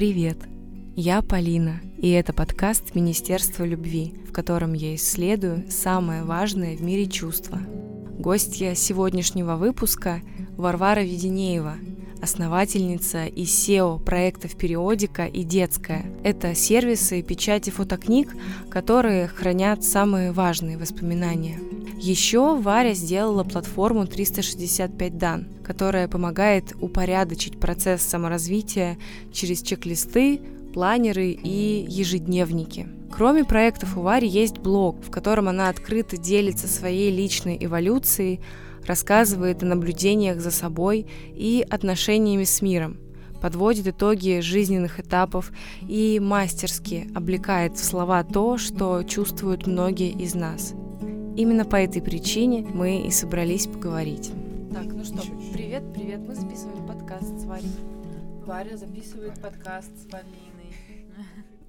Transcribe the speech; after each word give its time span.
Привет! 0.00 0.38
Я 0.96 1.20
Полина, 1.20 1.82
и 1.98 2.08
это 2.08 2.32
подкаст 2.32 2.94
Министерства 2.94 3.64
любви, 3.64 4.14
в 4.26 4.32
котором 4.32 4.72
я 4.72 4.94
исследую 4.94 5.70
самое 5.70 6.24
важное 6.24 6.74
в 6.74 6.80
мире 6.80 7.06
чувства. 7.06 7.58
Гостья 8.18 8.74
сегодняшнего 8.74 9.56
выпуска– 9.56 10.22
Варвара 10.56 11.00
Веденеева, 11.00 11.74
основательница 12.22 13.26
и 13.26 13.42
SEO 13.42 14.02
проектов 14.02 14.56
«Периодика» 14.56 15.26
и 15.26 15.44
«Детская». 15.44 16.06
Это 16.24 16.54
сервисы 16.54 17.20
печати 17.20 17.68
фотокниг, 17.68 18.34
которые 18.70 19.28
хранят 19.28 19.84
самые 19.84 20.32
важные 20.32 20.78
воспоминания. 20.78 21.58
Еще 22.00 22.56
Варя 22.56 22.94
сделала 22.94 23.44
платформу 23.44 24.06
365 24.06 25.18
дан, 25.18 25.48
которая 25.62 26.08
помогает 26.08 26.72
упорядочить 26.80 27.60
процесс 27.60 28.00
саморазвития 28.00 28.96
через 29.34 29.60
чек-листы, 29.60 30.40
планеры 30.72 31.28
и 31.32 31.84
ежедневники. 31.86 32.88
Кроме 33.12 33.44
проектов 33.44 33.98
у 33.98 34.00
Вари 34.00 34.26
есть 34.26 34.60
блог, 34.60 35.04
в 35.04 35.10
котором 35.10 35.48
она 35.48 35.68
открыто 35.68 36.16
делится 36.16 36.68
своей 36.68 37.14
личной 37.14 37.58
эволюцией, 37.60 38.40
рассказывает 38.86 39.62
о 39.62 39.66
наблюдениях 39.66 40.40
за 40.40 40.50
собой 40.50 41.06
и 41.34 41.66
отношениями 41.68 42.44
с 42.44 42.62
миром, 42.62 42.96
подводит 43.42 43.86
итоги 43.88 44.40
жизненных 44.40 45.00
этапов 45.00 45.52
и 45.82 46.18
мастерски 46.18 47.10
облекает 47.14 47.76
в 47.76 47.84
слова 47.84 48.24
то, 48.24 48.56
что 48.56 49.02
чувствуют 49.02 49.66
многие 49.66 50.12
из 50.12 50.34
нас. 50.34 50.72
Именно 51.40 51.64
по 51.64 51.76
этой 51.76 52.02
причине 52.02 52.60
мы 52.60 53.00
и 53.00 53.10
собрались 53.10 53.66
поговорить. 53.66 54.30
Так, 54.74 54.84
ну 54.92 55.02
что, 55.02 55.22
привет, 55.54 55.82
привет, 55.94 56.20
мы 56.20 56.34
записываем 56.34 56.86
подкаст 56.86 57.40
с 57.40 57.44
Варей. 57.46 57.72
Варя 58.44 58.76
записывает 58.76 59.40
подкаст 59.40 59.90
с 59.96 60.10
Полиной. 60.10 60.76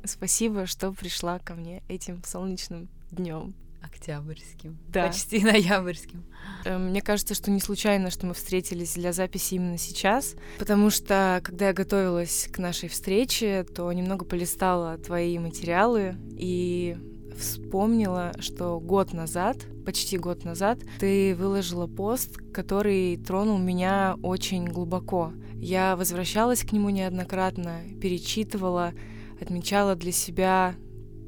Спасибо, 0.04 0.66
что 0.66 0.92
пришла 0.92 1.40
ко 1.40 1.54
мне 1.54 1.84
этим 1.88 2.22
солнечным 2.26 2.90
днем. 3.12 3.54
Октябрьским. 3.82 4.78
Да. 4.90 5.08
Почти 5.08 5.41
ноябрьским. 5.41 6.26
Э, 6.66 6.78
мне 6.78 7.02
кажется, 7.02 7.34
что 7.34 7.50
не 7.50 7.62
случайно, 7.62 8.12
что 8.12 8.26
мы 8.26 8.34
встретились 8.34 8.96
для 8.96 9.13
записи 9.13 9.54
именно 9.54 9.78
сейчас, 9.78 10.35
потому 10.60 10.90
что, 10.90 11.40
когда 11.46 11.68
я 11.68 11.74
готовилась 11.74 12.50
к 12.52 12.58
нашей 12.58 12.90
встрече, 12.90 13.63
то 13.63 13.90
немного 13.94 14.26
полистала 14.26 14.98
твои 14.98 15.40
материалы 15.40 16.18
и 16.38 16.98
вспомнила, 17.37 18.32
что 18.40 18.79
год 18.79 19.13
назад, 19.13 19.57
почти 19.85 20.18
год 20.18 20.46
назад, 20.46 20.79
ты 20.99 21.35
выложила 21.35 21.88
пост, 21.88 22.38
который 22.54 23.18
тронул 23.18 23.57
меня 23.57 24.15
очень 24.21 24.65
глубоко. 24.65 25.34
Я 25.55 25.96
возвращалась 25.96 26.62
к 26.62 26.71
нему 26.71 26.90
неоднократно, 26.90 27.82
перечитывала, 28.01 28.93
отмечала 29.40 29.96
для 29.96 30.12
себя 30.12 30.76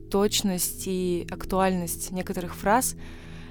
точность 0.10 0.84
и 0.86 1.28
актуальность 1.30 2.12
некоторых 2.12 2.56
фраз. 2.56 2.96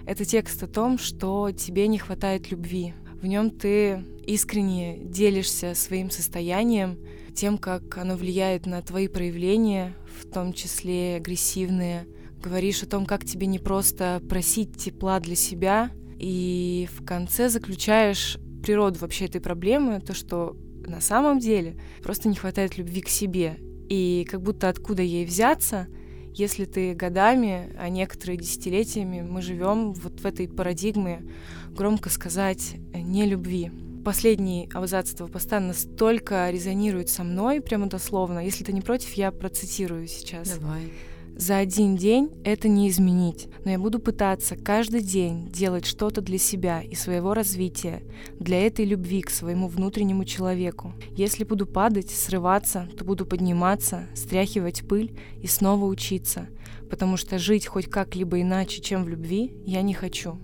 Это 0.06 0.24
текст 0.24 0.62
о 0.62 0.68
том, 0.68 0.98
что 0.98 1.50
тебе 1.52 1.86
не 1.88 1.98
хватает 1.98 2.50
любви. 2.50 2.94
В 3.20 3.26
нем 3.26 3.50
ты 3.50 4.04
искренне 4.26 4.98
делишься 4.98 5.74
своим 5.74 6.10
состоянием, 6.10 6.98
тем, 7.34 7.58
как 7.58 7.96
оно 7.98 8.16
влияет 8.16 8.66
на 8.66 8.82
твои 8.82 9.08
проявления, 9.08 9.94
в 10.20 10.30
том 10.30 10.52
числе 10.52 11.16
агрессивные, 11.16 12.06
говоришь 12.42 12.82
о 12.82 12.86
том, 12.86 13.06
как 13.06 13.24
тебе 13.24 13.46
не 13.46 13.58
просто 13.58 14.20
просить 14.28 14.76
тепла 14.76 15.20
для 15.20 15.36
себя, 15.36 15.90
и 16.18 16.88
в 16.94 17.04
конце 17.04 17.48
заключаешь 17.48 18.38
природу 18.62 18.98
вообще 19.00 19.26
этой 19.26 19.40
проблемы, 19.40 20.00
то, 20.00 20.14
что 20.14 20.56
на 20.86 21.00
самом 21.00 21.38
деле 21.38 21.76
просто 22.02 22.28
не 22.28 22.36
хватает 22.36 22.76
любви 22.76 23.00
к 23.00 23.08
себе. 23.08 23.56
И 23.88 24.26
как 24.30 24.42
будто 24.42 24.68
откуда 24.68 25.02
ей 25.02 25.24
взяться, 25.24 25.88
если 26.34 26.64
ты 26.64 26.94
годами, 26.94 27.74
а 27.78 27.88
некоторые 27.88 28.38
десятилетиями 28.38 29.20
мы 29.20 29.42
живем 29.42 29.92
вот 29.92 30.20
в 30.20 30.26
этой 30.26 30.48
парадигме, 30.48 31.22
громко 31.70 32.08
сказать, 32.08 32.76
не 32.94 33.26
любви. 33.26 33.70
Последний 34.04 34.68
абзац 34.72 35.12
этого 35.12 35.28
поста 35.28 35.60
настолько 35.60 36.50
резонирует 36.50 37.08
со 37.08 37.22
мной, 37.22 37.60
прямо 37.60 37.86
дословно. 37.86 38.38
Если 38.40 38.64
ты 38.64 38.72
не 38.72 38.80
против, 38.80 39.12
я 39.12 39.30
процитирую 39.30 40.08
сейчас. 40.08 40.58
Давай. 40.58 40.92
За 41.36 41.56
один 41.56 41.96
день 41.96 42.30
это 42.44 42.68
не 42.68 42.88
изменить, 42.88 43.48
но 43.64 43.70
я 43.70 43.78
буду 43.78 43.98
пытаться 43.98 44.54
каждый 44.54 45.00
день 45.00 45.48
делать 45.48 45.86
что-то 45.86 46.20
для 46.20 46.38
себя 46.38 46.82
и 46.82 46.94
своего 46.94 47.34
развития, 47.34 48.02
для 48.38 48.64
этой 48.64 48.84
любви 48.84 49.22
к 49.22 49.30
своему 49.30 49.66
внутреннему 49.66 50.24
человеку. 50.24 50.92
Если 51.16 51.44
буду 51.44 51.66
падать, 51.66 52.10
срываться, 52.10 52.88
то 52.96 53.04
буду 53.04 53.26
подниматься, 53.26 54.06
стряхивать 54.14 54.86
пыль 54.86 55.18
и 55.40 55.46
снова 55.46 55.86
учиться, 55.86 56.48
потому 56.90 57.16
что 57.16 57.38
жить 57.38 57.66
хоть 57.66 57.86
как-либо 57.86 58.40
иначе, 58.40 58.82
чем 58.82 59.04
в 59.04 59.08
любви, 59.08 59.54
я 59.64 59.82
не 59.82 59.94
хочу. 59.94 60.38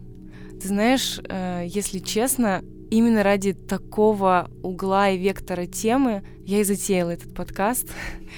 Ты 0.60 0.68
знаешь, 0.68 1.20
э, 1.28 1.66
если 1.68 2.00
честно, 2.00 2.64
именно 2.90 3.22
ради 3.22 3.52
такого 3.52 4.50
угла 4.62 5.10
и 5.10 5.18
вектора 5.18 5.66
темы 5.66 6.22
я 6.44 6.60
и 6.60 6.64
затеяла 6.64 7.10
этот 7.10 7.34
подкаст, 7.34 7.88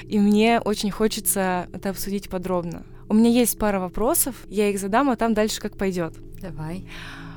и 0.05 0.19
мне 0.19 0.61
очень 0.61 0.91
хочется 0.91 1.69
это 1.73 1.91
обсудить 1.91 2.29
подробно. 2.29 2.85
У 3.09 3.15
меня 3.15 3.31
есть 3.31 3.59
пара 3.59 3.81
вопросов, 3.81 4.37
я 4.49 4.69
их 4.69 4.79
задам, 4.79 5.11
а 5.11 5.17
там 5.17 5.35
дальше 5.35 5.61
как 5.61 5.77
пойдет. 5.77 6.15
Давай. 6.41 6.87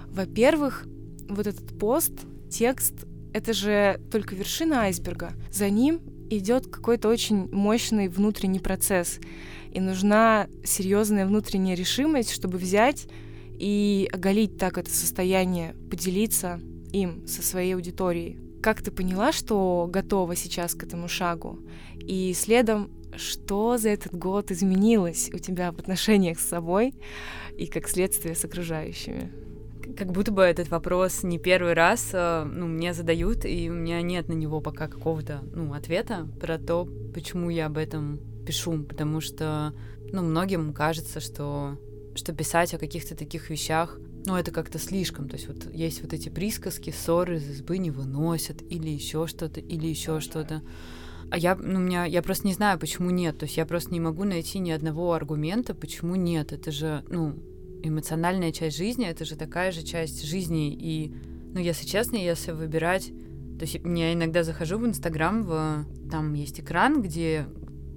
Во-первых, 0.07 0.85
вот 1.29 1.47
этот 1.47 1.78
пост, 1.79 2.13
текст, 2.50 2.94
это 3.34 3.53
же 3.53 4.00
только 4.12 4.35
вершина 4.35 4.81
айсберга. 4.81 5.34
За 5.52 5.69
ним 5.69 6.00
идет 6.29 6.68
какой-то 6.68 7.09
очень 7.09 7.52
мощный 7.52 8.07
внутренний 8.07 8.59
процесс. 8.59 9.19
И 9.72 9.79
нужна 9.79 10.47
серьезная 10.63 11.25
внутренняя 11.25 11.75
решимость, 11.75 12.31
чтобы 12.31 12.59
взять 12.59 13.07
и 13.57 14.07
оголить 14.12 14.57
так 14.57 14.78
это 14.78 14.91
состояние, 14.91 15.75
поделиться 15.90 16.59
им 16.94 17.28
со 17.28 17.42
своей 17.42 17.76
аудиторией. 17.76 18.40
Как 18.62 18.81
ты 18.81 18.92
поняла, 18.92 19.34
что 19.34 19.90
готова 19.92 20.36
сейчас 20.38 20.74
к 20.74 20.84
этому 20.84 21.09
шагу? 21.09 21.59
И 22.00 22.34
следом, 22.34 22.90
что 23.18 23.78
за 23.78 23.90
этот 23.90 24.16
год 24.16 24.52
изменилось 24.52 25.30
у 25.34 25.38
тебя 25.38 25.72
в 25.72 25.80
отношениях 25.80 26.40
с 26.40 26.48
собой 26.48 26.94
и 27.58 27.68
как 27.68 27.90
следствие 27.90 28.36
с 28.36 28.46
окружающими? 28.46 29.32
Как 29.98 30.12
будто 30.12 30.32
бы 30.32 30.44
этот 30.44 30.70
вопрос 30.70 31.24
не 31.24 31.40
первый 31.40 31.74
раз 31.74 32.12
э, 32.14 32.46
ну, 32.46 32.68
мне 32.68 32.94
задают, 32.94 33.44
и 33.44 33.70
у 33.70 33.74
меня 33.74 34.02
нет 34.02 34.30
на 34.30 34.34
него 34.34 34.62
пока 34.62 34.88
какого-то 34.88 35.42
ну, 35.53 35.74
ответа 35.74 36.26
про 36.40 36.58
то, 36.58 36.88
почему 37.14 37.50
я 37.50 37.66
об 37.66 37.78
этом 37.78 38.20
пишу, 38.46 38.82
потому 38.84 39.20
что 39.20 39.74
ну, 40.12 40.22
многим 40.22 40.74
кажется, 40.74 41.20
что, 41.20 41.78
что 42.16 42.34
писать 42.34 42.74
о 42.74 42.78
каких-то 42.78 43.16
таких 43.16 43.50
вещах 43.50 44.00
ну, 44.25 44.35
это 44.35 44.51
как-то 44.51 44.79
слишком. 44.79 45.28
То 45.28 45.35
есть 45.35 45.47
вот 45.47 45.73
есть 45.73 46.01
вот 46.01 46.13
эти 46.13 46.29
присказки, 46.29 46.91
ссоры 46.91 47.38
из 47.38 47.50
избы 47.50 47.78
не 47.78 47.91
выносят, 47.91 48.61
или 48.61 48.89
еще 48.89 49.28
что-то, 49.28 49.59
или 49.59 49.88
еще 49.88 50.19
что-то. 50.19 50.61
А 51.29 51.38
я, 51.38 51.56
ну, 51.56 51.79
у 51.79 51.81
меня, 51.81 52.06
я 52.06 52.22
просто 52.22 52.47
не 52.47 52.53
знаю, 52.53 52.79
почему 52.79 53.09
нет. 53.09 53.38
То 53.38 53.45
есть 53.45 53.57
я 53.57 53.66
просто 53.66 53.91
не 53.91 54.00
могу 54.00 54.23
найти 54.23 54.59
ни 54.59 54.72
одного 54.72 55.13
аргумента, 55.13 55.73
почему 55.73 56.16
нет. 56.16 56.51
Это 56.53 56.72
же, 56.72 57.03
ну, 57.09 57.35
эмоциональная 57.84 58.51
часть 58.51 58.78
жизни, 58.78 59.06
это 59.06 59.25
же 59.25 59.35
такая 59.35 59.72
же 59.72 59.84
часть 59.84 60.23
жизни. 60.25 60.73
И, 60.73 61.13
ну, 61.53 61.59
если 61.59 61.85
честно, 61.85 62.17
если 62.17 62.51
выбирать... 62.51 63.11
То 63.59 63.66
есть 63.66 63.75
я 63.85 64.13
иногда 64.13 64.44
захожу 64.44 64.78
в 64.78 64.85
Инстаграм, 64.85 65.44
в, 65.44 65.85
там 66.09 66.34
есть 66.34 66.59
экран, 66.59 67.01
где 67.01 67.45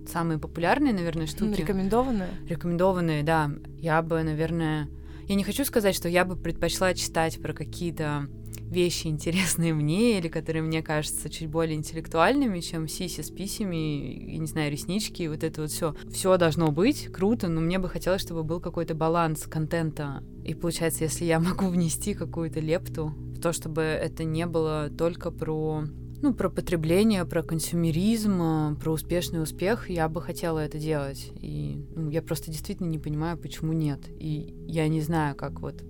самые 0.07 0.39
популярные, 0.39 0.93
наверное, 0.93 1.27
штуки. 1.27 1.61
Рекомендованные? 1.61 2.29
Рекомендованные, 2.49 3.23
да. 3.23 3.51
Я 3.79 4.03
бы, 4.03 4.23
наверное, 4.23 4.89
я 5.29 5.35
не 5.35 5.45
хочу 5.45 5.65
сказать, 5.65 5.95
что 5.95 6.09
я 6.09 6.25
бы 6.25 6.37
предпочла 6.37 6.95
читать 6.95 7.41
про 7.41 7.53
какие-то 7.53 8.29
вещи 8.61 9.07
интересные 9.07 9.75
мне 9.75 10.19
или 10.19 10.29
которые 10.29 10.63
мне 10.63 10.83
кажутся 10.83 11.29
чуть 11.29 11.49
более 11.49 11.77
интеллектуальными, 11.77 12.61
чем 12.61 12.89
сиси 12.89 13.21
с 13.21 13.31
писями, 13.31 14.33
я 14.33 14.39
не 14.39 14.47
знаю, 14.47 14.71
реснички, 14.71 15.27
вот 15.27 15.45
это 15.45 15.63
вот 15.63 15.71
все. 15.71 15.95
Все 16.11 16.37
должно 16.37 16.71
быть 16.71 17.09
круто, 17.13 17.49
но 17.49 17.61
мне 17.61 17.79
бы 17.79 17.89
хотелось, 17.89 18.23
чтобы 18.23 18.45
был 18.45 18.61
какой-то 18.61 18.95
баланс 18.95 19.47
контента. 19.47 20.23
И 20.45 20.55
получается, 20.55 21.05
если 21.05 21.25
я 21.25 21.41
могу 21.41 21.67
внести 21.67 22.15
какую-то 22.15 22.61
лепту 22.61 23.15
в 23.37 23.41
то, 23.41 23.53
чтобы 23.53 23.83
это 23.83 24.25
не 24.25 24.47
было 24.47 24.91
только 24.97 25.31
про 25.31 25.85
ну, 26.23 26.35
про 26.35 26.49
потребление, 26.49 27.25
про 27.25 27.43
консюмеризм, 27.43 28.41
э, 28.43 28.75
про 28.77 28.93
успешный 28.93 29.43
успех, 29.43 29.91
я 29.91 30.09
бы 30.09 30.23
хотела 30.23 30.59
это 30.59 30.79
делать. 30.79 31.33
И 31.41 31.85
ну, 31.95 32.11
я 32.11 32.23
просто 32.23 32.51
действительно 32.51 32.89
не 32.89 32.99
понимаю, 32.99 33.39
почему 33.39 33.73
нет. 33.73 34.01
И 34.09 34.55
я 34.67 34.89
не 34.89 35.01
знаю, 35.01 35.35
как 35.35 35.61
вот 35.61 35.83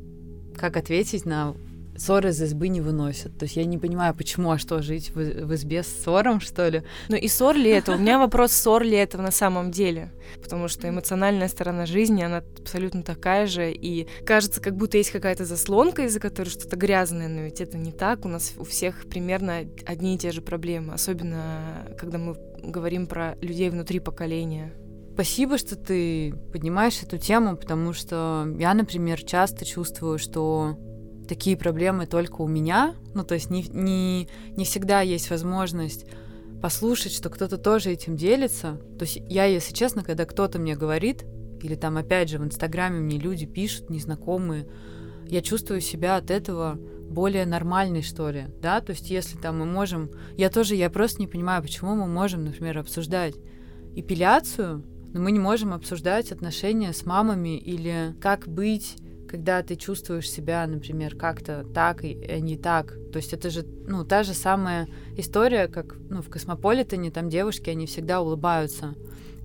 как 0.57 0.77
ответить 0.77 1.27
на 1.27 1.55
ссоры 1.99 2.31
из 2.31 2.43
избы 2.43 2.69
не 2.69 2.81
выносят. 2.81 3.39
То 3.39 3.45
есть 3.45 3.57
я 3.57 3.65
не 3.65 3.79
понимаю, 3.79 4.15
почему, 4.15 4.51
а 4.51 4.59
что, 4.59 4.83
жить 4.83 5.11
в, 5.11 5.15
в 5.15 5.55
избе 5.55 5.83
с 5.83 5.87
ссором, 5.87 6.41
что 6.41 6.69
ли? 6.69 6.83
Ну 7.09 7.17
и 7.17 7.29
ссор 7.29 7.57
ли 7.57 7.71
это? 7.71 7.95
У 7.95 7.99
меня 7.99 8.19
вопрос, 8.19 8.53
ссор 8.53 8.83
ли 8.83 8.97
это 8.97 9.19
на 9.19 9.31
самом 9.31 9.71
деле? 9.71 10.13
Потому 10.43 10.69
что 10.69 10.89
эмоциональная 10.89 11.49
сторона 11.49 11.87
жизни, 11.87 12.23
она 12.23 12.43
абсолютно 12.59 13.03
такая 13.03 13.47
же, 13.47 13.73
и 13.73 14.07
кажется, 14.25 14.61
как 14.61 14.77
будто 14.77 14.99
есть 14.99 15.11
какая-то 15.11 15.45
заслонка, 15.45 16.05
из-за 16.05 16.21
которой 16.21 16.49
что-то 16.49 16.77
грязное, 16.77 17.29
но 17.29 17.43
ведь 17.43 17.61
это 17.61 17.79
не 17.79 17.93
так. 17.93 18.25
У 18.25 18.29
нас 18.29 18.55
у 18.57 18.65
всех 18.65 19.07
примерно 19.09 19.61
одни 19.87 20.15
и 20.15 20.19
те 20.19 20.33
же 20.33 20.43
проблемы, 20.43 20.95
особенно 20.95 21.87
когда 21.99 22.19
мы 22.19 22.37
говорим 22.63 23.07
про 23.07 23.37
людей 23.41 23.71
внутри 23.71 24.01
поколения. 24.01 24.73
Спасибо, 25.15 25.57
что 25.57 25.77
ты 25.77 26.35
поднимаешь 26.53 27.03
эту 27.03 27.17
тему, 27.17 27.57
потому 27.57 27.95
что 27.95 28.47
я, 28.59 28.75
например, 28.75 29.23
часто 29.25 29.65
чувствую, 29.65 30.19
что 30.19 30.77
такие 31.27 31.57
проблемы 31.57 32.07
только 32.07 32.43
у 32.43 32.49
меня. 32.49 32.95
Ну, 33.15 33.25
то 33.25 33.35
есть 33.35 33.51
не, 33.51 33.63
не, 33.69 34.29
не 34.51 34.65
всегда 34.65 35.01
есть 35.01 35.31
возможность 35.31 36.07
послушать, 36.61 37.13
что 37.13 37.31
кто-то 37.31 37.59
тоже 37.59 37.91
этим 37.91 38.17
делится. 38.17 38.81
То 38.99 39.05
есть 39.05 39.19
я, 39.29 39.45
если 39.45 39.75
честно, 39.75 40.03
когда 40.03 40.25
кто-то 40.25 40.59
мне 40.59 40.75
говорит, 40.75 41.25
или 41.63 41.75
там 41.75 41.97
опять 41.97 42.29
же 42.29 42.39
в 42.39 42.45
Инстаграме 42.45 43.01
мне 43.01 43.19
люди 43.19 43.47
пишут, 43.47 43.91
незнакомые, 43.91 44.67
я 45.29 45.43
чувствую 45.43 45.81
себя 45.81 46.17
от 46.17 46.31
этого 46.31 46.79
более 47.11 47.47
нормальной, 47.47 48.03
что 48.03 48.31
ли, 48.31 48.47
да, 48.61 48.81
то 48.81 48.91
есть 48.91 49.11
если 49.11 49.37
там 49.39 49.59
мы 49.61 49.65
можем, 49.65 50.11
я 50.37 50.51
тоже, 50.51 50.75
я 50.75 50.91
просто 50.91 51.21
не 51.21 51.29
понимаю, 51.29 51.63
почему 51.63 51.95
мы 51.95 52.07
можем, 52.07 52.45
например, 52.45 52.79
обсуждать 52.79 53.35
эпиляцию, 53.95 54.85
но 55.13 55.21
мы 55.21 55.31
не 55.31 55.39
можем 55.39 55.73
обсуждать 55.73 56.33
отношения 56.33 56.93
с 56.93 57.07
мамами 57.07 57.57
или 57.57 58.15
как 58.21 58.49
быть 58.49 58.97
когда 59.29 59.63
ты 59.63 59.77
чувствуешь 59.77 60.31
себя, 60.31 60.67
например, 60.67 61.17
как-то 61.17 61.65
так 61.75 62.05
и 62.05 62.15
не 62.41 62.57
так. 62.57 62.97
То 63.13 63.17
есть 63.19 63.33
это 63.33 63.51
же, 63.51 63.65
ну, 63.87 64.05
та 64.05 64.23
же 64.23 64.35
самая 64.35 64.89
история, 65.17 65.69
как, 65.69 65.97
ну, 66.11 66.23
в 66.23 66.29
Космополитене, 66.29 67.11
там 67.11 67.29
девушки, 67.29 67.71
они 67.71 67.87
всегда 67.87 68.21
улыбаются. 68.21 68.95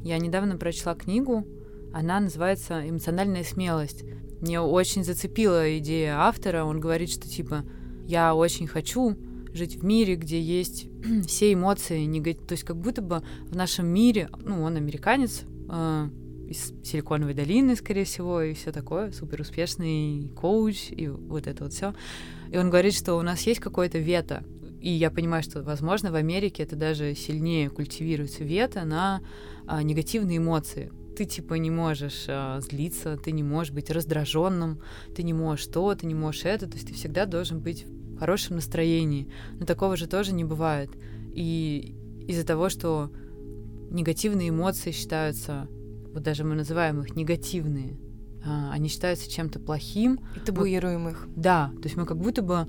Я 0.04 0.18
недавно 0.18 0.57
прочла 0.57 0.95
книгу, 0.95 1.45
она 1.94 2.19
называется 2.19 2.88
«Эмоциональная 2.88 3.44
смелость». 3.44 4.04
Мне 4.39 4.60
очень 4.60 5.04
зацепила 5.04 5.78
идея 5.78 6.18
автора. 6.19 6.63
Он 6.63 6.80
говорит, 6.80 7.12
что, 7.12 7.28
типа, 7.28 7.63
я 8.07 8.33
очень 8.33 8.66
хочу 8.66 9.16
жить 9.54 9.75
в 9.75 9.86
мире, 9.86 10.16
где 10.16 10.42
есть 10.42 10.88
все 11.28 11.54
эмоции, 11.54 12.06
негатив... 12.06 12.48
то 12.48 12.54
есть 12.54 12.63
как 12.63 12.78
будто 12.78 13.01
бы 13.01 13.24
в 13.45 13.56
нашем 13.56 13.88
мире, 13.88 14.30
ну, 14.44 14.63
он 14.63 14.78
американец, 14.78 15.44
э, 15.69 16.10
из 16.51 16.74
Силиконовой 16.83 17.33
долины, 17.33 17.75
скорее 17.75 18.03
всего, 18.03 18.42
и 18.42 18.53
все 18.53 18.71
такое, 18.71 19.12
супер 19.12 19.42
успешный 19.42 20.30
коуч, 20.36 20.92
и 20.92 21.07
вот 21.07 21.48
это 21.48 21.63
вот 21.63 21.74
все. 21.74 21.94
И 22.51 22.57
он 22.57 22.69
говорит, 22.69 22.94
что 22.94 23.15
у 23.15 23.21
нас 23.21 23.42
есть 23.44 23.62
какое-то 23.62 23.98
вето, 24.00 24.44
и 24.81 24.89
я 24.89 25.09
понимаю, 25.12 25.44
что, 25.44 25.62
возможно, 25.62 26.12
в 26.12 26.15
Америке 26.15 26.63
это 26.63 26.75
даже 26.75 27.15
сильнее 27.15 27.69
культивируется 27.69 28.44
вето 28.44 28.83
на 28.83 29.21
а, 29.68 29.81
негативные 29.83 30.39
эмоции. 30.39 30.92
Ты 31.15 31.25
типа 31.25 31.53
не 31.53 31.69
можешь 31.69 32.25
а, 32.27 32.59
злиться, 32.59 33.15
ты 33.15 33.31
не 33.31 33.44
можешь 33.44 33.71
быть 33.71 33.92
раздраженным, 33.92 34.81
ты 35.15 35.24
не 35.24 35.33
можешь 35.33 35.68
то, 35.68 35.94
ты 35.95 36.07
не 36.07 36.15
можешь 36.15 36.45
это, 36.45 36.68
то 36.68 36.74
есть 36.74 36.88
ты 36.88 36.94
всегда 36.95 37.25
должен 37.25 37.59
быть 37.59 37.86
в 37.86 38.18
хорошем 38.18 38.56
настроении. 38.56 39.31
Но 39.59 39.65
такого 39.65 39.95
же 39.95 40.07
тоже 40.07 40.33
не 40.33 40.44
бывает. 40.44 40.89
И 41.33 41.95
из-за 42.27 42.45
того, 42.45 42.69
что 42.69 43.12
негативные 43.92 44.50
эмоции 44.50 44.92
считаются 44.92 45.69
вот 46.13 46.23
даже 46.23 46.43
мы 46.43 46.55
называем 46.55 47.01
их 47.01 47.15
негативные, 47.15 47.97
а, 48.45 48.71
они 48.71 48.89
считаются 48.89 49.29
чем-то 49.29 49.59
плохим. 49.59 50.19
И 50.35 50.39
табуируем 50.39 51.09
их. 51.09 51.27
Да, 51.35 51.71
то 51.75 51.83
есть 51.83 51.95
мы 51.95 52.05
как 52.05 52.17
будто 52.17 52.41
бы 52.41 52.67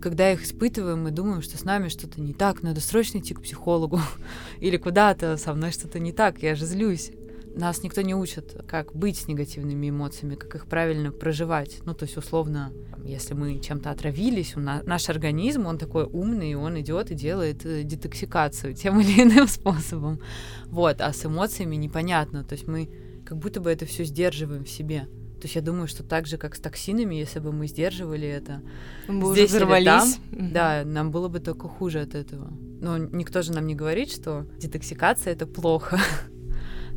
когда 0.00 0.32
их 0.32 0.42
испытываем, 0.42 1.04
мы 1.04 1.12
думаем, 1.12 1.42
что 1.42 1.56
с 1.56 1.62
нами 1.62 1.88
что-то 1.88 2.20
не 2.20 2.34
так, 2.34 2.62
надо 2.62 2.80
срочно 2.80 3.18
идти 3.18 3.34
к 3.34 3.40
психологу 3.40 4.00
или 4.60 4.76
куда-то, 4.76 5.36
со 5.36 5.54
мной 5.54 5.70
что-то 5.70 6.00
не 6.00 6.12
так, 6.12 6.42
я 6.42 6.54
же 6.54 6.66
злюсь. 6.66 7.12
Нас 7.54 7.82
никто 7.82 8.00
не 8.02 8.14
учит, 8.14 8.56
как 8.66 8.94
быть 8.94 9.18
с 9.18 9.28
негативными 9.28 9.90
эмоциями, 9.90 10.36
как 10.36 10.54
их 10.54 10.66
правильно 10.66 11.12
проживать. 11.12 11.80
Ну, 11.84 11.94
то 11.94 12.04
есть, 12.04 12.16
условно, 12.16 12.72
если 13.04 13.34
мы 13.34 13.58
чем-то 13.58 13.90
отравились, 13.90 14.56
у 14.56 14.60
на, 14.60 14.82
наш 14.84 15.08
организм, 15.08 15.66
он 15.66 15.78
такой 15.78 16.04
умный, 16.04 16.54
он 16.54 16.80
идет 16.80 17.10
и 17.10 17.14
делает 17.14 17.66
э, 17.66 17.82
детоксикацию 17.82 18.74
тем 18.74 19.00
или 19.00 19.22
иным 19.22 19.48
способом. 19.48 20.20
Вот, 20.66 21.00
а 21.00 21.12
с 21.12 21.26
эмоциями 21.26 21.76
непонятно. 21.76 22.44
То 22.44 22.54
есть 22.54 22.66
мы 22.66 22.88
как 23.24 23.38
будто 23.38 23.60
бы 23.60 23.70
это 23.70 23.86
все 23.86 24.04
сдерживаем 24.04 24.64
в 24.64 24.70
себе. 24.70 25.08
То 25.42 25.46
есть 25.46 25.56
я 25.56 25.62
думаю, 25.62 25.88
что 25.88 26.04
так 26.04 26.28
же, 26.28 26.38
как 26.38 26.54
с 26.54 26.60
токсинами, 26.60 27.16
если 27.16 27.40
бы 27.40 27.50
мы 27.50 27.66
сдерживали 27.66 28.28
это 28.28 28.62
мы 29.08 29.34
здесь 29.34 29.52
или 29.52 29.84
там, 29.84 30.08
да, 30.30 30.84
нам 30.84 31.10
было 31.10 31.26
бы 31.26 31.40
только 31.40 31.66
хуже 31.66 32.00
от 32.00 32.14
этого. 32.14 32.52
Но 32.80 32.96
никто 32.96 33.42
же 33.42 33.52
нам 33.52 33.66
не 33.66 33.74
говорит, 33.74 34.12
что 34.12 34.46
детоксикация— 34.58 35.32
это 35.34 35.46
плохо. 35.46 35.98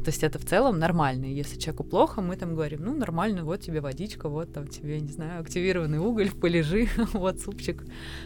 То 0.06 0.12
есть 0.12 0.24
это 0.24 0.38
в 0.38 0.46
целом 0.46 0.78
нормально. 0.78 1.26
Если 1.26 1.58
человеку 1.58 1.84
плохо, 1.84 2.22
мы 2.22 2.36
там 2.36 2.54
говорим, 2.54 2.86
ну, 2.86 2.94
нормально, 2.94 3.44
вот 3.44 3.62
тебе 3.62 3.82
водичка, 3.82 4.30
вот 4.30 4.54
там 4.54 4.68
тебе, 4.68 5.00
не 5.00 5.12
знаю, 5.12 5.42
активированный 5.42 5.98
уголь, 5.98 6.30
полежи, 6.42 6.88
вот 7.14 7.42
супчик. 7.42 7.84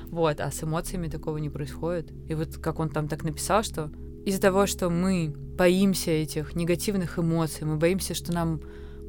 Вот, 0.07 0.41
а 0.41 0.51
с 0.51 0.61
эмоциями 0.61 1.07
такого 1.07 1.37
не 1.37 1.49
происходит. 1.49 2.11
И 2.27 2.35
вот 2.35 2.57
как 2.57 2.79
он 2.79 2.89
там 2.89 3.07
так 3.07 3.23
написал, 3.23 3.63
что 3.63 3.89
из-за 4.25 4.41
того, 4.41 4.67
что 4.67 4.89
мы 4.89 5.33
боимся 5.33 6.11
этих 6.11 6.53
негативных 6.53 7.17
эмоций, 7.17 7.65
мы 7.65 7.77
боимся, 7.77 8.13
что 8.13 8.33
нам 8.33 8.59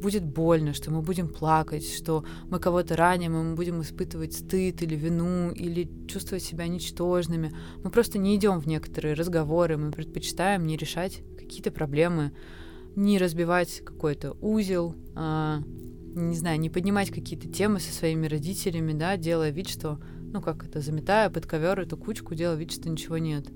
будет 0.00 0.24
больно, 0.24 0.72
что 0.72 0.92
мы 0.92 1.02
будем 1.02 1.26
плакать, 1.26 1.92
что 1.92 2.24
мы 2.50 2.60
кого-то 2.60 2.94
раним, 2.94 3.34
и 3.34 3.42
мы 3.42 3.56
будем 3.56 3.82
испытывать 3.82 4.34
стыд 4.34 4.80
или 4.80 4.94
вину, 4.94 5.50
или 5.50 5.90
чувствовать 6.06 6.44
себя 6.44 6.68
ничтожными. 6.68 7.52
Мы 7.82 7.90
просто 7.90 8.18
не 8.18 8.36
идем 8.36 8.60
в 8.60 8.68
некоторые 8.68 9.14
разговоры, 9.14 9.76
мы 9.76 9.90
предпочитаем 9.90 10.68
не 10.68 10.76
решать 10.76 11.24
какие-то 11.36 11.72
проблемы, 11.72 12.30
не 12.96 13.18
разбивать 13.18 13.82
какой-то 13.84 14.36
узел, 14.40 14.94
а, 15.14 15.62
не 16.14 16.36
знаю, 16.36 16.58
не 16.58 16.70
поднимать 16.70 17.10
какие-то 17.10 17.48
темы 17.48 17.80
со 17.80 17.92
своими 17.92 18.26
родителями, 18.26 18.92
да, 18.92 19.16
делая 19.16 19.50
вид, 19.50 19.68
что, 19.68 20.00
ну 20.32 20.40
как 20.40 20.64
это, 20.64 20.80
заметая 20.80 21.30
под 21.30 21.46
ковер 21.46 21.80
эту 21.80 21.96
кучку, 21.96 22.34
делая 22.34 22.56
вид, 22.56 22.72
что 22.72 22.88
ничего 22.88 23.18
нет. 23.18 23.46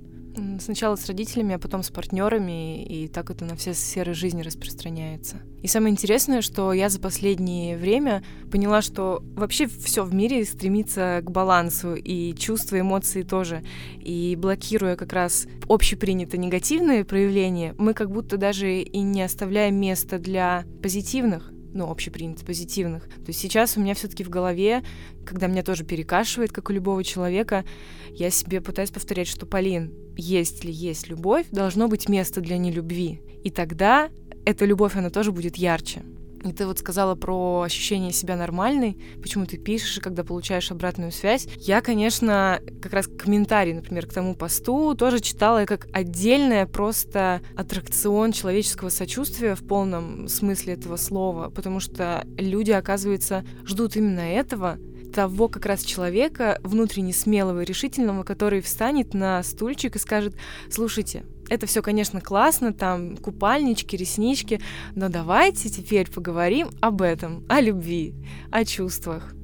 Сначала 0.59 0.97
с 0.97 1.07
родителями, 1.07 1.55
а 1.55 1.59
потом 1.59 1.83
с 1.83 1.91
партнерами, 1.91 2.83
и 2.85 3.09
так 3.09 3.31
это 3.31 3.45
на 3.45 3.55
все 3.55 3.73
сферы 3.73 4.15
жизни 4.15 4.43
распространяется. 4.43 5.37
И 5.63 5.67
самое 5.67 5.93
интересное, 5.93 6.43
что 6.43 6.73
я 6.73 6.89
за 6.89 7.01
последнее 7.01 7.77
время 7.77 8.25
поняла, 8.51 8.83
что 8.83 9.23
вообще 9.37 9.67
все 9.67 10.05
в 10.05 10.13
мире 10.13 10.45
стремится 10.45 11.21
к 11.23 11.31
балансу, 11.31 11.95
и 11.95 12.35
чувства, 12.35 12.81
эмоции 12.81 13.23
тоже. 13.23 13.63
И 14.01 14.37
блокируя 14.39 14.97
как 14.97 15.13
раз 15.13 15.47
общепринятые 15.69 16.41
негативные 16.41 17.05
проявления, 17.05 17.75
мы 17.79 17.95
как 17.95 18.11
будто 18.11 18.37
даже 18.37 18.81
и 18.81 19.01
не 19.01 19.23
оставляем 19.23 19.77
места 19.77 20.19
для 20.19 20.65
позитивных 20.83 21.54
ну, 21.75 21.91
общепринято, 21.91 22.45
позитивных. 22.45 23.05
То 23.05 23.29
есть 23.29 23.41
сейчас 23.41 23.77
у 23.77 23.81
меня 23.81 23.95
все 23.95 24.09
таки 24.09 24.25
в 24.25 24.31
голове, 24.31 24.83
когда 25.27 25.47
меня 25.49 25.63
тоже 25.63 25.85
перекашивает, 25.85 26.53
как 26.53 26.71
у 26.71 26.73
любого 26.73 27.05
человека, 27.05 27.65
я 28.11 28.31
себе 28.31 28.61
пытаюсь 28.61 28.91
повторять, 28.91 29.29
что, 29.29 29.45
Полин, 29.45 29.93
есть 30.17 30.65
ли 30.65 30.73
есть 30.73 31.09
любовь, 31.09 31.47
должно 31.51 31.89
быть 31.89 32.09
место 32.09 32.41
для 32.41 32.57
нелюбви. 32.57 33.21
И 33.43 33.51
тогда 33.51 34.09
эта 34.47 34.65
любовь, 34.65 34.97
она 34.97 35.11
тоже 35.11 35.33
будет 35.33 35.57
ярче. 35.57 36.03
И 36.45 36.53
ты 36.53 36.67
вот 36.67 36.79
сказала 36.79 37.15
про 37.15 37.63
ощущение 37.63 38.13
себя 38.13 38.37
нормальной, 38.37 38.99
почему 39.23 39.47
ты 39.47 39.57
пишешь, 39.57 40.01
когда 40.01 40.25
получаешь 40.25 40.71
обратную 40.71 41.11
связь. 41.11 41.49
Я, 41.59 41.81
конечно, 41.81 42.61
как 42.83 42.93
раз 42.93 43.07
комментарий, 43.07 43.73
например, 43.73 44.07
к 44.07 44.13
тому 44.13 44.35
посту 44.35 44.95
тоже 44.95 45.21
читала 45.21 45.65
как 45.65 45.89
отдельное 45.93 46.67
просто 46.67 47.41
аттракцион 47.57 48.33
человеческого 48.33 48.91
сочувствия 48.91 49.55
в 49.55 49.67
полном 49.67 50.29
смысле 50.29 50.75
этого 50.75 50.97
слова, 50.97 51.49
потому 51.49 51.81
что 51.81 52.27
люди, 52.37 52.73
оказывается, 52.73 53.45
ждут 53.65 53.97
именно 53.97 54.21
этого, 54.21 54.79
того 55.15 55.49
как 55.49 55.65
раз 55.65 55.83
человека, 55.83 56.59
внутренне 56.63 57.13
смелого 57.13 57.63
и 57.63 57.65
решительного, 57.65 58.25
который 58.25 58.61
встанет 58.61 59.15
на 59.15 59.43
стульчик 59.43 59.97
и 59.97 60.01
скажет, 60.01 60.37
слушайте, 60.71 61.25
это 61.49 61.67
все, 61.67 61.83
конечно, 61.83 62.21
классно, 62.21 62.73
там 62.73 63.17
купальнички, 63.17 63.97
реснички, 63.97 64.61
но 64.95 65.09
давайте 65.09 65.69
теперь 65.69 66.11
поговорим 66.11 66.71
об 66.81 67.03
этом, 67.03 67.45
о 67.49 67.61
любви, 67.61 68.15
о 68.51 68.65
чувствах. 68.65 69.35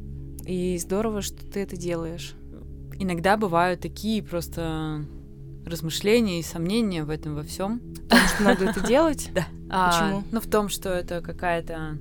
И 0.46 0.78
здорово, 0.78 1.22
что 1.22 1.46
ты 1.46 1.60
это 1.60 1.76
делаешь. 1.76 2.34
Иногда 2.98 3.36
бывают 3.36 3.80
такие 3.80 4.22
просто 4.22 5.04
размышления 5.64 6.40
и 6.40 6.42
сомнения 6.42 7.04
в 7.04 7.10
этом 7.10 7.34
во 7.34 7.42
всем. 7.42 7.80
Потому 8.08 8.28
что 8.28 8.42
надо 8.42 8.64
это 8.66 8.80
делать? 8.86 9.30
Да. 9.34 9.46
А, 9.72 9.90
Почему? 9.92 10.24
Ну, 10.32 10.40
в 10.40 10.46
том, 10.48 10.68
что 10.68 10.88
это 10.88 11.20
какая-то 11.20 11.96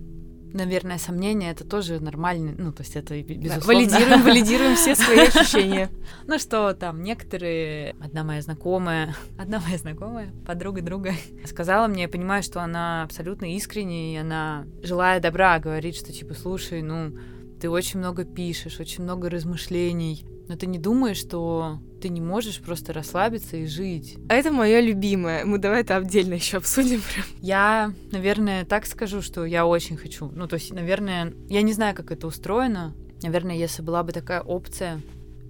наверное, 0.54 0.98
сомнения 0.98 1.52
это 1.52 1.64
тоже 1.64 2.00
нормально, 2.00 2.54
ну, 2.58 2.72
то 2.72 2.82
есть 2.84 2.96
это 2.96 3.22
безусловно. 3.22 3.68
Валидируем, 3.68 4.24
валидируем 4.24 4.76
все 4.76 4.96
свои 4.96 5.20
ощущения. 5.28 5.90
Ну 6.28 6.40
что 6.40 6.74
там, 6.74 7.04
некоторые, 7.04 7.96
одна 8.02 8.24
моя 8.24 8.42
знакомая, 8.42 9.16
одна 9.38 9.60
моя 9.60 9.78
знакомая, 9.78 10.34
подруга 10.46 10.82
друга, 10.82 11.14
сказала 11.46 11.88
мне, 11.88 12.04
я 12.04 12.10
понимаю, 12.10 12.44
что 12.44 12.62
она 12.62 13.04
абсолютно 13.04 13.54
искренне, 13.56 14.16
и 14.16 14.18
она, 14.18 14.66
желая 14.82 15.20
добра, 15.20 15.60
говорит, 15.60 15.96
что 15.96 16.12
типа, 16.12 16.34
слушай, 16.34 16.82
ну, 16.82 17.14
ты 17.60 17.70
очень 17.70 18.00
много 18.00 18.24
пишешь, 18.24 18.80
очень 18.80 19.04
много 19.04 19.30
размышлений, 19.30 20.26
но 20.50 20.56
ты 20.56 20.66
не 20.66 20.80
думаешь, 20.80 21.18
что 21.18 21.80
ты 22.02 22.10
не 22.10 22.22
можешь 22.22 22.60
просто 22.60 22.92
расслабиться 22.92 23.56
и 23.56 23.68
жить. 23.68 24.18
А 24.30 24.34
это 24.34 24.52
мое 24.52 24.82
любимое. 24.82 25.46
Мы 25.46 25.60
давай 25.60 25.82
это 25.82 25.96
отдельно 25.96 26.34
еще 26.34 26.58
обсудим. 26.58 27.02
Я, 27.40 27.94
наверное, 28.12 28.66
так 28.66 28.88
скажу, 28.88 29.22
что 29.22 29.46
я 29.46 29.68
очень 29.68 29.96
хочу. 29.96 30.32
Ну, 30.34 30.48
то 30.48 30.56
есть, 30.56 30.74
наверное, 30.74 31.34
я 31.50 31.62
не 31.62 31.72
знаю, 31.72 31.96
как 31.96 32.12
это 32.12 32.26
устроено. 32.26 32.96
Наверное, 33.22 33.56
если 33.56 33.84
была 33.84 34.02
бы 34.02 34.12
такая 34.12 34.42
опция, 34.42 35.02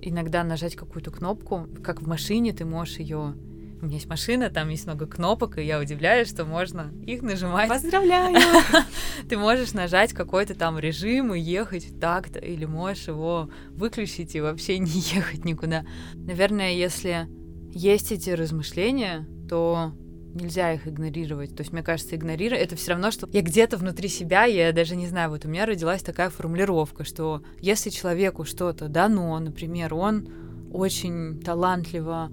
иногда 0.01 0.43
нажать 0.43 0.75
какую-то 0.75 1.11
кнопку, 1.11 1.67
как 1.81 2.01
в 2.01 2.07
машине, 2.07 2.51
ты 2.51 2.65
можешь 2.65 2.99
ее 2.99 3.35
у 3.81 3.85
меня 3.85 3.95
есть 3.95 4.07
машина, 4.07 4.49
там 4.49 4.69
есть 4.69 4.85
много 4.85 5.07
кнопок, 5.07 5.57
и 5.57 5.63
я 5.63 5.79
удивляюсь, 5.79 6.29
что 6.29 6.45
можно 6.45 6.91
их 7.05 7.21
нажимать. 7.21 7.69
Поздравляю! 7.69 8.37
Ты 9.29 9.37
можешь 9.37 9.73
нажать 9.73 10.13
какой-то 10.13 10.53
там 10.53 10.77
режим 10.77 11.33
и 11.33 11.39
ехать 11.39 11.99
так-то, 11.99 12.39
или 12.39 12.65
можешь 12.65 13.07
его 13.07 13.49
выключить 13.71 14.35
и 14.35 14.41
вообще 14.41 14.79
не 14.79 14.89
ехать 14.89 15.45
никуда. 15.45 15.85
Наверное, 16.13 16.73
если 16.73 17.27
есть 17.71 18.11
эти 18.11 18.31
размышления, 18.31 19.27
то 19.47 19.93
нельзя 20.33 20.73
их 20.73 20.87
игнорировать. 20.87 21.55
То 21.55 21.61
есть, 21.61 21.71
мне 21.71 21.81
кажется, 21.81 22.15
игнорировать 22.15 22.63
это 22.63 22.75
все 22.75 22.91
равно, 22.91 23.11
что 23.11 23.27
я 23.31 23.41
где-то 23.41 23.77
внутри 23.77 24.09
себя, 24.09 24.43
я 24.43 24.71
даже 24.73 24.95
не 24.95 25.07
знаю, 25.07 25.29
вот 25.29 25.45
у 25.45 25.47
меня 25.47 25.65
родилась 25.65 26.03
такая 26.03 26.29
формулировка, 26.29 27.03
что 27.03 27.41
если 27.59 27.89
человеку 27.89 28.43
что-то 28.43 28.89
дано, 28.89 29.39
например, 29.39 29.93
он 29.93 30.27
очень 30.71 31.39
талантливо 31.39 32.31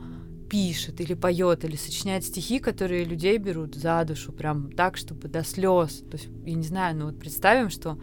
пишет 0.48 1.00
или 1.00 1.14
поет 1.14 1.64
или 1.64 1.76
сочиняет 1.76 2.24
стихи, 2.24 2.58
которые 2.58 3.04
людей 3.04 3.38
берут 3.38 3.74
за 3.74 4.04
душу, 4.04 4.32
прям 4.32 4.72
так, 4.72 4.96
чтобы 4.96 5.28
до 5.28 5.44
слез. 5.44 6.04
То 6.10 6.16
есть, 6.16 6.28
я 6.44 6.54
не 6.54 6.62
знаю, 6.62 6.96
ну 6.96 7.06
вот 7.06 7.18
представим, 7.18 7.70
что 7.70 7.98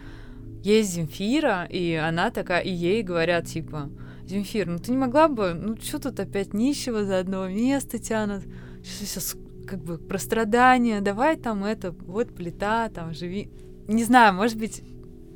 есть 0.64 0.94
Земфира, 0.94 1.66
и 1.70 1.94
она 1.94 2.32
такая, 2.32 2.62
и 2.62 2.72
ей 2.72 3.04
говорят, 3.04 3.48
типа, 3.48 3.90
Земфир, 4.28 4.68
ну 4.68 4.80
ты 4.80 4.92
не 4.92 4.98
могла 4.98 5.28
бы, 5.28 5.54
ну 5.54 5.78
что 5.78 6.00
тут 6.00 6.20
опять 6.20 6.54
нищего 6.54 7.04
за 7.04 7.20
одного 7.20 7.48
места 7.48 8.00
тянут, 8.00 8.44
сейчас 8.84 9.36
как 9.68 9.84
бы 9.84 9.98
про 9.98 10.18
страдания, 10.18 11.02
давай 11.02 11.36
там 11.36 11.66
это, 11.66 11.92
вот 11.92 12.34
плита, 12.34 12.90
там 12.90 13.14
живи. 13.14 13.50
Не 13.88 14.04
знаю, 14.04 14.34
может 14.34 14.58
быть, 14.58 14.82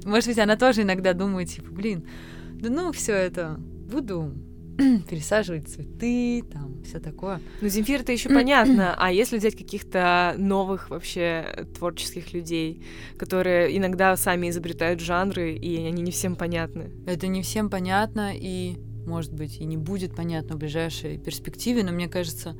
может 0.05 0.29
быть, 0.29 0.39
она 0.39 0.55
тоже 0.55 0.83
иногда 0.83 1.13
думает, 1.13 1.49
типа, 1.49 1.71
блин, 1.71 2.07
да 2.53 2.69
ну 2.69 2.91
все 2.91 3.13
это, 3.13 3.59
буду 3.59 4.33
пересаживать 5.09 5.67
цветы, 5.67 6.43
там, 6.51 6.83
все 6.83 6.99
такое. 6.99 7.41
Ну, 7.61 7.67
Земфир 7.67 8.01
это 8.01 8.11
еще 8.11 8.29
понятно, 8.29 8.93
а 8.97 9.11
если 9.11 9.37
взять 9.37 9.55
каких-то 9.55 10.35
новых 10.37 10.89
вообще 10.89 11.67
творческих 11.75 12.33
людей, 12.33 12.83
которые 13.17 13.75
иногда 13.77 14.15
сами 14.15 14.49
изобретают 14.49 14.99
жанры, 14.99 15.53
и 15.53 15.77
они 15.85 16.01
не 16.01 16.11
всем 16.11 16.35
понятны? 16.35 16.91
Это 17.05 17.27
не 17.27 17.41
всем 17.41 17.69
понятно, 17.69 18.31
и, 18.35 18.77
может 19.05 19.33
быть, 19.33 19.57
и 19.57 19.65
не 19.65 19.77
будет 19.77 20.15
понятно 20.15 20.55
в 20.55 20.59
ближайшей 20.59 21.17
перспективе, 21.17 21.83
но 21.83 21.91
мне 21.91 22.07
кажется, 22.07 22.55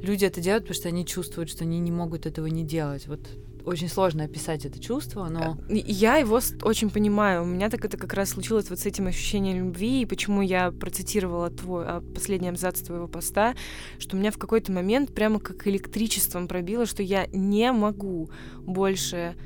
люди 0.00 0.24
это 0.24 0.40
делают, 0.40 0.64
потому 0.64 0.76
что 0.76 0.88
они 0.88 1.06
чувствуют, 1.06 1.50
что 1.50 1.64
они 1.64 1.78
не 1.78 1.92
могут 1.92 2.26
этого 2.26 2.46
не 2.46 2.64
делать. 2.64 3.06
Вот 3.06 3.20
очень 3.64 3.88
сложно 3.88 4.24
описать 4.24 4.64
это 4.64 4.80
чувство, 4.80 5.28
но... 5.28 5.58
Э, 5.68 5.74
я 5.74 6.16
его 6.16 6.40
очень 6.62 6.90
понимаю. 6.90 7.42
У 7.42 7.46
меня 7.46 7.70
так 7.70 7.84
это 7.84 7.96
как 7.96 8.14
раз 8.14 8.30
случилось 8.30 8.70
вот 8.70 8.78
с 8.78 8.86
этим 8.86 9.06
ощущением 9.06 9.66
любви, 9.66 10.02
и 10.02 10.06
почему 10.06 10.42
я 10.42 10.70
процитировала 10.70 11.50
твой 11.50 11.84
а, 11.86 12.00
последний 12.14 12.48
абзац 12.48 12.80
твоего 12.80 13.08
поста, 13.08 13.54
что 13.98 14.16
у 14.16 14.18
меня 14.18 14.30
в 14.30 14.38
какой-то 14.38 14.72
момент 14.72 15.14
прямо 15.14 15.38
как 15.38 15.66
электричеством 15.66 16.48
пробило, 16.48 16.86
что 16.86 17.02
я 17.02 17.26
не 17.26 17.72
могу 17.72 18.30
больше 18.60 19.36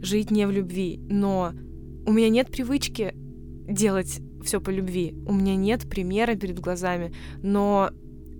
жить 0.00 0.30
не 0.30 0.46
в 0.46 0.50
любви, 0.50 1.00
но 1.08 1.52
у 2.06 2.12
меня 2.12 2.28
нет 2.28 2.50
привычки 2.50 3.14
делать 3.14 4.20
все 4.44 4.60
по 4.60 4.70
любви. 4.70 5.14
У 5.26 5.32
меня 5.32 5.56
нет 5.56 5.88
примера 5.88 6.36
перед 6.36 6.60
глазами, 6.60 7.12
но 7.42 7.90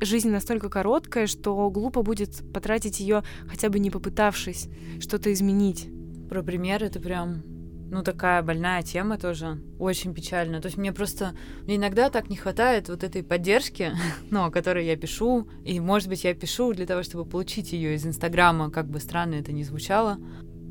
жизнь 0.00 0.30
настолько 0.30 0.68
короткая, 0.68 1.26
что 1.26 1.70
глупо 1.70 2.02
будет 2.02 2.42
потратить 2.52 3.00
ее, 3.00 3.22
хотя 3.48 3.68
бы 3.68 3.78
не 3.78 3.90
попытавшись 3.90 4.68
что-то 5.00 5.32
изменить. 5.32 5.88
Про 6.28 6.42
пример 6.42 6.82
это 6.82 7.00
прям 7.00 7.42
ну, 7.90 8.02
такая 8.02 8.42
больная 8.42 8.82
тема 8.82 9.16
тоже, 9.16 9.60
очень 9.78 10.12
печально. 10.12 10.60
То 10.60 10.66
есть 10.66 10.76
мне 10.76 10.92
просто, 10.92 11.34
мне 11.62 11.76
иногда 11.76 12.10
так 12.10 12.28
не 12.28 12.36
хватает 12.36 12.88
вот 12.88 13.04
этой 13.04 13.22
поддержки, 13.22 13.92
ну, 14.30 14.44
о 14.44 14.50
которой 14.50 14.86
я 14.86 14.96
пишу, 14.96 15.48
и, 15.64 15.78
может 15.80 16.08
быть, 16.08 16.24
я 16.24 16.34
пишу 16.34 16.72
для 16.74 16.86
того, 16.86 17.02
чтобы 17.02 17.24
получить 17.24 17.72
ее 17.72 17.94
из 17.94 18.04
Инстаграма, 18.06 18.70
как 18.70 18.88
бы 18.88 19.00
странно 19.00 19.34
это 19.34 19.52
ни 19.52 19.62
звучало. 19.62 20.18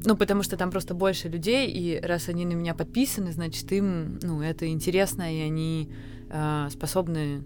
Ну, 0.03 0.15
потому 0.15 0.43
что 0.43 0.55
там 0.57 0.69
просто 0.69 0.93
больше 0.93 1.29
людей, 1.29 1.71
и 1.71 1.99
раз 1.99 2.29
они 2.29 2.45
на 2.45 2.53
меня 2.53 2.75
подписаны, 2.75 3.31
значит, 3.31 3.71
им, 3.71 4.19
ну, 4.21 4.41
это 4.41 4.67
интересно, 4.67 5.33
и 5.33 5.39
они 5.39 5.89
э, 6.29 6.67
способны 6.69 7.43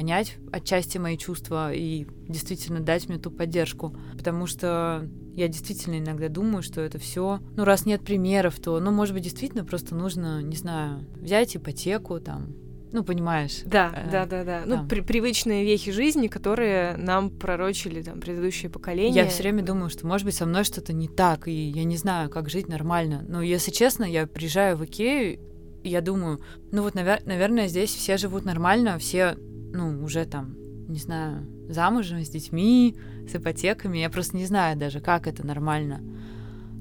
понять 0.00 0.36
отчасти 0.50 0.96
мои 0.96 1.18
чувства 1.18 1.74
и 1.74 2.06
действительно 2.26 2.80
дать 2.80 3.06
мне 3.10 3.18
ту 3.18 3.30
поддержку. 3.30 3.94
Потому 4.16 4.46
что 4.46 5.06
я 5.34 5.46
действительно 5.46 5.98
иногда 5.98 6.28
думаю, 6.28 6.62
что 6.62 6.80
это 6.80 6.98
все, 6.98 7.40
ну, 7.54 7.64
раз 7.64 7.84
нет 7.84 8.02
примеров, 8.02 8.58
то, 8.60 8.80
ну, 8.80 8.92
может 8.92 9.12
быть, 9.12 9.24
действительно 9.24 9.62
просто 9.62 9.94
нужно, 9.94 10.40
не 10.40 10.56
знаю, 10.56 11.04
взять 11.20 11.54
ипотеку, 11.54 12.18
там, 12.18 12.54
ну, 12.92 13.04
понимаешь. 13.04 13.60
Да, 13.66 13.92
э, 13.94 14.10
да, 14.10 14.24
да, 14.24 14.42
да. 14.42 14.62
Ну, 14.64 14.88
при 14.88 15.02
привычные 15.02 15.64
вехи 15.66 15.92
жизни, 15.92 16.28
которые 16.28 16.96
нам 16.96 17.28
пророчили 17.28 18.00
там 18.00 18.20
предыдущие 18.20 18.70
поколения. 18.70 19.14
Я 19.14 19.28
все 19.28 19.42
время 19.42 19.62
думаю, 19.62 19.90
что, 19.90 20.06
может 20.06 20.24
быть, 20.24 20.34
со 20.34 20.46
мной 20.46 20.64
что-то 20.64 20.94
не 20.94 21.08
так, 21.08 21.46
и 21.46 21.52
я 21.52 21.84
не 21.84 21.98
знаю, 21.98 22.30
как 22.30 22.48
жить 22.48 22.68
нормально. 22.68 23.22
Но, 23.28 23.42
если 23.42 23.70
честно, 23.70 24.04
я 24.04 24.26
приезжаю 24.26 24.78
в 24.78 24.84
Икею, 24.86 25.38
и 25.82 25.88
я 25.88 26.00
думаю, 26.00 26.40
ну 26.72 26.82
вот, 26.82 26.94
навер- 26.94 27.22
наверное, 27.24 27.68
здесь 27.68 27.94
все 27.94 28.16
живут 28.16 28.44
нормально, 28.44 28.98
все 28.98 29.36
ну, 29.72 30.02
уже 30.02 30.24
там, 30.24 30.56
не 30.88 30.98
знаю, 30.98 31.46
замужем, 31.68 32.24
с 32.24 32.28
детьми, 32.28 32.96
с 33.28 33.34
ипотеками. 33.34 33.98
Я 33.98 34.10
просто 34.10 34.36
не 34.36 34.46
знаю 34.46 34.76
даже, 34.78 35.00
как 35.00 35.26
это 35.26 35.46
нормально. 35.46 36.00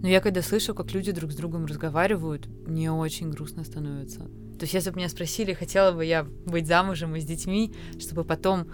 Но 0.02 0.08
я 0.08 0.22
когда 0.22 0.42
слышу, 0.42 0.74
как 0.74 0.94
люди 0.94 1.12
друг 1.12 1.32
с 1.32 1.36
другом 1.36 1.66
разговаривают, 1.66 2.48
мне 2.66 2.92
очень 2.92 3.30
грустно 3.30 3.64
становится. 3.64 4.22
То 4.58 4.64
есть, 4.64 4.74
если 4.74 4.92
бы 4.92 4.98
меня 4.98 5.10
спросили, 5.10 5.54
хотела 5.54 5.92
бы 5.92 6.06
я 6.06 6.24
быть 6.24 6.68
замужем 6.68 7.16
и 7.16 7.22
с 7.22 7.26
детьми, 7.26 7.74
чтобы 8.00 8.24
потом 8.24 8.68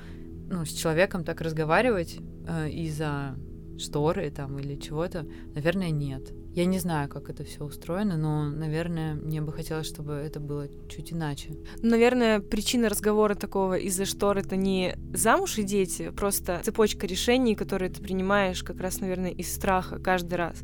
ну, 0.50 0.66
с 0.66 0.70
человеком 0.70 1.24
так 1.24 1.42
разговаривать 1.42 2.18
э, 2.48 2.70
из-за 2.70 3.36
шторы 3.78 4.30
там 4.30 4.58
или 4.60 4.76
чего-то, 4.76 5.26
наверное, 5.54 5.92
нет. 5.92 6.32
Я 6.56 6.64
не 6.64 6.80
знаю, 6.80 7.10
как 7.10 7.30
это 7.30 7.44
все 7.44 7.66
устроено, 7.66 8.16
но, 8.16 8.50
наверное, 8.50 9.16
мне 9.16 9.42
бы 9.42 9.52
хотелось, 9.52 9.88
чтобы 9.88 10.14
это 10.14 10.40
было 10.40 10.70
чуть 10.88 11.12
иначе. 11.12 11.50
Наверное, 11.82 12.40
причина 12.40 12.88
разговора 12.88 13.36
такого 13.36 13.78
из-за 13.78 14.06
штор 14.06 14.38
это 14.38 14.56
не 14.56 14.96
замуж 15.14 15.58
и 15.58 15.64
дети, 15.64 16.12
просто 16.12 16.62
цепочка 16.64 17.08
решений, 17.08 17.56
которые 17.56 17.92
ты 17.92 18.02
принимаешь 18.02 18.64
как 18.64 18.80
раз, 18.80 19.02
наверное, 19.02 19.32
из 19.32 19.54
страха 19.54 20.00
каждый 20.00 20.36
раз. 20.36 20.64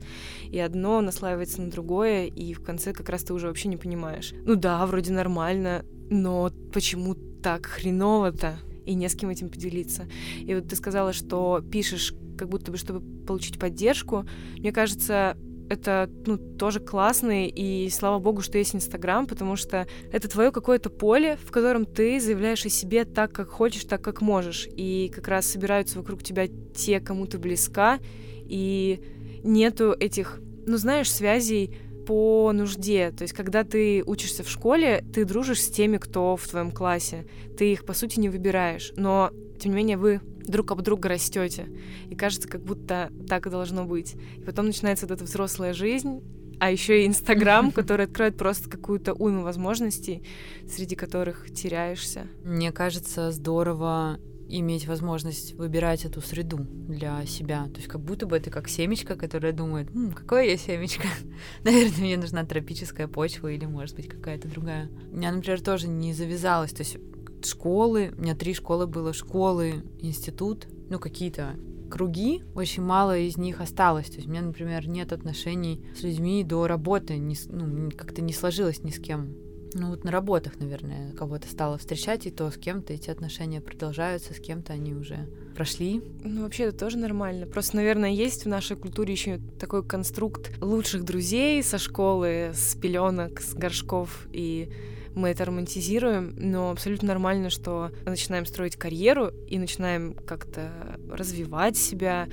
И 0.49 0.57
одно 0.59 1.01
наслаивается 1.01 1.61
на 1.61 1.69
другое, 1.69 2.27
и 2.27 2.53
в 2.53 2.63
конце 2.63 2.93
как 2.93 3.09
раз 3.09 3.25
ты 3.25 3.33
уже 3.33 3.47
вообще 3.47 3.67
не 3.67 3.77
понимаешь. 3.77 4.33
Ну 4.45 4.55
да, 4.55 4.85
вроде 4.85 5.11
нормально, 5.11 5.83
но 6.09 6.53
почему 6.71 7.15
так 7.15 7.65
хреново-то? 7.65 8.57
и 8.83 8.95
не 8.95 9.07
с 9.07 9.15
кем 9.15 9.29
этим 9.29 9.49
поделиться. 9.49 10.07
И 10.39 10.55
вот 10.55 10.67
ты 10.67 10.75
сказала, 10.75 11.13
что 11.13 11.63
пишешь 11.71 12.15
как 12.35 12.49
будто 12.49 12.71
бы, 12.71 12.77
чтобы 12.77 12.99
получить 13.25 13.59
поддержку. 13.59 14.25
Мне 14.57 14.71
кажется, 14.71 15.37
это 15.71 16.09
ну, 16.25 16.37
тоже 16.37 16.79
классно, 16.81 17.47
и 17.47 17.89
слава 17.89 18.19
богу, 18.19 18.41
что 18.41 18.57
есть 18.57 18.75
Инстаграм, 18.75 19.25
потому 19.25 19.55
что 19.55 19.87
это 20.11 20.27
твое 20.27 20.51
какое-то 20.51 20.89
поле, 20.89 21.37
в 21.43 21.49
котором 21.51 21.85
ты 21.85 22.19
заявляешь 22.19 22.65
о 22.65 22.69
себе 22.69 23.05
так, 23.05 23.31
как 23.31 23.49
хочешь, 23.49 23.85
так, 23.85 24.01
как 24.01 24.21
можешь. 24.21 24.67
И 24.75 25.09
как 25.15 25.29
раз 25.29 25.45
собираются 25.45 25.97
вокруг 25.97 26.23
тебя 26.23 26.47
те, 26.75 26.99
кому 26.99 27.25
ты 27.25 27.37
близка, 27.37 27.99
и 28.45 29.01
нету 29.43 29.95
этих, 29.97 30.41
ну, 30.65 30.75
знаешь, 30.77 31.09
связей 31.09 31.73
по 32.05 32.51
нужде. 32.51 33.11
То 33.11 33.21
есть, 33.21 33.33
когда 33.33 33.63
ты 33.63 34.03
учишься 34.05 34.43
в 34.43 34.49
школе, 34.49 35.05
ты 35.13 35.23
дружишь 35.23 35.61
с 35.61 35.69
теми, 35.69 35.97
кто 35.97 36.35
в 36.35 36.45
твоем 36.47 36.71
классе. 36.71 37.25
Ты 37.57 37.71
их, 37.71 37.85
по 37.85 37.93
сути, 37.93 38.19
не 38.19 38.27
выбираешь. 38.27 38.91
Но, 38.97 39.31
тем 39.61 39.71
не 39.71 39.77
менее, 39.77 39.97
вы 39.97 40.21
друг 40.47 40.71
об 40.71 40.81
друга 40.81 41.09
растете. 41.09 41.67
И 42.09 42.15
кажется, 42.15 42.47
как 42.47 42.63
будто 42.63 43.11
так 43.27 43.45
и 43.45 43.49
должно 43.49 43.85
быть. 43.85 44.15
И 44.37 44.41
потом 44.41 44.65
начинается 44.65 45.05
вот 45.05 45.13
эта 45.13 45.23
взрослая 45.23 45.73
жизнь, 45.73 46.21
а 46.59 46.71
еще 46.71 47.03
и 47.03 47.07
Инстаграм, 47.07 47.71
который 47.71 48.05
откроет 48.05 48.37
просто 48.37 48.69
какую-то 48.69 49.13
уйму 49.13 49.43
возможностей, 49.43 50.23
среди 50.67 50.95
которых 50.95 51.51
теряешься. 51.53 52.27
Мне 52.43 52.71
кажется, 52.71 53.31
здорово 53.31 54.19
иметь 54.47 54.85
возможность 54.85 55.53
выбирать 55.53 56.05
эту 56.05 56.21
среду 56.21 56.57
для 56.59 57.25
себя. 57.25 57.65
То 57.65 57.77
есть 57.77 57.87
как 57.87 58.01
будто 58.01 58.25
бы 58.25 58.35
это 58.35 58.49
как 58.49 58.67
семечко, 58.67 59.15
которое 59.15 59.53
думает, 59.53 59.89
М, 59.95 60.11
какое 60.11 60.43
я 60.43 60.57
семечко? 60.57 61.07
Наверное, 61.63 61.99
мне 61.99 62.17
нужна 62.17 62.43
тропическая 62.45 63.07
почва 63.07 63.47
или, 63.51 63.65
может 63.65 63.95
быть, 63.95 64.09
какая-то 64.09 64.47
другая. 64.49 64.89
У 65.11 65.17
меня, 65.17 65.31
например, 65.31 65.61
тоже 65.61 65.87
не 65.87 66.13
завязалось. 66.13 66.73
То 66.73 66.81
есть 66.81 66.97
школы, 67.45 68.13
у 68.17 68.21
меня 68.21 68.35
три 68.35 68.53
школы 68.53 68.87
было, 68.87 69.13
школы, 69.13 69.83
институт, 69.99 70.67
ну, 70.89 70.99
какие-то 70.99 71.55
круги, 71.91 72.41
очень 72.55 72.81
мало 72.81 73.17
из 73.17 73.37
них 73.37 73.61
осталось. 73.61 74.07
То 74.07 74.15
есть 74.15 74.27
у 74.27 74.31
меня, 74.31 74.41
например, 74.41 74.87
нет 74.87 75.11
отношений 75.11 75.85
с 75.95 76.01
людьми 76.01 76.43
до 76.43 76.65
работы, 76.65 77.17
не, 77.17 77.35
ну, 77.49 77.91
как-то 77.91 78.21
не 78.21 78.33
сложилось 78.33 78.83
ни 78.83 78.89
с 78.89 78.99
кем. 78.99 79.35
ну 79.73 79.89
вот 79.89 80.03
на 80.03 80.11
работах, 80.11 80.59
наверное, 80.59 81.11
кого-то 81.13 81.47
стала 81.47 81.77
встречать, 81.77 82.25
и 82.25 82.31
то 82.31 82.49
с 82.49 82.57
кем-то 82.57 82.93
эти 82.93 83.09
отношения 83.09 83.61
продолжаются, 83.61 84.33
с 84.33 84.39
кем-то 84.39 84.73
они 84.73 84.93
уже 84.93 85.29
прошли. 85.55 86.01
Ну, 86.23 86.43
вообще 86.43 86.63
это 86.63 86.77
тоже 86.79 86.97
нормально. 86.97 87.45
Просто, 87.45 87.75
наверное, 87.75 88.11
есть 88.11 88.45
в 88.45 88.47
нашей 88.47 88.77
культуре 88.77 89.13
еще 89.13 89.39
такой 89.59 89.85
конструкт 89.85 90.51
лучших 90.61 91.03
друзей 91.03 91.61
со 91.61 91.77
школы, 91.77 92.51
с 92.53 92.75
пеленок, 92.75 93.41
с 93.41 93.53
горшков, 93.53 94.27
и 94.31 94.71
мы 95.15 95.29
это 95.29 95.45
романтизируем, 95.45 96.33
но 96.37 96.71
абсолютно 96.71 97.09
нормально, 97.09 97.49
что 97.49 97.91
начинаем 98.05 98.45
строить 98.45 98.75
карьеру 98.75 99.31
и 99.47 99.57
начинаем 99.57 100.13
как-то 100.13 100.71
развивать 101.09 101.77
себя, 101.77 102.27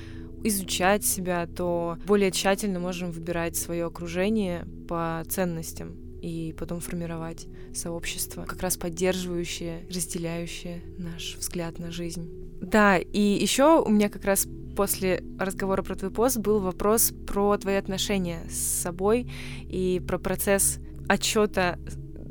изучать 0.45 1.05
себя, 1.05 1.47
то 1.47 1.99
более 2.07 2.31
тщательно 2.31 2.79
можем 2.79 3.11
выбирать 3.11 3.57
свое 3.57 3.87
окружение 3.87 4.67
по 4.89 5.23
ценностям 5.29 5.97
и 6.21 6.55
потом 6.59 6.81
формировать 6.81 7.47
сообщество, 7.75 8.45
как 8.45 8.61
раз 8.63 8.77
поддерживающее, 8.77 9.87
разделяющее 9.89 10.83
наш 10.99 11.37
взгляд 11.37 11.79
на 11.79 11.91
жизнь. 11.91 12.29
Да, 12.61 12.99
и 12.99 13.21
еще 13.21 13.83
у 13.83 13.89
меня 13.89 14.09
как 14.09 14.25
раз 14.25 14.47
после 14.77 15.23
разговора 15.39 15.83
про 15.83 15.95
твой 15.95 16.11
пост 16.11 16.39
был 16.39 16.61
вопрос 16.61 17.13
про 17.27 17.57
твои 17.57 17.77
отношения 17.77 18.43
с 18.49 18.57
собой 18.57 19.31
и 19.69 20.03
про 20.07 20.19
процесс 20.19 20.79
отчета 21.09 21.79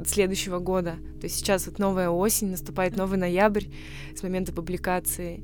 следующего 0.06 0.60
года. 0.60 0.96
То 1.20 1.25
есть 1.25 1.38
сейчас 1.38 1.68
вот 1.68 1.80
новая 1.80 2.10
осень, 2.10 2.51
наступает 2.51 2.96
новый 2.96 3.18
ноябрь 3.18 3.66
с 4.16 4.24
момента 4.24 4.54
публикации. 4.54 5.44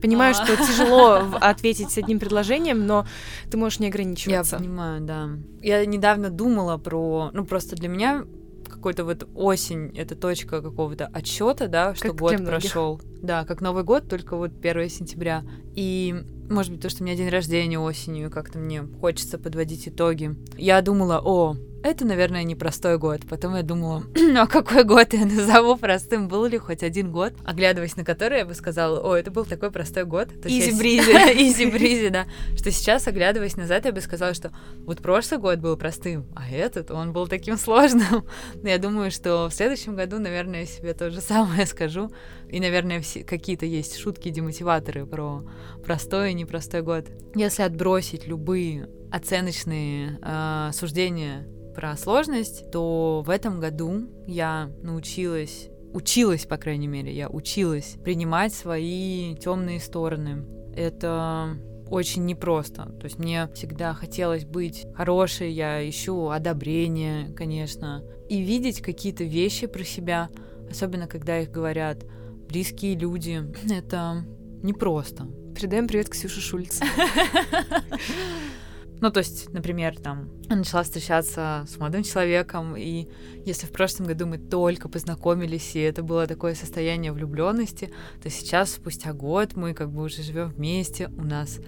Понимаю, 0.00 0.34
что 0.34 0.56
тяжело 0.56 1.22
ответить 1.40 1.90
с 1.90 1.96
одним 1.96 2.18
предложением, 2.18 2.86
но 2.86 3.06
ты 3.50 3.56
можешь 3.56 3.78
не 3.78 3.88
ограничиваться. 3.88 4.56
Я 4.56 4.60
понимаю, 4.60 5.00
да. 5.00 5.30
Я 5.62 5.86
недавно 5.86 6.28
думала 6.28 6.76
про... 6.76 7.30
Ну, 7.32 7.46
просто 7.46 7.74
для 7.74 7.88
меня 7.88 8.24
какой-то 8.68 9.04
вот 9.04 9.26
осень 9.34 9.96
это 9.96 10.14
точка 10.14 10.60
какого-то 10.60 11.06
отсчета, 11.06 11.68
да, 11.68 11.94
что 11.94 12.08
как 12.08 12.16
год 12.16 12.44
прошел. 12.44 13.00
Да, 13.22 13.46
как 13.46 13.62
Новый 13.62 13.82
год, 13.82 14.06
только 14.08 14.36
вот 14.36 14.52
1 14.62 14.90
сентября. 14.90 15.42
И 15.74 16.14
может 16.50 16.72
быть, 16.72 16.82
то, 16.82 16.90
что 16.90 17.02
у 17.02 17.06
меня 17.06 17.16
день 17.16 17.30
рождения 17.30 17.78
осенью, 17.78 18.30
как-то 18.30 18.58
мне 18.58 18.82
хочется 19.00 19.38
подводить 19.38 19.88
итоги. 19.88 20.36
Я 20.58 20.82
думала, 20.82 21.20
о, 21.24 21.56
это, 21.84 22.06
наверное, 22.06 22.44
непростой 22.44 22.96
год. 22.96 23.20
Потом 23.28 23.54
я 23.54 23.62
думала, 23.62 24.04
ну 24.14 24.40
а 24.40 24.46
какой 24.46 24.84
год 24.84 25.12
я 25.12 25.26
назову 25.26 25.76
простым? 25.76 26.28
Был 26.28 26.46
ли 26.46 26.56
хоть 26.56 26.82
один 26.82 27.12
год, 27.12 27.34
оглядываясь 27.44 27.96
на 27.96 28.04
который 28.04 28.38
я 28.38 28.46
бы 28.46 28.54
сказала, 28.54 29.00
о, 29.00 29.14
это 29.14 29.30
был 29.30 29.44
такой 29.44 29.70
простой 29.70 30.06
год. 30.06 30.28
Easy-breezy. 30.44 31.12
Easy-breezy, 31.50 32.08
да. 32.08 32.24
Что 32.56 32.70
сейчас, 32.70 33.06
оглядываясь 33.06 33.56
назад, 33.56 33.84
я 33.84 33.92
бы 33.92 34.00
сказала, 34.00 34.32
что 34.32 34.50
вот 34.86 35.02
прошлый 35.02 35.38
год 35.38 35.58
был 35.58 35.76
простым, 35.76 36.26
а 36.34 36.50
этот, 36.50 36.90
он 36.90 37.12
был 37.12 37.28
таким 37.28 37.58
сложным. 37.58 38.24
Но 38.62 38.68
я 38.68 38.78
думаю, 38.78 39.10
что 39.10 39.50
в 39.50 39.54
следующем 39.54 39.94
году, 39.94 40.18
наверное, 40.18 40.60
я 40.60 40.66
себе 40.66 40.94
то 40.94 41.10
же 41.10 41.20
самое 41.20 41.66
скажу. 41.66 42.10
И, 42.48 42.60
наверное, 42.60 43.02
какие-то 43.26 43.66
есть 43.66 43.98
шутки-демотиваторы 43.98 45.04
про 45.04 45.44
простой 45.84 46.30
и 46.30 46.34
непростой 46.34 46.80
год. 46.80 47.08
Если 47.34 47.62
отбросить 47.62 48.26
любые 48.26 48.88
оценочные 49.10 50.18
э, 50.22 50.70
суждения 50.72 51.46
про 51.74 51.96
сложность, 51.96 52.70
то 52.70 53.22
в 53.26 53.30
этом 53.30 53.60
году 53.60 54.08
я 54.26 54.70
научилась, 54.82 55.68
училась, 55.92 56.46
по 56.46 56.56
крайней 56.56 56.86
мере, 56.86 57.12
я 57.12 57.28
училась 57.28 57.96
принимать 58.04 58.54
свои 58.54 59.34
темные 59.36 59.80
стороны. 59.80 60.44
Это 60.76 61.56
очень 61.90 62.24
непросто. 62.24 62.86
То 62.98 63.04
есть 63.04 63.18
мне 63.18 63.48
всегда 63.54 63.92
хотелось 63.92 64.44
быть 64.44 64.86
хорошей, 64.94 65.52
я 65.52 65.86
ищу 65.88 66.28
одобрение, 66.28 67.32
конечно, 67.34 68.02
и 68.28 68.40
видеть 68.40 68.80
какие-то 68.80 69.24
вещи 69.24 69.66
про 69.66 69.84
себя, 69.84 70.30
особенно 70.70 71.06
когда 71.06 71.40
их 71.40 71.50
говорят 71.50 72.04
близкие 72.48 72.94
люди. 72.94 73.42
Это 73.70 74.24
непросто. 74.62 75.26
Передаем 75.54 75.86
привет 75.86 76.08
Ксюше 76.08 76.40
Шульц. 76.40 76.80
Ну, 79.04 79.10
то 79.10 79.18
есть, 79.18 79.52
например, 79.52 80.00
там, 80.00 80.30
начала 80.48 80.82
встречаться 80.82 81.66
с 81.68 81.76
молодым 81.76 82.04
человеком, 82.04 82.74
и 82.74 83.06
если 83.44 83.66
в 83.66 83.70
прошлом 83.70 84.06
году 84.06 84.26
мы 84.26 84.38
только 84.38 84.88
познакомились, 84.88 85.76
и 85.76 85.80
это 85.80 86.02
было 86.02 86.26
такое 86.26 86.54
состояние 86.54 87.12
влюбленности, 87.12 87.90
то 88.22 88.30
сейчас, 88.30 88.70
спустя 88.70 89.12
год, 89.12 89.56
мы 89.56 89.74
как 89.74 89.92
бы 89.92 90.04
уже 90.04 90.22
живем 90.22 90.48
вместе, 90.48 91.10
у 91.18 91.22
нас 91.22 91.60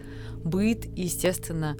быт, 0.45 0.87
и, 0.87 1.02
естественно, 1.02 1.76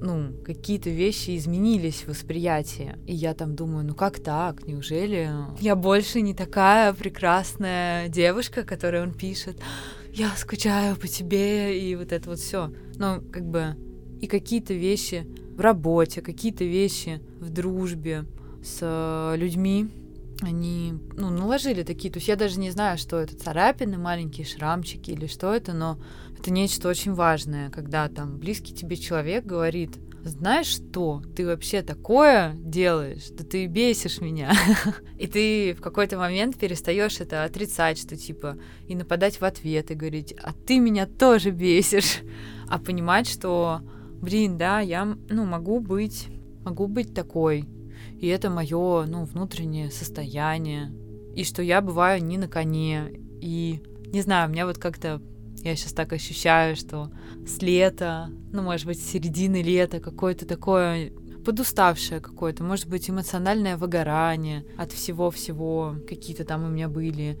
ну, 0.00 0.32
какие-то 0.42 0.88
вещи 0.88 1.36
изменились 1.36 2.04
в 2.04 2.08
восприятии. 2.08 2.96
И 3.06 3.14
я 3.14 3.34
там 3.34 3.54
думаю, 3.54 3.84
ну 3.84 3.94
как 3.94 4.20
так? 4.20 4.66
Неужели 4.66 5.30
я 5.60 5.76
больше 5.76 6.22
не 6.22 6.32
такая 6.32 6.94
прекрасная 6.94 8.08
девушка, 8.08 8.62
которой 8.62 9.02
он 9.02 9.12
пишет? 9.12 9.60
Я 10.10 10.30
скучаю 10.36 10.96
по 10.96 11.06
тебе, 11.06 11.78
и 11.78 11.94
вот 11.96 12.12
это 12.12 12.30
вот 12.30 12.38
все. 12.38 12.72
Ну, 12.94 13.20
как 13.30 13.44
бы 13.44 13.76
и 14.20 14.26
какие-то 14.26 14.74
вещи 14.74 15.26
в 15.56 15.60
работе, 15.60 16.20
какие-то 16.22 16.64
вещи 16.64 17.20
в 17.40 17.50
дружбе 17.50 18.24
с 18.62 18.78
э, 18.82 19.36
людьми, 19.36 19.88
они, 20.42 20.94
ну, 21.14 21.30
наложили 21.30 21.82
такие, 21.82 22.12
то 22.12 22.18
есть 22.18 22.28
я 22.28 22.36
даже 22.36 22.60
не 22.60 22.70
знаю, 22.70 22.98
что 22.98 23.18
это, 23.18 23.36
царапины, 23.36 23.96
маленькие 23.96 24.46
шрамчики 24.46 25.10
или 25.10 25.26
что 25.26 25.54
это, 25.54 25.72
но 25.72 25.98
это 26.38 26.52
нечто 26.52 26.88
очень 26.88 27.14
важное, 27.14 27.70
когда 27.70 28.08
там 28.08 28.38
близкий 28.38 28.74
тебе 28.74 28.96
человек 28.96 29.46
говорит, 29.46 29.96
знаешь 30.22 30.66
что, 30.66 31.22
ты 31.34 31.46
вообще 31.46 31.82
такое 31.82 32.54
делаешь, 32.56 33.28
да 33.30 33.44
ты 33.44 33.66
бесишь 33.66 34.20
меня. 34.20 34.52
и 35.18 35.26
ты 35.26 35.74
в 35.74 35.80
какой-то 35.80 36.18
момент 36.18 36.58
перестаешь 36.58 37.20
это 37.20 37.44
отрицать, 37.44 37.98
что 37.98 38.16
типа, 38.16 38.58
и 38.88 38.94
нападать 38.94 39.40
в 39.40 39.44
ответ, 39.44 39.90
и 39.90 39.94
говорить, 39.94 40.34
а 40.42 40.52
ты 40.52 40.80
меня 40.80 41.06
тоже 41.06 41.50
бесишь. 41.50 42.18
а 42.68 42.78
понимать, 42.78 43.28
что 43.28 43.80
блин, 44.26 44.58
да, 44.58 44.80
я, 44.80 45.04
ну, 45.04 45.44
могу 45.44 45.78
быть, 45.78 46.26
могу 46.64 46.88
быть 46.88 47.14
такой, 47.14 47.64
и 48.18 48.26
это 48.26 48.50
мое, 48.50 49.06
ну, 49.06 49.24
внутреннее 49.24 49.92
состояние, 49.92 50.92
и 51.36 51.44
что 51.44 51.62
я 51.62 51.80
бываю 51.80 52.24
не 52.24 52.36
на 52.36 52.48
коне, 52.48 53.12
и, 53.40 53.80
не 54.12 54.22
знаю, 54.22 54.48
у 54.48 54.52
меня 54.52 54.66
вот 54.66 54.78
как-то, 54.78 55.22
я 55.62 55.76
сейчас 55.76 55.92
так 55.92 56.12
ощущаю, 56.12 56.74
что 56.74 57.12
с 57.46 57.62
лета, 57.62 58.28
ну, 58.52 58.62
может 58.62 58.86
быть, 58.86 59.00
с 59.00 59.06
середины 59.06 59.62
лета 59.62 60.00
какое-то 60.00 60.44
такое 60.44 61.12
подуставшее 61.44 62.18
какое-то, 62.18 62.64
может 62.64 62.88
быть, 62.88 63.08
эмоциональное 63.08 63.76
выгорание 63.76 64.64
от 64.76 64.90
всего-всего, 64.90 65.94
какие-то 66.08 66.44
там 66.44 66.64
у 66.64 66.68
меня 66.68 66.88
были 66.88 67.38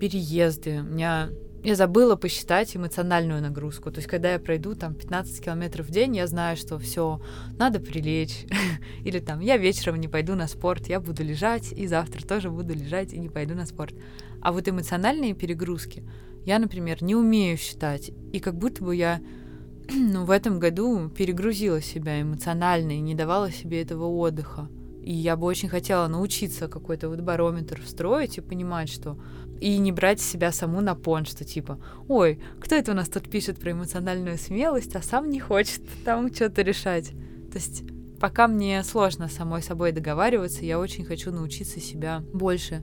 переезды. 0.00 0.80
У 0.80 0.94
меня 0.94 1.30
я 1.64 1.76
забыла 1.76 2.14
посчитать 2.14 2.76
эмоциональную 2.76 3.40
нагрузку. 3.40 3.90
То 3.90 3.98
есть, 3.98 4.08
когда 4.08 4.32
я 4.32 4.38
пройду 4.38 4.74
там 4.74 4.94
15 4.94 5.42
километров 5.42 5.86
в 5.86 5.90
день, 5.90 6.14
я 6.14 6.26
знаю, 6.26 6.58
что 6.58 6.78
все, 6.78 7.22
надо 7.58 7.80
прилечь. 7.80 8.44
Или 9.04 9.18
там, 9.18 9.40
я 9.40 9.56
вечером 9.56 9.98
не 9.98 10.06
пойду 10.06 10.34
на 10.34 10.46
спорт, 10.46 10.88
я 10.88 11.00
буду 11.00 11.24
лежать, 11.24 11.72
и 11.72 11.86
завтра 11.86 12.26
тоже 12.26 12.50
буду 12.50 12.74
лежать 12.74 13.14
и 13.14 13.18
не 13.18 13.30
пойду 13.30 13.54
на 13.54 13.64
спорт. 13.64 13.94
А 14.42 14.52
вот 14.52 14.68
эмоциональные 14.68 15.34
перегрузки 15.34 16.04
я, 16.44 16.58
например, 16.58 17.02
не 17.02 17.16
умею 17.16 17.56
считать. 17.56 18.10
И 18.32 18.40
как 18.40 18.58
будто 18.58 18.84
бы 18.84 18.94
я 18.94 19.22
ну, 19.90 20.26
в 20.26 20.30
этом 20.30 20.58
году 20.58 21.08
перегрузила 21.08 21.80
себя 21.80 22.20
эмоционально 22.20 22.92
и 22.92 23.00
не 23.00 23.14
давала 23.14 23.50
себе 23.50 23.80
этого 23.80 24.06
отдыха. 24.06 24.68
И 25.04 25.12
я 25.12 25.36
бы 25.36 25.46
очень 25.46 25.68
хотела 25.68 26.08
научиться 26.08 26.66
какой-то 26.66 27.10
вот 27.10 27.20
барометр 27.20 27.78
встроить 27.82 28.38
и 28.38 28.40
понимать, 28.40 28.88
что 28.88 29.18
и 29.60 29.76
не 29.76 29.92
брать 29.92 30.18
себя 30.18 30.50
саму 30.50 30.80
на 30.80 30.94
пон, 30.94 31.26
что 31.26 31.44
типа, 31.44 31.78
ой, 32.08 32.40
кто 32.58 32.74
это 32.74 32.92
у 32.92 32.94
нас 32.94 33.10
тут 33.10 33.28
пишет 33.28 33.60
про 33.60 33.72
эмоциональную 33.72 34.38
смелость, 34.38 34.96
а 34.96 35.02
сам 35.02 35.28
не 35.28 35.40
хочет 35.40 35.82
там 36.06 36.34
что-то 36.34 36.62
решать. 36.62 37.10
То 37.52 37.58
есть 37.58 37.82
пока 38.18 38.48
мне 38.48 38.82
сложно 38.82 39.28
самой 39.28 39.60
собой 39.60 39.92
договариваться, 39.92 40.64
я 40.64 40.78
очень 40.78 41.04
хочу 41.04 41.30
научиться 41.30 41.80
себя 41.80 42.24
больше 42.32 42.82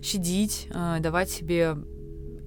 щадить, 0.00 0.66
э, 0.70 0.96
давать 1.00 1.28
себе 1.28 1.76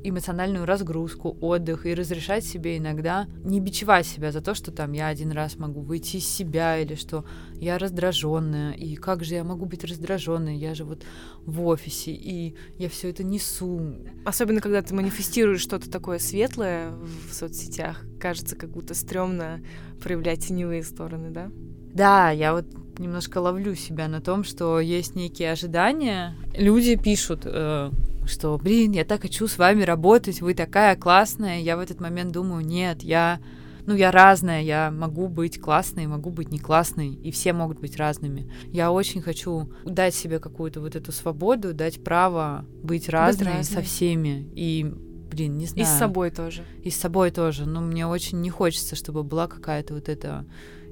эмоциональную 0.03 0.65
разгрузку, 0.65 1.37
отдых 1.41 1.85
и 1.85 1.93
разрешать 1.93 2.45
себе 2.45 2.77
иногда 2.77 3.27
не 3.43 3.59
бичевать 3.59 4.05
себя 4.05 4.31
за 4.31 4.41
то, 4.41 4.53
что 4.53 4.71
там 4.71 4.91
я 4.91 5.07
один 5.07 5.31
раз 5.31 5.57
могу 5.57 5.81
выйти 5.81 6.17
из 6.17 6.27
себя 6.27 6.77
или 6.77 6.95
что 6.95 7.25
я 7.55 7.77
раздраженная, 7.77 8.73
и 8.73 8.95
как 8.95 9.23
же 9.23 9.35
я 9.35 9.43
могу 9.43 9.65
быть 9.65 9.83
раздраженной, 9.83 10.57
я 10.57 10.75
же 10.75 10.83
вот 10.83 11.03
в 11.45 11.65
офисе, 11.65 12.11
и 12.11 12.55
я 12.77 12.89
все 12.89 13.09
это 13.09 13.23
несу. 13.23 13.95
Особенно, 14.25 14.61
когда 14.61 14.81
ты 14.81 14.93
манифестируешь 14.93 15.61
что-то 15.61 15.89
такое 15.89 16.19
светлое 16.19 16.91
в 16.91 17.33
соцсетях, 17.33 18.03
кажется, 18.19 18.55
как 18.55 18.71
будто 18.71 18.93
стрёмно 18.93 19.61
проявлять 20.01 20.47
теневые 20.47 20.83
стороны, 20.83 21.29
да? 21.31 21.51
Да, 21.93 22.31
я 22.31 22.53
вот 22.53 22.65
немножко 22.99 23.37
ловлю 23.39 23.75
себя 23.75 24.07
на 24.07 24.21
том, 24.21 24.43
что 24.43 24.79
есть 24.79 25.15
некие 25.15 25.51
ожидания. 25.51 26.35
Люди 26.55 26.95
пишут, 26.95 27.41
э, 27.45 27.91
что, 28.27 28.57
блин, 28.57 28.91
я 28.91 29.05
так 29.05 29.21
хочу 29.21 29.47
с 29.47 29.57
вами 29.57 29.83
работать, 29.83 30.41
вы 30.41 30.53
такая 30.53 30.95
классная. 30.95 31.59
Я 31.59 31.77
в 31.77 31.79
этот 31.79 31.99
момент 31.99 32.31
думаю, 32.31 32.65
нет, 32.65 33.03
я 33.03 33.39
ну, 33.85 33.95
я 33.95 34.11
разная, 34.11 34.61
я 34.61 34.91
могу 34.91 35.27
быть 35.27 35.59
классной, 35.59 36.07
могу 36.07 36.29
быть 36.29 36.51
не 36.51 36.59
классной, 36.59 37.13
и 37.13 37.31
все 37.31 37.51
могут 37.51 37.79
быть 37.79 37.97
разными. 37.97 38.49
Я 38.67 38.91
очень 38.91 39.21
хочу 39.21 39.73
дать 39.83 40.15
себе 40.15 40.39
какую-то 40.39 40.79
вот 40.79 40.95
эту 40.95 41.11
свободу, 41.11 41.73
дать 41.73 42.01
право 42.01 42.65
быть 42.81 43.09
разной 43.09 43.63
со 43.63 43.81
всеми. 43.81 44.49
И 44.55 44.85
блин, 45.29 45.57
не 45.57 45.65
знаю. 45.65 45.87
И 45.87 45.89
с 45.89 45.97
собой 45.99 46.31
тоже. 46.31 46.63
И 46.81 46.89
с 46.89 46.95
собой 46.95 47.31
тоже. 47.31 47.65
Но 47.65 47.81
мне 47.81 48.07
очень 48.07 48.39
не 48.41 48.49
хочется, 48.49 48.95
чтобы 48.95 49.23
была 49.23 49.47
какая-то 49.47 49.95
вот 49.95 50.07
это 50.07 50.45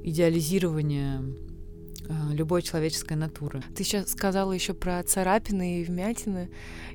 идеализирование 0.03 1.21
любой 2.31 2.61
человеческой 2.61 3.17
натуры. 3.17 3.61
Ты 3.75 3.83
сейчас 3.83 4.11
сказала 4.11 4.51
еще 4.51 4.73
про 4.73 5.01
царапины 5.03 5.81
и 5.81 5.83
вмятины, 5.83 6.49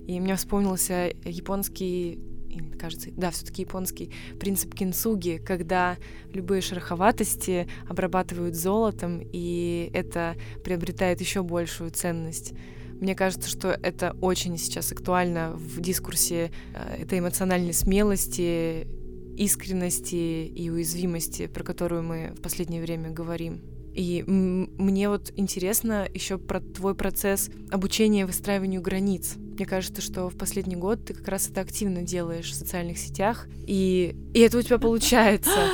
и 0.07 0.21
мне 0.21 0.37
вспомнился 0.37 1.13
японский 1.25 2.21
кажется, 2.79 3.11
да, 3.13 3.31
все-таки 3.31 3.63
японский 3.63 4.11
принцип 4.41 4.75
кинсуги, 4.75 5.43
когда 5.45 5.97
любые 6.33 6.63
шероховатости 6.63 7.69
обрабатывают 7.89 8.55
золотом, 8.55 9.21
и 9.33 9.91
это 9.93 10.37
приобретает 10.65 11.21
еще 11.21 11.43
большую 11.43 11.91
ценность. 11.91 12.55
Мне 13.01 13.15
кажется, 13.15 13.51
что 13.51 13.69
это 13.83 14.17
очень 14.23 14.57
сейчас 14.57 14.91
актуально 14.91 15.53
в 15.55 15.81
дискурсе 15.81 16.51
э, 16.75 17.03
этой 17.03 17.19
эмоциональной 17.19 17.75
смелости, 17.75 18.87
искренности 19.37 20.47
и 20.47 20.71
уязвимости, 20.71 21.47
про 21.47 21.63
которую 21.63 22.03
мы 22.05 22.33
в 22.35 22.41
последнее 22.41 22.81
время 22.81 23.11
говорим. 23.11 23.76
И 23.97 24.23
мне 24.27 25.09
вот 25.09 25.33
интересно 25.37 26.07
еще 26.13 26.37
про 26.37 26.61
твой 26.61 26.95
процесс 26.95 27.49
обучения 27.71 28.27
выстраиванию 28.27 28.83
границ. 28.83 29.37
Мне 29.37 29.65
кажется, 29.65 30.03
что 30.03 30.29
в 30.29 30.37
последний 30.37 30.77
год 30.77 31.07
ты 31.07 31.15
как 31.15 31.27
раз 31.29 31.49
это 31.49 31.63
активно 31.63 32.03
делаешь 32.03 32.51
в 32.51 32.55
социальных 32.55 32.99
сетях, 32.99 33.49
и, 33.67 34.15
и 34.35 34.41
это 34.41 34.59
у 34.59 34.63
тебя 34.63 34.79
получается. 34.79 35.71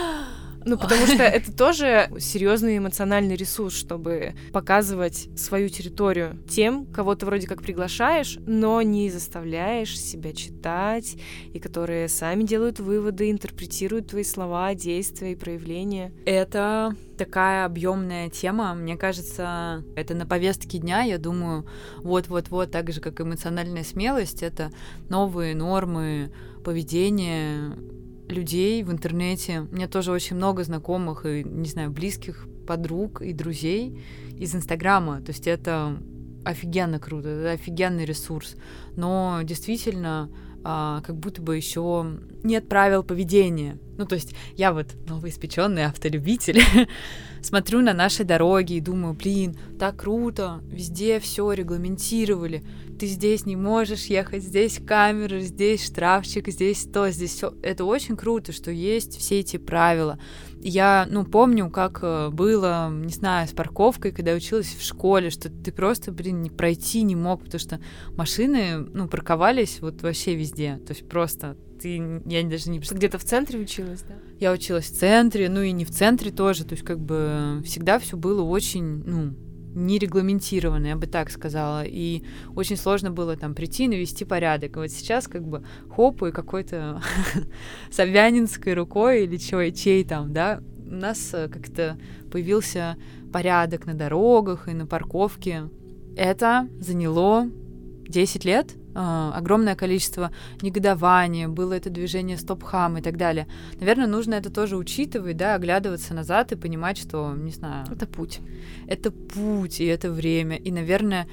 Ну, 0.64 0.78
потому 0.78 1.06
что 1.06 1.22
это 1.22 1.52
тоже 1.52 2.08
серьезный 2.18 2.78
эмоциональный 2.78 3.36
ресурс, 3.36 3.74
чтобы 3.74 4.34
показывать 4.52 5.28
свою 5.36 5.68
территорию 5.68 6.38
тем, 6.48 6.86
кого 6.86 7.14
ты 7.14 7.26
вроде 7.26 7.46
как 7.46 7.62
приглашаешь, 7.62 8.38
но 8.46 8.82
не 8.82 9.10
заставляешь 9.10 9.98
себя 9.98 10.32
читать, 10.32 11.16
и 11.52 11.58
которые 11.58 12.08
сами 12.08 12.44
делают 12.44 12.80
выводы, 12.80 13.30
интерпретируют 13.30 14.08
твои 14.08 14.24
слова, 14.24 14.74
действия 14.74 15.32
и 15.32 15.36
проявления. 15.36 16.12
Это 16.24 16.94
такая 17.16 17.64
объемная 17.64 18.30
тема. 18.30 18.74
Мне 18.74 18.96
кажется, 18.96 19.84
это 19.96 20.14
на 20.14 20.26
повестке 20.26 20.78
дня. 20.78 21.02
Я 21.02 21.18
думаю, 21.18 21.66
вот-вот-вот, 21.98 22.70
так 22.70 22.92
же, 22.92 23.00
как 23.00 23.20
эмоциональная 23.20 23.84
смелость, 23.84 24.42
это 24.42 24.70
новые 25.08 25.54
нормы 25.54 26.32
поведения, 26.64 27.76
людей 28.28 28.82
в 28.82 28.90
интернете. 28.90 29.66
У 29.70 29.74
меня 29.74 29.88
тоже 29.88 30.12
очень 30.12 30.36
много 30.36 30.64
знакомых 30.64 31.26
и, 31.26 31.44
не 31.44 31.68
знаю, 31.68 31.90
близких 31.90 32.46
подруг 32.66 33.22
и 33.22 33.32
друзей 33.32 34.00
из 34.38 34.54
Инстаграма. 34.54 35.20
То 35.20 35.30
есть 35.30 35.46
это 35.46 35.98
офигенно 36.44 36.98
круто, 36.98 37.28
это 37.28 37.52
офигенный 37.52 38.04
ресурс. 38.04 38.56
Но 38.96 39.40
действительно, 39.42 40.30
а, 40.64 41.00
как 41.02 41.16
будто 41.16 41.42
бы 41.42 41.56
еще 41.56 42.18
нет 42.42 42.68
правил 42.68 43.02
поведения. 43.02 43.78
Ну, 43.98 44.06
то 44.06 44.14
есть 44.14 44.34
я 44.56 44.72
вот 44.72 44.86
новоиспеченный 45.08 45.86
автолюбитель, 45.86 46.60
смотрю 47.42 47.80
на 47.80 47.92
наши 47.92 48.24
дороги 48.24 48.74
и 48.74 48.80
думаю, 48.80 49.14
блин, 49.14 49.56
так 49.78 49.96
круто, 49.96 50.60
везде 50.68 51.20
все 51.20 51.52
регламентировали, 51.52 52.62
ты 52.98 53.06
здесь 53.06 53.46
не 53.46 53.56
можешь 53.56 54.06
ехать, 54.06 54.42
здесь 54.42 54.80
камеры, 54.84 55.40
здесь 55.40 55.84
штрафчик, 55.84 56.48
здесь 56.48 56.84
то, 56.84 57.10
здесь 57.10 57.34
все. 57.34 57.54
Это 57.62 57.84
очень 57.84 58.16
круто, 58.16 58.52
что 58.52 58.70
есть 58.70 59.18
все 59.18 59.40
эти 59.40 59.56
правила. 59.56 60.18
Я, 60.60 61.06
ну, 61.10 61.24
помню, 61.24 61.70
как 61.70 62.00
э, 62.02 62.30
было, 62.30 62.88
не 62.90 63.12
знаю, 63.12 63.48
с 63.48 63.52
парковкой, 63.52 64.12
когда 64.12 64.32
училась 64.32 64.74
в 64.78 64.82
школе, 64.84 65.30
что 65.30 65.50
ты 65.50 65.72
просто, 65.72 66.12
блин, 66.12 66.42
не 66.42 66.50
пройти 66.50 67.02
не 67.02 67.16
мог, 67.16 67.42
потому 67.42 67.58
что 67.58 67.80
машины, 68.16 68.78
ну, 68.78 69.08
парковались 69.08 69.80
вот 69.80 70.02
вообще 70.02 70.36
везде. 70.36 70.76
То 70.86 70.92
есть 70.92 71.08
просто 71.08 71.56
ты, 71.80 71.96
я 72.26 72.42
даже 72.44 72.70
не 72.70 72.78
представляю. 72.78 72.98
Где-то 72.98 73.18
в 73.18 73.24
центре 73.24 73.58
училась, 73.58 74.02
да? 74.02 74.14
Я 74.38 74.52
училась 74.52 74.86
в 74.86 74.96
центре, 74.96 75.48
ну 75.48 75.62
и 75.62 75.72
не 75.72 75.84
в 75.84 75.90
центре 75.90 76.30
тоже, 76.30 76.64
то 76.64 76.74
есть 76.74 76.84
как 76.84 77.00
бы 77.00 77.60
всегда 77.64 77.98
все 77.98 78.16
было 78.16 78.42
очень, 78.42 79.02
ну, 79.04 79.34
нерегламентированно, 79.74 80.86
я 80.88 80.96
бы 80.96 81.06
так 81.06 81.30
сказала. 81.30 81.84
И 81.84 82.22
очень 82.54 82.76
сложно 82.76 83.10
было 83.10 83.36
там 83.36 83.54
прийти, 83.54 83.88
навести 83.88 84.24
порядок. 84.24 84.76
И 84.76 84.78
вот 84.80 84.90
сейчас 84.90 85.28
как 85.28 85.46
бы 85.46 85.64
хоп, 85.88 86.22
и 86.22 86.30
какой-то 86.30 87.02
Собянинской 87.90 88.74
рукой 88.74 89.24
или 89.24 89.36
чего, 89.36 89.68
чей 89.70 90.04
там, 90.04 90.32
да, 90.32 90.62
у 90.86 90.94
нас 90.94 91.32
э, 91.32 91.48
как-то 91.48 91.98
появился 92.30 92.96
порядок 93.32 93.86
на 93.86 93.94
дорогах 93.94 94.68
и 94.68 94.72
на 94.72 94.86
парковке. 94.86 95.70
Это 96.16 96.68
заняло 96.80 97.46
10 98.08 98.44
лет, 98.44 98.74
огромное 98.94 99.74
количество 99.74 100.30
негодования, 100.60 101.48
было 101.48 101.74
это 101.74 101.90
движение 101.90 102.36
стоп-хам 102.36 102.98
и 102.98 103.02
так 103.02 103.16
далее. 103.16 103.46
Наверное, 103.80 104.06
нужно 104.06 104.34
это 104.34 104.50
тоже 104.50 104.76
учитывать, 104.76 105.36
да, 105.36 105.54
оглядываться 105.54 106.14
назад 106.14 106.52
и 106.52 106.56
понимать, 106.56 106.98
что, 106.98 107.34
не 107.34 107.52
знаю... 107.52 107.86
Это 107.90 108.06
путь. 108.06 108.40
Это 108.86 109.10
путь, 109.10 109.80
и 109.80 109.84
это 109.86 110.10
время. 110.10 110.56
И, 110.56 110.70
наверное, 110.70 111.26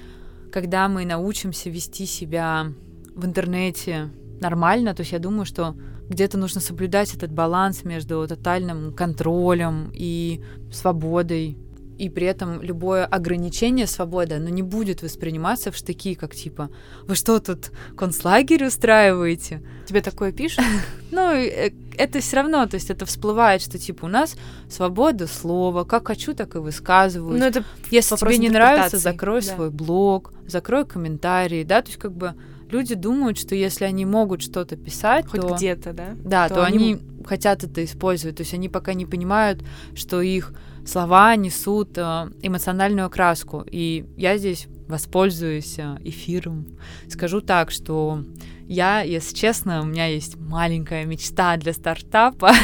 когда 0.51 0.87
мы 0.87 1.05
научимся 1.05 1.69
вести 1.69 2.05
себя 2.05 2.67
в 3.15 3.25
интернете 3.25 4.09
нормально, 4.41 4.93
то 4.93 5.01
есть 5.01 5.11
я 5.11 5.19
думаю, 5.19 5.45
что 5.45 5.75
где-то 6.09 6.37
нужно 6.37 6.59
соблюдать 6.59 7.13
этот 7.13 7.31
баланс 7.31 7.83
между 7.83 8.25
тотальным 8.27 8.93
контролем 8.93 9.91
и 9.93 10.41
свободой, 10.71 11.57
и 11.99 12.09
при 12.09 12.25
этом 12.27 12.61
любое 12.61 13.05
ограничение 13.05 13.85
свободы, 13.85 14.35
оно 14.35 14.49
не 14.49 14.63
будет 14.63 15.03
восприниматься 15.03 15.69
в 15.71 15.75
штыки, 15.75 16.15
как 16.15 16.33
типа, 16.33 16.69
вы 17.03 17.15
что 17.15 17.39
тут 17.39 17.71
концлагерь 17.97 18.65
устраиваете? 18.65 19.61
Тебе 19.85 20.01
такое 20.01 20.31
пишут? 20.31 20.63
Ну, 21.11 21.33
э, 21.33 21.71
это 21.97 22.19
все 22.19 22.35
равно, 22.35 22.67
то 22.67 22.75
есть 22.75 22.91
это 22.91 23.07
всплывает, 23.07 23.63
что 23.63 23.79
типа 23.79 24.05
у 24.05 24.07
нас 24.07 24.35
свобода 24.69 25.25
слова, 25.25 25.83
как 25.83 26.05
хочу, 26.07 26.35
так 26.35 26.55
и 26.55 26.59
высказываю. 26.59 27.39
Ну, 27.39 27.43
это 27.43 27.63
Если 27.89 28.15
тебе 28.15 28.37
не 28.37 28.49
нравится, 28.49 28.97
закрой 28.97 29.41
да. 29.41 29.55
свой 29.55 29.71
блог, 29.71 30.31
закрой 30.45 30.85
комментарии, 30.85 31.63
да, 31.63 31.81
то 31.81 31.87
есть 31.87 31.99
как 31.99 32.13
бы 32.13 32.35
люди 32.69 32.93
думают, 32.93 33.39
что 33.39 33.55
если 33.55 33.85
они 33.85 34.05
могут 34.05 34.43
что-то 34.43 34.75
писать, 34.75 35.25
хоть 35.25 35.41
то... 35.41 35.55
где-то, 35.55 35.93
да, 35.93 36.09
да, 36.23 36.47
то, 36.47 36.55
то 36.55 36.65
они... 36.65 36.77
они 36.77 37.01
хотят 37.25 37.63
это 37.63 37.83
использовать, 37.83 38.37
то 38.37 38.41
есть 38.41 38.53
они 38.53 38.69
пока 38.69 38.93
не 38.93 39.07
понимают, 39.07 39.63
что 39.95 40.21
их 40.21 40.53
слова 40.85 41.35
несут 41.35 41.97
э, 41.97 42.29
эмоциональную 42.41 43.07
окраску. 43.07 43.63
И 43.69 44.05
я 44.17 44.37
здесь 44.37 44.67
воспользуюсь 44.87 45.77
э, 45.77 45.97
эфиром. 46.03 46.77
Скажу 47.07 47.41
так, 47.41 47.71
что 47.71 48.23
я, 48.67 49.01
если 49.01 49.35
честно, 49.35 49.81
у 49.81 49.85
меня 49.85 50.07
есть 50.07 50.35
маленькая 50.37 51.05
мечта 51.05 51.57
для 51.57 51.73
стартапа. 51.73 52.51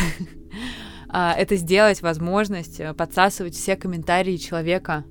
А, 1.17 1.33
это 1.33 1.55
сделать 1.55 2.01
возможность 2.01 2.81
э, 2.81 2.93
подсасывать 2.93 3.55
все 3.55 3.77
комментарии 3.77 4.35
человека. 4.35 5.05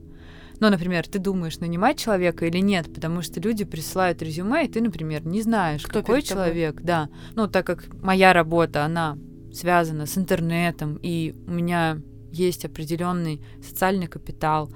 Ну, 0.61 0.69
например, 0.69 1.07
ты 1.09 1.19
думаешь, 1.19 1.61
нанимать 1.61 1.99
человека 1.99 2.45
или 2.45 2.59
нет, 2.59 2.93
потому 2.93 3.23
что 3.23 3.41
люди 3.41 3.65
присылают 3.65 4.21
резюме, 4.21 4.67
и 4.67 4.69
ты, 4.69 4.83
например, 4.83 5.27
не 5.27 5.41
знаешь, 5.41 5.83
Кто 5.83 6.01
какой 6.01 6.21
человек, 6.21 6.83
да. 6.83 7.09
Ну, 7.35 7.49
так 7.49 7.67
как 7.67 7.87
моя 8.03 8.35
работа, 8.35 8.85
она 8.85 9.17
связана 9.53 10.05
с 10.07 10.19
интернетом, 10.19 10.99
и 11.03 11.35
у 11.47 11.53
меня 11.53 11.99
есть 12.35 12.65
определенный 12.65 13.41
социальный 13.63 14.07
капитал, 14.07 14.71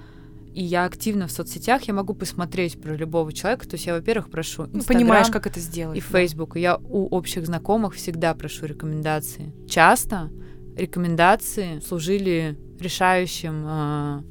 и 0.54 0.64
я 0.64 0.84
активно 0.84 1.26
в 1.26 1.30
соцсетях, 1.30 1.82
я 1.82 1.94
могу 1.94 2.14
посмотреть 2.14 2.80
про 2.80 2.94
любого 2.96 3.32
человека. 3.32 3.68
То 3.68 3.74
есть 3.74 3.86
я, 3.86 3.94
во-первых, 3.94 4.30
прошу 4.30 4.64
Instagram 4.64 4.86
Понимаешь, 4.86 5.28
как 5.28 5.46
это 5.46 5.60
сделать. 5.60 5.96
И 5.96 6.00
да. 6.00 6.06
Facebook. 6.06 6.56
И 6.56 6.60
я 6.60 6.78
у 6.78 7.06
общих 7.06 7.46
знакомых 7.46 7.94
всегда 7.94 8.34
прошу 8.34 8.66
рекомендации. 8.66 9.52
Часто 9.68 10.30
рекомендации 10.76 11.80
служили 11.80 12.58
решающим 12.80 13.64
э, 13.66 14.22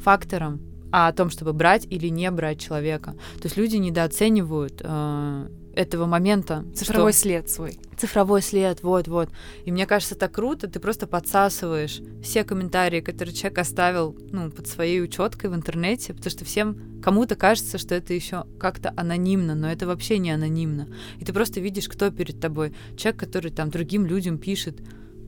фактором 0.00 0.60
а 0.90 1.08
о 1.08 1.12
том, 1.12 1.28
чтобы 1.28 1.52
брать 1.52 1.86
или 1.90 2.06
не 2.06 2.30
брать 2.30 2.60
человека. 2.60 3.14
То 3.40 3.46
есть 3.46 3.56
люди 3.56 3.76
недооценивают 3.76 4.80
э, 4.84 5.48
этого 5.76 6.06
момента. 6.06 6.64
Цифровой 6.74 7.12
что... 7.12 7.22
след 7.22 7.50
свой. 7.50 7.78
Цифровой 7.96 8.42
след, 8.42 8.82
вот-вот. 8.82 9.30
И 9.64 9.72
мне 9.72 9.86
кажется, 9.86 10.14
так 10.14 10.32
круто, 10.32 10.68
ты 10.68 10.80
просто 10.80 11.06
подсасываешь 11.06 12.00
все 12.22 12.44
комментарии, 12.44 13.00
которые 13.00 13.34
человек 13.34 13.58
оставил 13.58 14.16
ну, 14.30 14.50
под 14.50 14.66
своей 14.66 15.02
учеткой 15.02 15.50
в 15.50 15.54
интернете, 15.54 16.12
потому 16.14 16.30
что 16.30 16.44
всем 16.44 17.00
кому-то 17.02 17.36
кажется, 17.36 17.78
что 17.78 17.94
это 17.94 18.14
еще 18.14 18.46
как-то 18.58 18.92
анонимно, 18.96 19.54
но 19.54 19.70
это 19.70 19.86
вообще 19.86 20.18
не 20.18 20.30
анонимно. 20.30 20.88
И 21.20 21.24
ты 21.24 21.32
просто 21.32 21.60
видишь, 21.60 21.88
кто 21.88 22.10
перед 22.10 22.40
тобой. 22.40 22.74
Человек, 22.96 23.20
который 23.20 23.50
там 23.50 23.70
другим 23.70 24.06
людям 24.06 24.38
пишет, 24.38 24.80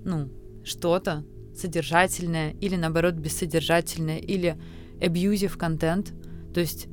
ну, 0.04 0.28
что-то 0.64 1.24
содержательное 1.54 2.52
или, 2.60 2.76
наоборот, 2.76 3.14
бессодержательное, 3.14 4.18
или 4.18 4.58
abusive 5.00 5.56
контент. 5.56 6.12
То 6.52 6.60
есть 6.60 6.88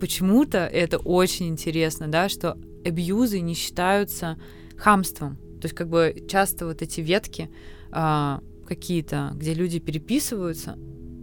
почему-то 0.00 0.58
это 0.58 0.98
очень 0.98 1.48
интересно, 1.48 2.08
да, 2.08 2.28
что 2.28 2.56
абьюзы 2.84 3.40
не 3.40 3.54
считаются 3.54 4.38
хамством. 4.76 5.36
То 5.60 5.66
есть 5.66 5.74
как 5.74 5.88
бы 5.88 6.24
часто 6.28 6.66
вот 6.66 6.82
эти 6.82 7.00
ветки, 7.00 7.50
а, 7.90 8.40
какие-то, 8.66 9.32
где 9.34 9.54
люди 9.54 9.78
переписываются, 9.78 10.76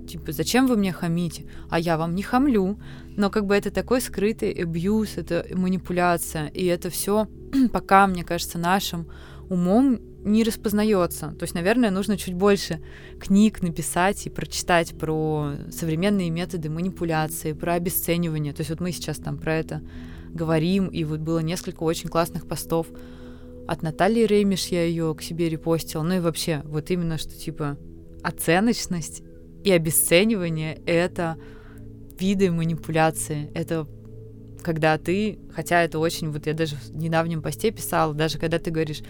типа, 0.08 0.32
зачем 0.32 0.68
вы 0.68 0.76
мне 0.76 0.92
хамите? 0.92 1.46
А 1.70 1.80
я 1.80 1.98
вам 1.98 2.16
не 2.16 2.24
хамлю. 2.24 2.80
Но 3.16 3.30
как 3.30 3.46
бы 3.46 3.56
это 3.56 3.72
такой 3.72 4.02
скрытый 4.02 4.52
абьюз, 4.52 5.18
это 5.18 5.46
манипуляция, 5.54 6.48
и 6.48 6.66
это 6.66 6.90
все 6.90 7.28
пока, 7.72 8.08
мне 8.08 8.24
кажется, 8.24 8.58
нашим 8.58 9.08
умом 9.50 10.00
не 10.24 10.44
распознается. 10.44 11.36
То 11.38 11.44
есть, 11.44 11.54
наверное, 11.54 11.92
нужно 11.92 12.18
чуть 12.18 12.34
больше 12.34 12.82
книг 13.20 13.62
написать 13.62 14.26
и 14.26 14.30
прочитать 14.30 14.98
про 14.98 15.54
современные 15.72 16.30
методы 16.30 16.70
манипуляции, 16.70 17.54
про 17.54 17.74
обесценивание. 17.74 18.54
То 18.54 18.62
есть 18.62 18.70
вот 18.70 18.80
мы 18.80 18.92
сейчас 18.92 19.18
там 19.18 19.38
про 19.38 19.56
это 19.56 19.82
говорим, 20.30 20.88
и 20.88 21.04
вот 21.04 21.20
было 21.20 21.40
несколько 21.40 21.84
очень 21.84 22.10
классных 22.10 22.48
постов 22.48 22.88
от 23.68 23.82
Натальи 23.82 24.26
Реймиш, 24.26 24.68
я 24.68 24.84
ее 24.84 25.14
к 25.16 25.22
себе 25.22 25.50
репостила. 25.50 26.04
Ну 26.04 26.16
и 26.16 26.20
вообще, 26.20 26.62
вот 26.66 26.90
именно 26.92 27.18
что 27.18 27.32
типа 27.32 27.78
оценочность 28.24 29.24
и 29.64 29.72
обесценивание— 29.72 30.80
это 30.86 31.38
виды 32.20 32.52
манипуляции. 32.52 33.52
Это 33.54 33.88
когда 34.62 34.98
ты, 34.98 35.40
хотя 35.54 35.84
это 35.84 36.00
очень, 36.00 36.32
вот 36.32 36.48
я 36.48 36.54
даже 36.54 36.76
в 36.76 36.96
недавнем 36.96 37.42
посте 37.42 37.72
писала, 37.72 38.14
даже 38.14 38.40
когда 38.40 38.60
ты 38.60 38.72
говоришь, 38.72 39.02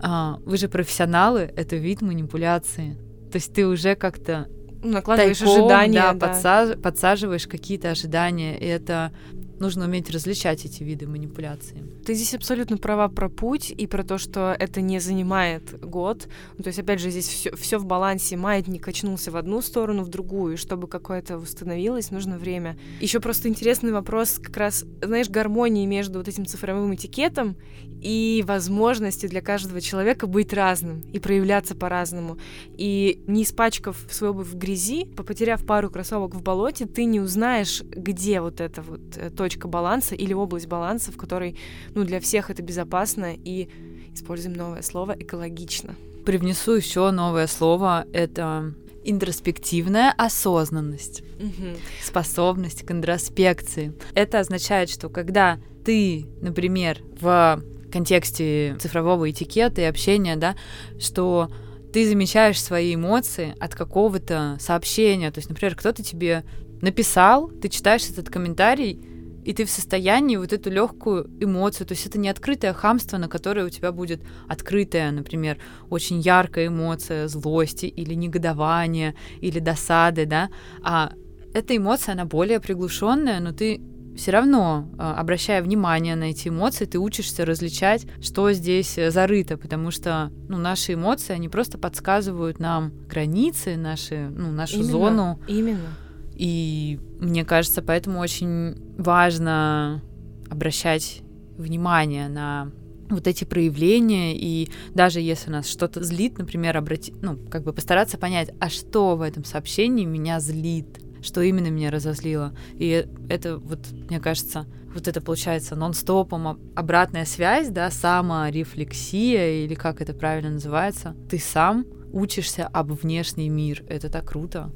а, 0.00 0.38
вы 0.44 0.56
же 0.56 0.68
профессионалы, 0.68 1.52
это 1.56 1.76
вид 1.76 2.02
манипуляции. 2.02 2.96
То 3.30 3.36
есть 3.36 3.52
ты 3.52 3.66
уже 3.66 3.94
как-то 3.94 4.48
накладываешь 4.82 5.38
тайком, 5.38 5.58
ожидания, 5.58 6.00
да, 6.00 6.12
да. 6.12 6.26
Подсаж, 6.26 6.78
подсаживаешь 6.78 7.46
какие-то 7.46 7.90
ожидания, 7.90 8.58
и 8.58 8.66
это 8.66 9.12
нужно 9.60 9.86
уметь 9.86 10.10
различать 10.10 10.64
эти 10.64 10.82
виды 10.82 11.06
манипуляции. 11.06 11.82
Ты 12.04 12.14
здесь 12.14 12.34
абсолютно 12.34 12.76
права 12.76 13.08
про 13.08 13.28
путь 13.28 13.70
и 13.70 13.86
про 13.86 14.02
то, 14.02 14.18
что 14.18 14.54
это 14.58 14.80
не 14.80 14.98
занимает 14.98 15.78
год. 15.80 16.28
Ну, 16.56 16.64
то 16.64 16.68
есть, 16.68 16.78
опять 16.78 17.00
же, 17.00 17.10
здесь 17.10 17.28
все, 17.28 17.54
все 17.56 17.78
в 17.78 17.84
балансе. 17.84 18.36
Маятник 18.36 18.82
качнулся 18.82 19.30
в 19.30 19.36
одну 19.36 19.60
сторону, 19.60 20.02
в 20.02 20.08
другую. 20.08 20.54
И 20.54 20.56
чтобы 20.56 20.88
какое-то 20.88 21.38
восстановилось, 21.38 22.10
нужно 22.10 22.38
время. 22.38 22.78
Еще 23.00 23.20
просто 23.20 23.48
интересный 23.48 23.92
вопрос, 23.92 24.38
как 24.38 24.56
раз, 24.56 24.84
знаешь, 25.02 25.28
гармонии 25.28 25.86
между 25.86 26.18
вот 26.18 26.28
этим 26.28 26.46
цифровым 26.46 26.94
этикетом 26.94 27.56
и 28.00 28.44
возможностью 28.46 29.28
для 29.28 29.40
каждого 29.40 29.80
человека 29.80 30.26
быть 30.26 30.52
разным 30.52 31.00
и 31.12 31.18
проявляться 31.18 31.74
по-разному. 31.74 32.38
И 32.76 33.22
не 33.26 33.42
испачкав 33.42 33.96
свою 34.10 34.32
обувь 34.32 34.48
в 34.48 34.56
грязи, 34.56 35.04
потеряв 35.04 35.64
пару 35.66 35.90
кроссовок 35.90 36.34
в 36.34 36.42
болоте, 36.42 36.86
ты 36.86 37.04
не 37.04 37.20
узнаешь, 37.20 37.82
где 37.82 38.40
вот 38.40 38.60
эта 38.60 38.82
вот 38.82 39.16
э, 39.16 39.30
точка 39.48 39.66
баланса 39.66 40.14
или 40.14 40.34
область 40.34 40.66
баланса, 40.66 41.10
в 41.10 41.16
которой, 41.16 41.56
ну, 41.94 42.04
для 42.04 42.20
всех 42.20 42.50
это 42.50 42.62
безопасно 42.62 43.32
и, 43.34 43.68
используем 44.14 44.54
новое 44.54 44.82
слово, 44.82 45.16
экологично. 45.18 45.94
Привнесу 46.26 46.74
еще 46.74 47.10
новое 47.10 47.46
слово, 47.46 48.04
это 48.12 48.74
интроспективная 49.04 50.12
осознанность, 50.18 51.22
угу. 51.40 51.78
способность 52.02 52.84
к 52.84 52.90
интроспекции. 52.90 53.94
Это 54.14 54.40
означает, 54.40 54.90
что 54.90 55.08
когда 55.08 55.58
ты, 55.82 56.26
например, 56.42 56.98
в 57.18 57.62
контексте 57.90 58.76
цифрового 58.78 59.30
этикета 59.30 59.80
и 59.80 59.84
общения, 59.84 60.36
да, 60.36 60.56
что 61.00 61.48
ты 61.90 62.06
замечаешь 62.06 62.62
свои 62.62 62.94
эмоции 62.94 63.54
от 63.58 63.74
какого-то 63.74 64.58
сообщения. 64.60 65.30
То 65.30 65.38
есть, 65.38 65.48
например, 65.48 65.74
кто-то 65.74 66.02
тебе 66.02 66.44
написал, 66.82 67.48
ты 67.48 67.70
читаешь 67.70 68.08
этот 68.10 68.28
комментарий, 68.28 69.00
и 69.48 69.54
ты 69.54 69.64
в 69.64 69.70
состоянии 69.70 70.36
вот 70.36 70.52
эту 70.52 70.70
легкую 70.70 71.30
эмоцию, 71.40 71.86
то 71.86 71.92
есть 71.92 72.06
это 72.06 72.18
не 72.18 72.28
открытое 72.28 72.74
хамство, 72.74 73.16
на 73.16 73.28
которое 73.28 73.64
у 73.64 73.70
тебя 73.70 73.92
будет 73.92 74.20
открытая, 74.46 75.10
например, 75.10 75.56
очень 75.88 76.20
яркая 76.20 76.66
эмоция 76.66 77.28
злости 77.28 77.86
или 77.86 78.12
негодования 78.12 79.14
или 79.40 79.58
досады, 79.58 80.26
да, 80.26 80.50
а 80.82 81.12
эта 81.54 81.74
эмоция, 81.74 82.12
она 82.12 82.26
более 82.26 82.60
приглушенная, 82.60 83.40
но 83.40 83.52
ты 83.52 83.80
все 84.18 84.32
равно, 84.32 84.86
а, 84.98 85.14
обращая 85.14 85.62
внимание 85.62 86.14
на 86.14 86.24
эти 86.24 86.48
эмоции, 86.48 86.84
ты 86.84 86.98
учишься 86.98 87.46
различать, 87.46 88.06
что 88.20 88.52
здесь 88.52 88.98
э, 88.98 89.10
зарыто, 89.10 89.56
потому 89.56 89.90
что 89.90 90.30
ну, 90.48 90.58
наши 90.58 90.92
эмоции, 90.92 91.32
они 91.32 91.48
просто 91.48 91.78
подсказывают 91.78 92.58
нам 92.58 92.92
границы, 93.08 93.76
наши, 93.76 94.28
ну, 94.28 94.50
нашу 94.50 94.80
именно, 94.80 94.90
зону. 94.90 95.40
Именно. 95.48 95.88
И 96.38 97.00
мне 97.18 97.44
кажется, 97.44 97.82
поэтому 97.82 98.20
очень 98.20 98.76
важно 98.96 100.02
обращать 100.48 101.22
внимание 101.58 102.28
на 102.28 102.70
вот 103.10 103.26
эти 103.26 103.44
проявления, 103.44 104.36
и 104.36 104.70
даже 104.94 105.20
если 105.20 105.50
нас 105.50 105.68
что-то 105.68 106.02
злит, 106.02 106.38
например, 106.38 106.76
обратить, 106.76 107.20
ну, 107.22 107.36
как 107.50 107.64
бы 107.64 107.72
постараться 107.72 108.18
понять, 108.18 108.50
а 108.60 108.68
что 108.68 109.16
в 109.16 109.22
этом 109.22 109.44
сообщении 109.44 110.04
меня 110.04 110.40
злит, 110.40 111.00
что 111.22 111.40
именно 111.42 111.68
меня 111.68 111.90
разозлило. 111.90 112.54
И 112.74 113.06
это 113.28 113.58
вот, 113.58 113.80
мне 114.08 114.20
кажется, 114.20 114.66
вот 114.94 115.08
это 115.08 115.20
получается 115.20 115.74
нон-стопом 115.74 116.60
обратная 116.76 117.24
связь, 117.24 117.68
да, 117.68 117.90
саморефлексия, 117.90 119.64
или 119.64 119.74
как 119.74 120.00
это 120.00 120.14
правильно 120.14 120.50
называется. 120.50 121.16
Ты 121.28 121.38
сам 121.38 121.86
учишься 122.12 122.66
об 122.66 122.92
внешний 122.92 123.48
мир. 123.48 123.84
Это 123.88 124.08
так 124.08 124.28
круто. 124.28 124.72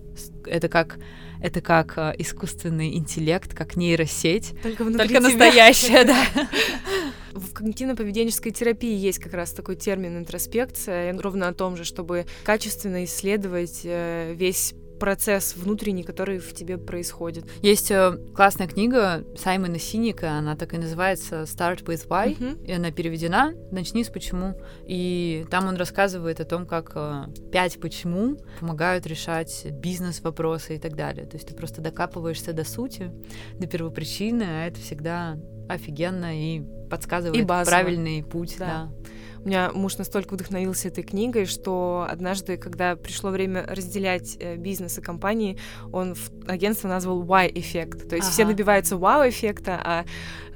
Это 0.46 0.68
как 0.68 0.98
это 1.40 1.60
как 1.60 1.98
э, 1.98 2.14
искусственный 2.18 2.96
интеллект, 2.96 3.52
как 3.52 3.74
нейросеть. 3.76 4.54
Только, 4.62 4.84
только 4.84 5.20
настоящая, 5.20 6.04
да. 6.04 6.24
В 7.32 7.52
когнитивно-поведенческой 7.52 8.52
терапии 8.52 8.94
есть 8.94 9.18
как 9.18 9.32
раз 9.32 9.52
такой 9.52 9.74
термин 9.74 10.18
интроспекция, 10.18 11.18
ровно 11.18 11.48
о 11.48 11.54
том 11.54 11.76
же, 11.76 11.84
чтобы 11.84 12.26
качественно 12.44 13.04
исследовать 13.04 13.80
э, 13.84 14.34
весь 14.34 14.74
процесс 15.02 15.56
внутренний, 15.56 16.04
который 16.04 16.38
в 16.38 16.54
тебе 16.54 16.78
происходит. 16.78 17.44
Есть 17.60 17.90
э, 17.90 18.16
классная 18.36 18.68
книга 18.68 19.24
Саймона 19.36 19.80
Синика, 19.80 20.30
она 20.34 20.54
так 20.54 20.74
и 20.74 20.78
называется 20.78 21.42
Start 21.42 21.82
with 21.86 22.06
Why, 22.06 22.38
uh-huh. 22.38 22.64
и 22.64 22.70
она 22.70 22.92
переведена 22.92 23.52
«Начни 23.72 24.04
с 24.04 24.08
почему». 24.08 24.56
И 24.86 25.44
там 25.50 25.66
он 25.66 25.74
рассказывает 25.74 26.38
о 26.38 26.44
том, 26.44 26.66
как 26.66 26.92
э, 26.94 27.24
пять 27.50 27.80
почему 27.80 28.36
помогают 28.60 29.04
решать 29.08 29.66
бизнес-вопросы 29.72 30.76
и 30.76 30.78
так 30.78 30.94
далее. 30.94 31.26
То 31.26 31.36
есть 31.36 31.48
ты 31.48 31.54
просто 31.56 31.80
докапываешься 31.80 32.52
до 32.52 32.62
сути, 32.62 33.10
до 33.58 33.66
первопричины, 33.66 34.44
а 34.44 34.66
это 34.68 34.78
всегда 34.78 35.36
офигенно 35.68 36.38
и 36.38 36.62
подсказывает 36.88 37.42
и 37.42 37.44
правильный 37.44 38.22
путь. 38.22 38.54
Да. 38.56 38.88
да. 39.02 39.10
У 39.44 39.48
меня 39.48 39.72
муж 39.74 39.96
настолько 39.98 40.34
вдохновился 40.34 40.88
этой 40.88 41.02
книгой, 41.02 41.46
что 41.46 42.06
однажды, 42.08 42.56
когда 42.56 42.94
пришло 42.94 43.30
время 43.30 43.66
разделять 43.66 44.36
э, 44.38 44.56
бизнес 44.56 44.98
и 44.98 45.00
компании, 45.00 45.58
он 45.92 46.14
в 46.14 46.30
агентство 46.46 46.86
назвал 46.86 47.22
Y-эффект. 47.22 48.08
То 48.08 48.14
есть 48.14 48.28
ага. 48.28 48.34
все 48.34 48.44
добиваются 48.44 48.94
wow-эффекта, 48.94 49.80
а 49.82 50.04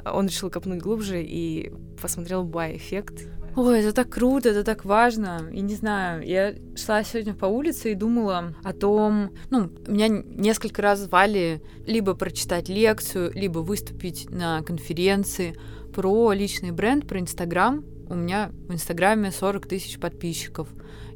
он 0.05 0.27
решил 0.29 0.51
копнуть 0.51 0.81
глубже 0.81 1.23
и 1.23 1.73
посмотрел 2.01 2.45
Y-эффект. 2.45 3.27
Ой, 3.57 3.81
это 3.81 3.95
так 3.95 4.11
круто, 4.11 4.51
это 4.51 4.63
так 4.65 4.85
важно. 4.85 5.49
И 5.51 5.63
не 5.63 5.75
знаю, 5.75 6.23
я 6.27 6.55
шла 6.77 7.03
сегодня 7.03 7.35
по 7.35 7.47
улице 7.47 7.93
и 7.93 7.95
думала 7.95 8.55
о 8.63 8.73
том, 8.75 9.31
ну, 9.51 9.71
меня 9.87 10.09
несколько 10.09 10.83
раз 10.83 11.01
звали 11.01 11.63
либо 11.87 12.15
прочитать 12.15 12.69
лекцию, 12.69 13.33
либо 13.35 13.61
выступить 13.61 14.31
на 14.31 14.63
конференции 14.63 15.57
про 15.95 16.33
личный 16.33 16.71
бренд, 16.71 17.09
про 17.09 17.19
Инстаграм 17.19 17.83
у 18.09 18.15
меня 18.15 18.51
в 18.69 18.73
Инстаграме 18.73 19.31
40 19.31 19.67
тысяч 19.67 19.99
подписчиков. 19.99 20.69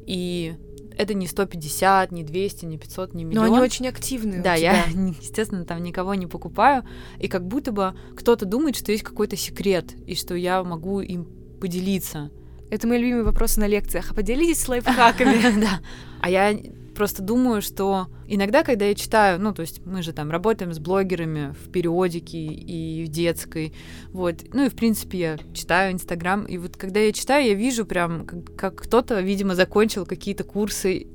И 0.07 0.55
это 0.97 1.15
не 1.15 1.27
150, 1.27 2.11
не 2.11 2.25
200, 2.25 2.65
не 2.65 2.79
500, 2.79 3.15
не 3.15 3.25
миллион. 3.25 3.47
Но 3.47 3.53
они 3.53 3.63
очень 3.63 3.87
активные. 3.87 4.41
Да, 4.41 4.55
я, 4.55 4.85
естественно, 5.21 5.65
там 5.65 5.83
никого 5.83 6.15
не 6.15 6.27
покупаю. 6.27 6.85
И 7.19 7.29
как 7.29 7.47
будто 7.47 7.73
бы 7.73 7.95
кто-то 8.17 8.45
думает, 8.45 8.77
что 8.77 8.93
есть 8.93 9.05
какой-то 9.05 9.37
секрет, 9.37 9.95
и 10.07 10.15
что 10.15 10.35
я 10.35 10.65
могу 10.65 11.01
им 11.01 11.40
поделиться. 11.61 12.31
Это 12.71 12.87
мои 12.87 12.99
любимые 12.99 13.25
вопросы 13.25 13.61
на 13.61 13.67
лекциях. 13.67 14.11
А 14.11 14.15
поделитесь 14.15 14.67
лайфхаками. 14.69 15.61
Да. 15.61 15.81
А 16.21 16.31
я 16.31 16.57
просто 16.95 17.23
думаю, 17.23 17.63
что 17.63 18.09
иногда, 18.29 18.63
когда 18.63 18.85
я 18.85 18.95
читаю, 18.95 19.41
ну, 19.41 19.55
то 19.55 19.63
есть 19.63 19.85
мы 19.87 20.03
же 20.03 20.13
там 20.13 20.31
работаем 20.31 20.73
с 20.73 20.79
блогерами 20.79 21.55
в 21.65 21.71
периодике 21.71 22.39
и 22.39 23.05
в 23.05 23.09
детской, 23.09 23.75
вот, 24.13 24.43
ну 24.53 24.67
и, 24.67 24.69
в 24.69 24.75
принципе, 24.75 25.19
я 25.19 25.39
читаю 25.55 25.95
Инстаграм, 25.95 26.45
и 26.45 26.59
вот 26.59 26.77
когда 26.77 27.01
я 27.01 27.13
читаю, 27.13 27.47
я 27.47 27.55
вижу 27.55 27.87
прям, 27.87 28.27
как, 28.27 28.55
как 28.55 28.75
кто-то, 28.83 29.21
видимо, 29.21 29.55
закончил 29.55 30.05
какие-то 30.05 30.45
курсы 30.45 31.07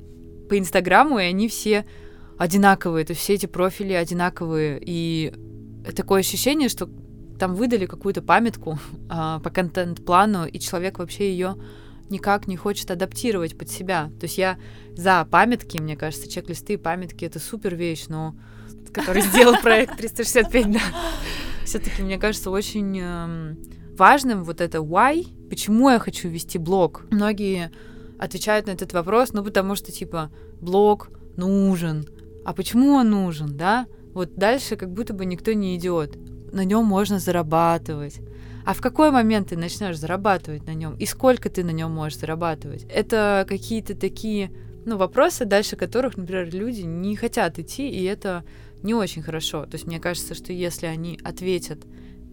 по 0.50 0.58
Инстаграму, 0.58 1.20
и 1.20 1.24
они 1.26 1.48
все 1.50 1.86
одинаковые, 2.38 3.06
то 3.06 3.12
есть 3.12 3.22
все 3.22 3.36
эти 3.36 3.46
профили 3.46 3.94
одинаковые, 3.94 4.82
и 4.84 5.34
такое 5.96 6.22
ощущение, 6.22 6.68
что 6.68 6.90
там 7.38 7.56
выдали 7.56 7.86
какую-то 7.86 8.22
памятку 8.22 8.80
а, 9.10 9.40
по 9.40 9.50
контент-плану, 9.50 10.46
и 10.46 10.60
человек 10.60 11.00
вообще 11.00 11.32
ее 11.32 11.56
никак 12.10 12.48
не 12.48 12.56
хочет 12.56 12.92
адаптировать 12.92 13.58
под 13.58 13.70
себя. 13.70 14.12
То 14.20 14.26
есть 14.26 14.38
я 14.38 14.58
за 14.96 15.26
памятки, 15.30 15.78
мне 15.80 15.98
кажется, 15.98 16.30
чек-листы 16.30 16.74
и 16.74 16.78
памятки— 16.78 17.26
это 17.26 17.40
супер 17.40 17.76
вещь, 17.76 18.06
но... 18.08 18.36
Который 18.94 19.24
сделал 19.24 19.56
проект 19.62 19.98
365, 19.98 20.72
да. 20.72 20.80
все 21.66 21.80
таки 21.80 22.02
мне 22.02 22.18
кажется, 22.18 22.50
очень 22.50 22.98
эм, 22.98 23.58
важным 23.98 24.44
вот 24.44 24.62
это 24.62 24.78
why, 24.78 25.28
почему 25.50 25.90
я 25.90 26.00
хочу 26.00 26.30
вести 26.30 26.58
блог. 26.58 27.06
Многие 27.12 27.72
отвечают 28.20 28.68
на 28.68 28.72
этот 28.72 28.94
вопрос, 28.94 29.34
ну, 29.34 29.44
потому 29.44 29.76
что, 29.76 29.92
типа, 29.92 30.32
блог 30.62 31.10
нужен. 31.36 32.08
А 32.46 32.54
почему 32.54 32.94
он 32.94 33.10
нужен, 33.10 33.58
да? 33.58 33.88
Вот 34.14 34.36
дальше 34.36 34.78
как 34.78 34.92
будто 34.94 35.14
бы 35.14 35.26
никто 35.26 35.52
не 35.54 35.76
идет. 35.76 36.18
На 36.56 36.64
нем 36.64 36.86
можно 36.86 37.20
зарабатывать. 37.20 38.22
А 38.66 38.74
в 38.74 38.80
какой 38.80 39.12
момент 39.12 39.50
ты 39.50 39.58
начнешь 39.58 39.98
зарабатывать 39.98 40.66
на 40.66 40.74
нем? 40.74 40.96
И 40.96 41.06
сколько 41.06 41.50
ты 41.50 41.66
на 41.66 41.72
нем 41.72 41.92
можешь 41.92 42.18
зарабатывать? 42.18 42.86
Это 42.90 43.46
какие-то 43.46 43.94
такие 43.94 44.52
ну, 44.86 44.96
вопросы, 44.96 45.44
дальше 45.44 45.76
которых, 45.76 46.16
например, 46.16 46.50
люди 46.56 46.84
не 46.84 47.18
хотят 47.18 47.60
идти, 47.60 47.90
и 47.90 48.06
это 48.06 48.46
не 48.84 48.94
очень 48.94 49.22
хорошо. 49.22 49.66
То 49.66 49.76
есть 49.76 49.86
мне 49.86 50.00
кажется, 50.00 50.34
что 50.34 50.54
если 50.54 50.86
они 50.86 51.20
ответят 51.26 51.80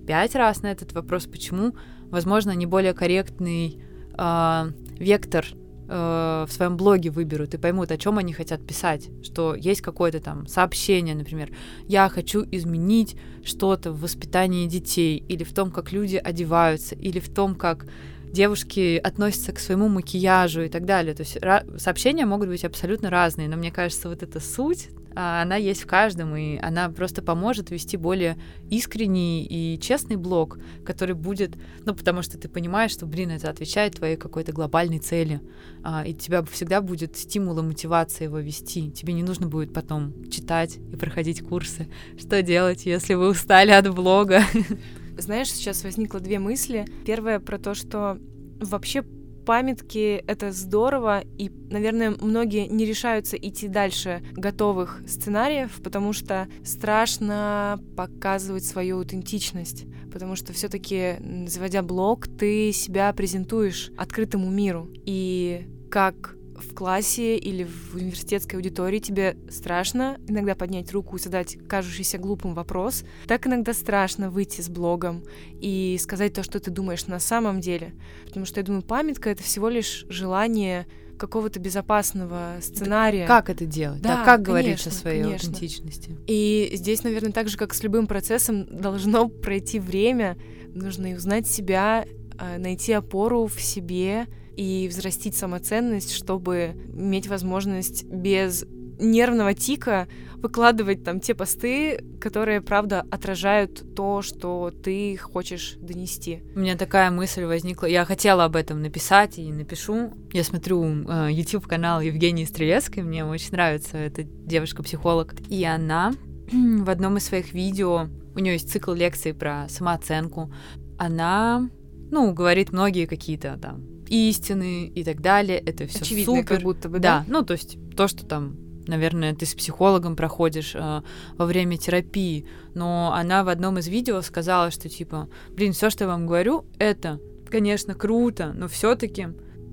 пять 0.07 0.37
раз 0.37 0.63
на 0.63 0.71
этот 0.71 0.93
вопрос, 0.93 1.27
почему, 1.27 1.75
возможно, 2.05 2.53
они 2.53 2.65
более 2.65 2.95
корректный 2.95 3.83
э, 4.17 4.73
вектор 5.01 5.45
в 5.87 6.49
своем 6.51 6.77
блоге 6.77 7.11
выберут 7.11 7.55
и 7.55 7.59
поймут, 7.59 7.91
о 7.91 7.99
чем 7.99 8.19
они 8.19 8.33
хотят 8.33 8.67
писать, 8.67 9.09
что 9.23 9.55
есть 9.55 9.83
какое-то 9.83 10.21
там 10.21 10.47
сообщение, 10.47 11.15
например, 11.15 11.51
я 11.87 12.09
хочу 12.09 12.45
изменить 12.51 13.17
что-то 13.45 13.93
в 13.93 14.01
воспитании 14.01 14.69
детей, 14.69 15.23
или 15.29 15.45
в 15.45 15.53
том, 15.53 15.71
как 15.71 15.93
люди 15.93 16.17
одеваются, 16.17 16.95
или 16.95 17.19
в 17.19 17.29
том, 17.29 17.55
как 17.55 17.87
девушки 18.25 18.97
относятся 18.97 19.53
к 19.53 19.59
своему 19.59 19.89
макияжу 19.89 20.63
и 20.63 20.69
так 20.69 20.87
далее. 20.87 21.15
То 21.15 21.23
есть 21.23 21.39
сообщения 21.83 22.25
могут 22.25 22.49
быть 22.49 22.65
абсолютно 22.65 23.11
разные, 23.11 23.49
но 23.49 23.57
мне 23.57 23.71
кажется, 23.71 24.09
вот 24.09 24.23
эта 24.23 24.41
суть, 24.41 24.89
она 25.15 25.57
есть 25.57 25.83
в 25.83 25.87
каждом, 25.87 26.37
и 26.37 26.59
она 26.59 26.89
просто 26.89 27.23
поможет 27.23 27.71
вести 27.71 27.97
более 27.97 28.37
искренний 28.71 29.45
и 29.45 29.79
честный 29.81 30.17
блог, 30.17 30.59
который 30.85 31.15
будет, 31.15 31.57
ну, 31.85 31.95
потому 31.95 32.23
что 32.23 32.39
ты 32.39 32.49
понимаешь, 32.49 32.93
что, 32.93 33.07
блин, 33.07 33.31
это 33.31 33.51
отвечает 33.51 33.97
твоей 33.97 34.17
какой-то 34.17 34.53
глобальной 34.53 34.99
цели, 34.99 35.41
а, 35.83 36.05
и 36.07 36.15
тебя 36.15 36.43
всегда 36.45 36.81
будет 36.81 37.17
стимул 37.17 37.59
и 37.59 37.63
мотивация 37.63 38.27
его 38.27 38.39
вести. 38.39 38.91
Тебе 38.91 39.13
не 39.13 39.23
нужно 39.23 39.47
будет 39.47 39.73
потом 39.73 40.29
читать 40.31 40.79
и 40.93 40.97
проходить 40.97 41.43
курсы. 41.43 41.89
Что 42.19 42.43
делать, 42.43 42.87
если 42.87 43.15
вы 43.15 43.29
устали 43.29 43.71
от 43.71 43.93
блога? 43.95 44.43
Знаешь, 45.19 45.53
сейчас 45.53 45.85
возникло 45.85 46.21
две 46.21 46.39
мысли. 46.39 46.87
Первая 47.05 47.39
про 47.39 47.59
то, 47.59 47.75
что 47.75 48.19
вообще 48.61 49.05
памятки— 49.45 50.23
это 50.27 50.53
здорово, 50.53 51.23
и, 51.39 51.51
наверное, 51.71 52.15
многие 52.21 52.67
не 52.67 52.85
решаются 52.85 53.37
идти 53.37 53.69
дальше 53.69 54.23
готовых 54.33 55.03
сценариев, 55.07 55.81
потому 55.83 56.13
что 56.13 56.49
страшно 56.65 57.81
показывать 57.97 58.65
свою 58.65 58.99
аутентичность, 58.99 59.87
потому 60.13 60.37
что 60.37 60.53
все 60.53 60.69
таки 60.69 61.17
заводя 61.47 61.83
блог, 61.83 62.27
ты 62.27 62.73
себя 62.73 63.13
презентуешь 63.13 63.91
открытому 63.97 64.51
миру. 64.51 64.89
И 65.05 65.67
как 65.91 66.37
в 66.63 66.75
классе 66.75 67.37
или 67.37 67.65
в 67.65 67.95
университетской 67.95 68.57
аудитории 68.59 68.99
тебе 68.99 69.37
страшно 69.51 70.19
иногда 70.29 70.55
поднять 70.55 70.93
руку 70.93 71.17
и 71.17 71.21
задать 71.21 71.57
кажущийся 71.69 72.19
глупым 72.19 72.55
вопрос, 72.55 73.05
так 73.27 73.47
иногда 73.47 73.73
страшно 73.75 74.31
выйти 74.31 74.61
с 74.61 74.69
блогом 74.69 75.25
и 75.61 75.99
сказать 76.01 76.33
то, 76.33 76.43
что 76.43 76.61
ты 76.61 76.71
думаешь 76.71 77.07
на 77.07 77.19
самом 77.19 77.61
деле. 77.61 77.95
Потому 78.27 78.47
что 78.47 78.61
я 78.61 78.67
думаю, 78.67 78.83
памятка— 78.83 79.31
это 79.31 79.43
всего 79.43 79.69
лишь 79.69 80.07
желание 80.09 80.87
какого-то 81.19 81.61
безопасного 81.61 82.57
сценария. 82.61 83.27
Как 83.27 83.49
это 83.49 83.65
делать? 83.65 84.03
Да, 84.03 84.09
да 84.09 84.25
как 84.25 84.25
конечно, 84.25 84.45
говорить 84.45 84.87
о 84.87 84.91
своей 84.91 85.23
конечно. 85.23 85.49
аутентичности? 85.51 86.19
И 86.27 86.73
здесь, 86.75 87.05
наверное, 87.05 87.33
так 87.33 87.49
же, 87.49 87.57
как 87.57 87.75
с 87.75 87.83
любым 87.83 88.07
процессом, 88.07 88.67
должно 88.67 89.29
пройти 89.29 89.79
время, 89.79 90.37
нужно 90.75 91.13
и 91.13 91.15
узнать 91.15 91.47
себя, 91.47 92.07
а, 92.39 92.59
найти 92.59 92.93
опору 92.93 93.47
в 93.47 93.61
себе, 93.61 94.27
и 94.57 94.89
взрастить 94.89 95.37
самоценность, 95.37 96.13
чтобы 96.13 96.75
иметь 96.93 97.27
возможность 97.29 98.05
без 98.05 98.65
нервного 99.03 99.55
тика 99.55 100.09
выкладывать 100.37 101.05
там 101.05 101.21
те 101.21 101.35
посты, 101.35 102.05
которые, 102.21 102.61
правда, 102.61 103.07
отражают 103.11 103.95
то, 103.95 104.23
что 104.23 104.73
ты 104.83 105.17
хочешь 105.17 105.77
донести. 105.79 106.43
У 106.55 106.61
меня 106.61 106.77
такая 106.77 107.11
мысль 107.11 107.45
возникла. 107.45 107.87
Я 107.87 108.05
хотела 108.05 108.45
об 108.45 108.57
этом 108.57 108.83
написать 108.83 109.39
и 109.39 109.53
напишу. 109.53 110.13
Я 110.33 110.45
смотрю 110.45 110.85
э, 110.85 111.29
YouTube-канал 111.31 112.01
Евгении 112.01 112.45
Стрелецкой, 112.45 113.03
мне 113.03 113.25
очень 113.25 113.53
нравится 113.53 113.99
эта 113.99 114.25
девушка-психолог. 114.25 115.35
И 115.49 115.65
она 115.65 116.13
в 116.53 116.91
одном 116.91 117.19
из 117.19 117.25
своих 117.25 117.53
видео, 117.53 118.09
у 118.35 118.39
нее 118.39 118.55
есть 118.55 118.71
цикл 118.71 118.93
лекций 118.93 119.35
про 119.35 119.69
самооценку, 119.69 120.53
она, 120.99 121.69
ну, 122.11 122.33
говорит 122.33 122.73
многие 122.73 123.07
какие-то 123.07 123.59
там 123.61 123.92
истины 124.13 124.87
и 124.89 125.05
так 125.05 125.21
далее. 125.21 125.59
Это 125.59 125.87
все 125.87 126.01
Очевидно, 126.01 126.37
супер. 126.37 126.45
как 126.57 126.63
будто 126.63 126.89
бы, 126.89 126.99
да? 126.99 127.21
Да, 127.21 127.33
ну 127.33 127.43
то 127.43 127.55
есть 127.55 127.79
то, 127.97 128.09
что 128.09 128.27
там 128.27 128.57
наверное, 128.87 129.33
ты 129.33 129.47
с 129.47 129.55
психологом 129.55 130.17
проходишь 130.17 130.75
э, 130.75 131.03
во 131.39 131.47
время 131.47 131.77
терапии, 131.79 132.47
но 132.75 133.13
она 133.15 133.45
в 133.45 133.49
одном 133.49 133.79
из 133.79 133.87
видео 133.87 134.21
сказала, 134.23 134.73
что 134.73 134.89
типа, 134.89 135.29
блин, 135.51 135.73
все, 135.73 135.89
что 135.89 136.03
я 136.03 136.09
вам 136.09 136.27
говорю, 136.27 136.67
это, 136.79 137.21
конечно, 137.49 137.95
круто, 137.95 138.53
но 138.53 138.67
все-таки 138.67 139.29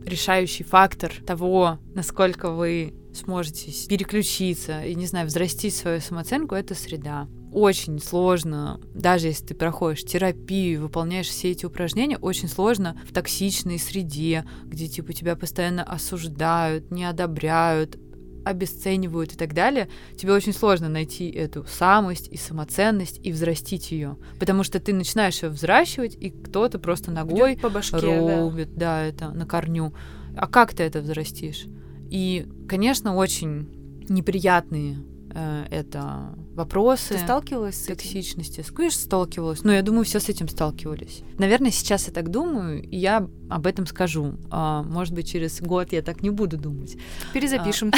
решающий 0.05 0.63
фактор 0.63 1.11
того, 1.25 1.79
насколько 1.95 2.51
вы 2.51 2.93
сможете 3.15 3.71
переключиться 3.87 4.83
и, 4.83 4.93
не 4.93 5.07
знаю, 5.07 5.25
взрастить 5.25 5.75
свою 5.75 6.01
самооценку, 6.01 6.53
это 6.53 6.75
среда 6.75 7.27
очень 7.51 7.99
сложно, 7.99 8.79
даже 8.93 9.27
если 9.27 9.47
ты 9.47 9.55
проходишь 9.55 10.03
терапию, 10.03 10.81
выполняешь 10.81 11.27
все 11.27 11.51
эти 11.51 11.65
упражнения, 11.65 12.17
очень 12.17 12.47
сложно 12.47 12.99
в 13.07 13.13
токсичной 13.13 13.79
среде, 13.79 14.45
где 14.65 14.87
типа 14.87 15.13
тебя 15.13 15.35
постоянно 15.35 15.83
осуждают, 15.83 16.91
не 16.91 17.05
одобряют, 17.05 17.97
обесценивают 18.45 19.33
и 19.33 19.35
так 19.35 19.53
далее, 19.53 19.89
тебе 20.15 20.33
очень 20.33 20.53
сложно 20.53 20.89
найти 20.89 21.29
эту 21.29 21.65
самость 21.65 22.27
и 22.29 22.37
самоценность 22.37 23.19
и 23.23 23.31
взрастить 23.31 23.91
ее, 23.91 24.17
потому 24.39 24.63
что 24.63 24.79
ты 24.79 24.93
начинаешь 24.93 25.41
ее 25.41 25.49
взращивать, 25.49 26.15
и 26.15 26.29
кто-то 26.29 26.79
просто 26.79 27.11
ногой 27.11 27.57
по 27.57 27.69
башке, 27.69 27.97
рубит, 27.97 28.73
да. 28.75 29.01
да, 29.01 29.05
это 29.05 29.31
на 29.31 29.45
корню. 29.45 29.93
А 30.37 30.47
как 30.47 30.73
ты 30.73 30.83
это 30.83 31.01
взрастишь? 31.01 31.65
И, 32.09 32.47
конечно, 32.67 33.15
очень 33.15 33.69
неприятные 34.07 34.97
это 35.33 36.35
вопросы. 36.55 37.13
Ты 37.13 37.19
сталкивалась 37.19 37.75
с 37.75 37.85
токсичности? 37.85 38.61
Этим? 38.61 38.73
Конечно, 38.73 39.01
сталкивалась. 39.01 39.63
Но 39.63 39.71
я 39.71 39.81
думаю, 39.81 40.05
все 40.05 40.19
с 40.19 40.29
этим 40.29 40.47
сталкивались. 40.47 41.21
Наверное, 41.37 41.71
сейчас 41.71 42.07
я 42.07 42.13
так 42.13 42.29
думаю, 42.29 42.81
и 42.81 42.97
я 42.97 43.27
об 43.49 43.67
этом 43.67 43.85
скажу. 43.85 44.35
А, 44.49 44.83
может 44.83 45.13
быть, 45.13 45.29
через 45.29 45.61
год 45.61 45.91
я 45.91 46.01
так 46.01 46.21
не 46.21 46.29
буду 46.29 46.57
думать. 46.57 46.97
Перезапишем. 47.33 47.91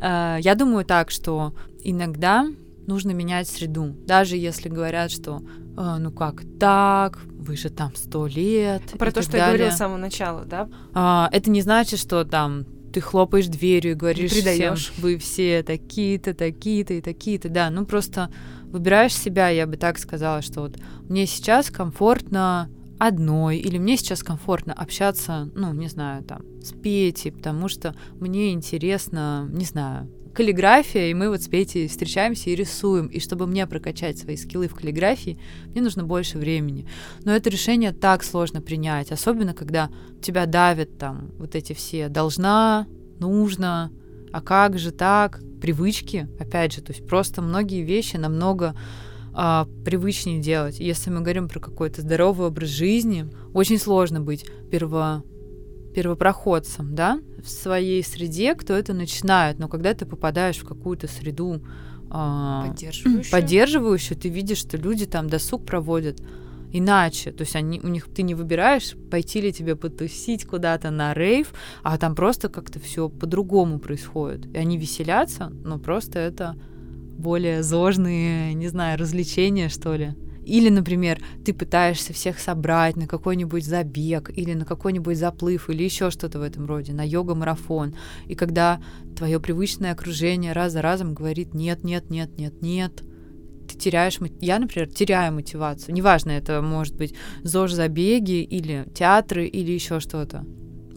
А, 0.00 0.38
я 0.40 0.54
думаю 0.54 0.84
так, 0.84 1.10
что 1.10 1.54
иногда 1.82 2.46
нужно 2.86 3.10
менять 3.10 3.48
среду. 3.48 3.94
Даже 4.06 4.36
если 4.36 4.68
говорят, 4.68 5.10
что 5.10 5.42
а, 5.76 5.98
ну 5.98 6.10
как 6.10 6.42
так, 6.58 7.18
вы 7.38 7.56
же 7.56 7.70
там 7.70 7.94
сто 7.94 8.26
лет. 8.26 8.82
Про 8.98 9.12
то, 9.12 9.22
что 9.22 9.32
далее. 9.32 9.46
я 9.46 9.52
говорила 9.52 9.70
с 9.70 9.76
самого 9.76 9.98
начала, 9.98 10.44
да? 10.44 10.68
А, 10.92 11.28
это 11.32 11.50
не 11.50 11.62
значит, 11.62 12.00
что 12.00 12.24
там 12.24 12.66
ты 12.92 13.00
хлопаешь 13.00 13.46
дверью 13.46 13.92
и 13.92 13.94
говоришь 13.94 14.32
всем, 14.32 14.74
вы 14.98 15.18
все 15.18 15.62
такие-то, 15.62 16.34
такие-то 16.34 16.94
и 16.94 17.00
такие-то. 17.00 17.48
Да, 17.48 17.70
ну 17.70 17.86
просто 17.86 18.30
выбираешь 18.64 19.16
себя, 19.16 19.48
я 19.48 19.66
бы 19.66 19.76
так 19.76 19.98
сказала, 19.98 20.42
что 20.42 20.62
вот 20.62 20.76
мне 21.08 21.26
сейчас 21.26 21.70
комфортно 21.70 22.70
одной, 22.98 23.58
или 23.58 23.78
мне 23.78 23.96
сейчас 23.96 24.22
комфортно 24.22 24.72
общаться, 24.72 25.48
ну, 25.54 25.72
не 25.72 25.88
знаю, 25.88 26.24
там, 26.24 26.42
с 26.60 26.72
Петей, 26.72 27.30
потому 27.30 27.68
что 27.68 27.94
мне 28.18 28.52
интересно, 28.52 29.48
не 29.50 29.64
знаю, 29.64 30.10
каллиграфия, 30.34 31.08
и 31.08 31.14
мы 31.14 31.28
вот 31.28 31.42
с 31.42 31.48
Петей 31.48 31.88
встречаемся 31.88 32.50
и 32.50 32.54
рисуем. 32.54 33.06
И 33.06 33.20
чтобы 33.20 33.46
мне 33.46 33.66
прокачать 33.66 34.18
свои 34.18 34.36
скиллы 34.36 34.68
в 34.68 34.74
каллиграфии, 34.74 35.38
мне 35.72 35.82
нужно 35.82 36.04
больше 36.04 36.38
времени. 36.38 36.86
Но 37.24 37.32
это 37.32 37.50
решение 37.50 37.92
так 37.92 38.24
сложно 38.24 38.60
принять, 38.60 39.12
особенно 39.12 39.54
когда 39.54 39.90
тебя 40.22 40.46
давят 40.46 40.98
там 40.98 41.32
вот 41.38 41.54
эти 41.54 41.72
все 41.72 42.08
«должна», 42.08 42.86
«нужно», 43.18 43.92
«а 44.32 44.40
как 44.40 44.78
же 44.78 44.90
так?» 44.90 45.40
Привычки, 45.60 46.28
опять 46.38 46.72
же, 46.72 46.82
то 46.82 46.92
есть 46.92 47.04
просто 47.04 47.42
многие 47.42 47.82
вещи 47.82 48.14
намного 48.14 48.76
а, 49.34 49.66
привычнее 49.84 50.40
делать. 50.40 50.78
Если 50.78 51.10
мы 51.10 51.20
говорим 51.20 51.48
про 51.48 51.58
какой-то 51.58 52.02
здоровый 52.02 52.46
образ 52.46 52.68
жизни, 52.68 53.26
очень 53.54 53.78
сложно 53.78 54.20
быть 54.20 54.44
перво 54.70 55.24
первопроходцем, 55.94 56.94
да, 56.94 57.20
в 57.42 57.48
своей 57.48 58.02
среде, 58.04 58.54
кто 58.54 58.74
это 58.74 58.94
начинает, 58.94 59.58
но 59.58 59.68
когда 59.68 59.94
ты 59.94 60.06
попадаешь 60.06 60.58
в 60.58 60.66
какую-то 60.66 61.08
среду 61.08 61.60
э, 62.10 62.64
поддерживающую. 62.66 63.32
поддерживающую, 63.32 64.18
ты 64.18 64.28
видишь, 64.28 64.58
что 64.58 64.76
люди 64.76 65.06
там 65.06 65.28
досуг 65.28 65.64
проводят 65.64 66.20
иначе. 66.72 67.32
То 67.32 67.42
есть 67.42 67.56
они, 67.56 67.80
у 67.80 67.88
них 67.88 68.08
ты 68.14 68.22
не 68.22 68.34
выбираешь, 68.34 68.94
пойти 69.10 69.40
ли 69.40 69.52
тебе 69.52 69.76
потусить 69.76 70.44
куда-то 70.44 70.90
на 70.90 71.14
рейв, 71.14 71.52
а 71.82 71.98
там 71.98 72.14
просто 72.14 72.48
как-то 72.48 72.78
все 72.80 73.08
по-другому 73.08 73.78
происходит. 73.78 74.46
И 74.54 74.58
они 74.58 74.76
веселятся, 74.76 75.50
но 75.64 75.78
просто 75.78 76.18
это 76.18 76.56
более 77.18 77.62
зожные, 77.62 78.54
не 78.54 78.68
знаю, 78.68 78.98
развлечения, 78.98 79.68
что 79.68 79.94
ли. 79.94 80.14
Или, 80.48 80.70
например, 80.70 81.20
ты 81.44 81.52
пытаешься 81.52 82.14
всех 82.14 82.38
собрать 82.38 82.96
на 82.96 83.06
какой-нибудь 83.06 83.64
забег 83.64 84.30
или 84.34 84.54
на 84.54 84.64
какой-нибудь 84.64 85.18
заплыв 85.18 85.68
или 85.68 85.82
еще 85.82 86.10
что-то 86.10 86.38
в 86.38 86.42
этом 86.42 86.64
роде, 86.64 86.94
на 86.94 87.06
йога-марафон. 87.06 87.94
И 88.26 88.34
когда 88.34 88.80
твое 89.14 89.40
привычное 89.40 89.92
окружение 89.92 90.54
раз 90.54 90.72
за 90.72 90.80
разом 90.80 91.12
говорит 91.12 91.52
нет, 91.52 91.84
нет, 91.84 92.08
нет, 92.08 92.38
нет, 92.38 92.62
нет, 92.62 93.02
ты 93.68 93.76
теряешь... 93.76 94.18
Я, 94.40 94.58
например, 94.58 94.88
теряю 94.88 95.34
мотивацию. 95.34 95.94
Неважно, 95.94 96.30
это 96.30 96.62
может 96.62 96.96
быть 96.96 97.14
ЗОЖ-забеги 97.42 98.42
или 98.42 98.88
театры 98.94 99.46
или 99.46 99.70
еще 99.72 100.00
что-то. 100.00 100.46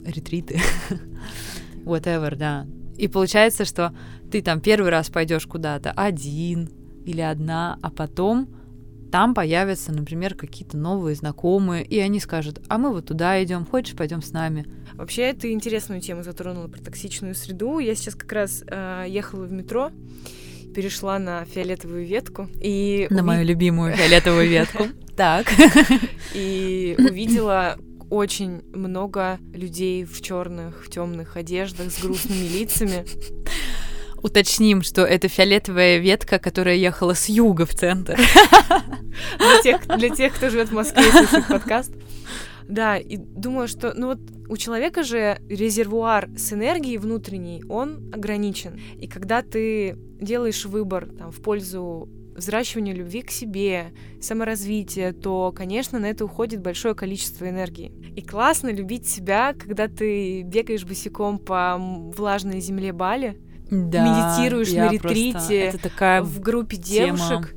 Ретриты. 0.05 0.61
Whatever, 1.83 2.37
да. 2.37 2.67
И 2.95 3.09
получается, 3.09 3.65
что 3.65 3.93
ты 4.31 4.41
там 4.41 4.61
первый 4.61 4.91
раз 4.91 5.09
пойдешь 5.09 5.45
куда-то 5.45 5.91
один 5.91 6.69
или 7.05 7.19
одна, 7.19 7.77
а 7.81 7.89
потом 7.89 8.47
там 9.11 9.33
появятся, 9.33 9.91
например, 9.91 10.35
какие-то 10.35 10.77
новые 10.77 11.15
знакомые, 11.15 11.83
и 11.83 11.99
они 11.99 12.19
скажут, 12.19 12.61
а 12.69 12.77
мы 12.77 12.91
вот 12.91 13.07
туда 13.07 13.43
идем, 13.43 13.65
хочешь, 13.65 13.95
пойдем 13.95 14.21
с 14.21 14.31
нами. 14.31 14.65
Вообще, 14.93 15.33
ты 15.33 15.51
интересную 15.51 16.01
тему 16.01 16.23
затронула 16.23 16.67
про 16.67 16.79
токсичную 16.79 17.35
среду. 17.35 17.79
Я 17.79 17.93
сейчас 17.95 18.15
как 18.15 18.31
раз 18.31 18.63
э, 18.65 19.05
ехала 19.07 19.45
в 19.45 19.51
метро, 19.51 19.91
перешла 20.73 21.19
на 21.19 21.43
фиолетовую 21.45 22.05
ветку 22.05 22.47
и 22.61 23.07
на 23.09 23.17
уви... 23.17 23.27
мою 23.27 23.45
любимую 23.45 23.93
фиолетовую 23.97 24.49
ветку. 24.49 24.85
Так. 25.17 25.45
И 26.33 26.95
увидела 26.97 27.77
очень 28.09 28.61
много 28.73 29.39
людей 29.53 30.03
в 30.03 30.21
черных, 30.21 30.85
в 30.85 30.89
темных 30.89 31.37
одеждах 31.37 31.91
с 31.91 32.01
грустными 32.01 32.47
лицами. 32.47 33.05
Уточним, 34.23 34.81
что 34.81 35.01
это 35.03 35.27
фиолетовая 35.27 35.97
ветка, 35.97 36.39
которая 36.39 36.75
ехала 36.75 37.13
с 37.13 37.27
юга 37.27 37.65
в 37.65 37.73
центр. 37.73 38.17
Для 39.97 40.09
тех, 40.09 40.35
кто 40.35 40.49
живет 40.49 40.69
в 40.69 40.73
Москве 40.73 41.07
и 41.07 41.11
слушает 41.11 41.47
подкаст. 41.47 41.91
Да, 42.67 42.97
и 42.97 43.17
думаю, 43.17 43.67
что, 43.67 43.93
ну 43.95 44.07
вот 44.07 44.19
у 44.47 44.55
человека 44.55 45.03
же 45.03 45.39
резервуар 45.49 46.29
с 46.37 46.53
энергией 46.53 46.97
внутренней, 46.97 47.63
он 47.67 48.11
ограничен. 48.13 48.79
И 48.97 49.07
когда 49.07 49.41
ты 49.41 49.97
делаешь 50.21 50.65
выбор 50.65 51.07
там, 51.07 51.31
в 51.31 51.41
пользу 51.41 52.07
взращивания 52.35 52.93
любви 52.93 53.21
к 53.21 53.31
себе, 53.31 53.87
саморазвития, 54.21 55.13
то, 55.13 55.51
конечно, 55.51 55.99
на 55.99 56.05
это 56.05 56.25
уходит 56.25 56.61
большое 56.61 56.95
количество 56.95 57.49
энергии. 57.49 57.91
И 58.15 58.21
классно 58.21 58.71
любить 58.71 59.07
себя, 59.07 59.53
когда 59.53 59.87
ты 59.87 60.43
бегаешь 60.43 60.85
босиком 60.85 61.39
по 61.39 61.77
влажной 61.77 62.61
земле 62.61 62.93
Бали, 62.93 63.37
да, 63.71 64.35
медитируешь 64.35 64.71
на 64.73 64.89
ретрите 64.89 65.57
это 65.57 65.77
такая 65.79 66.21
в 66.21 66.39
группе 66.39 66.77
девушек. 66.77 67.55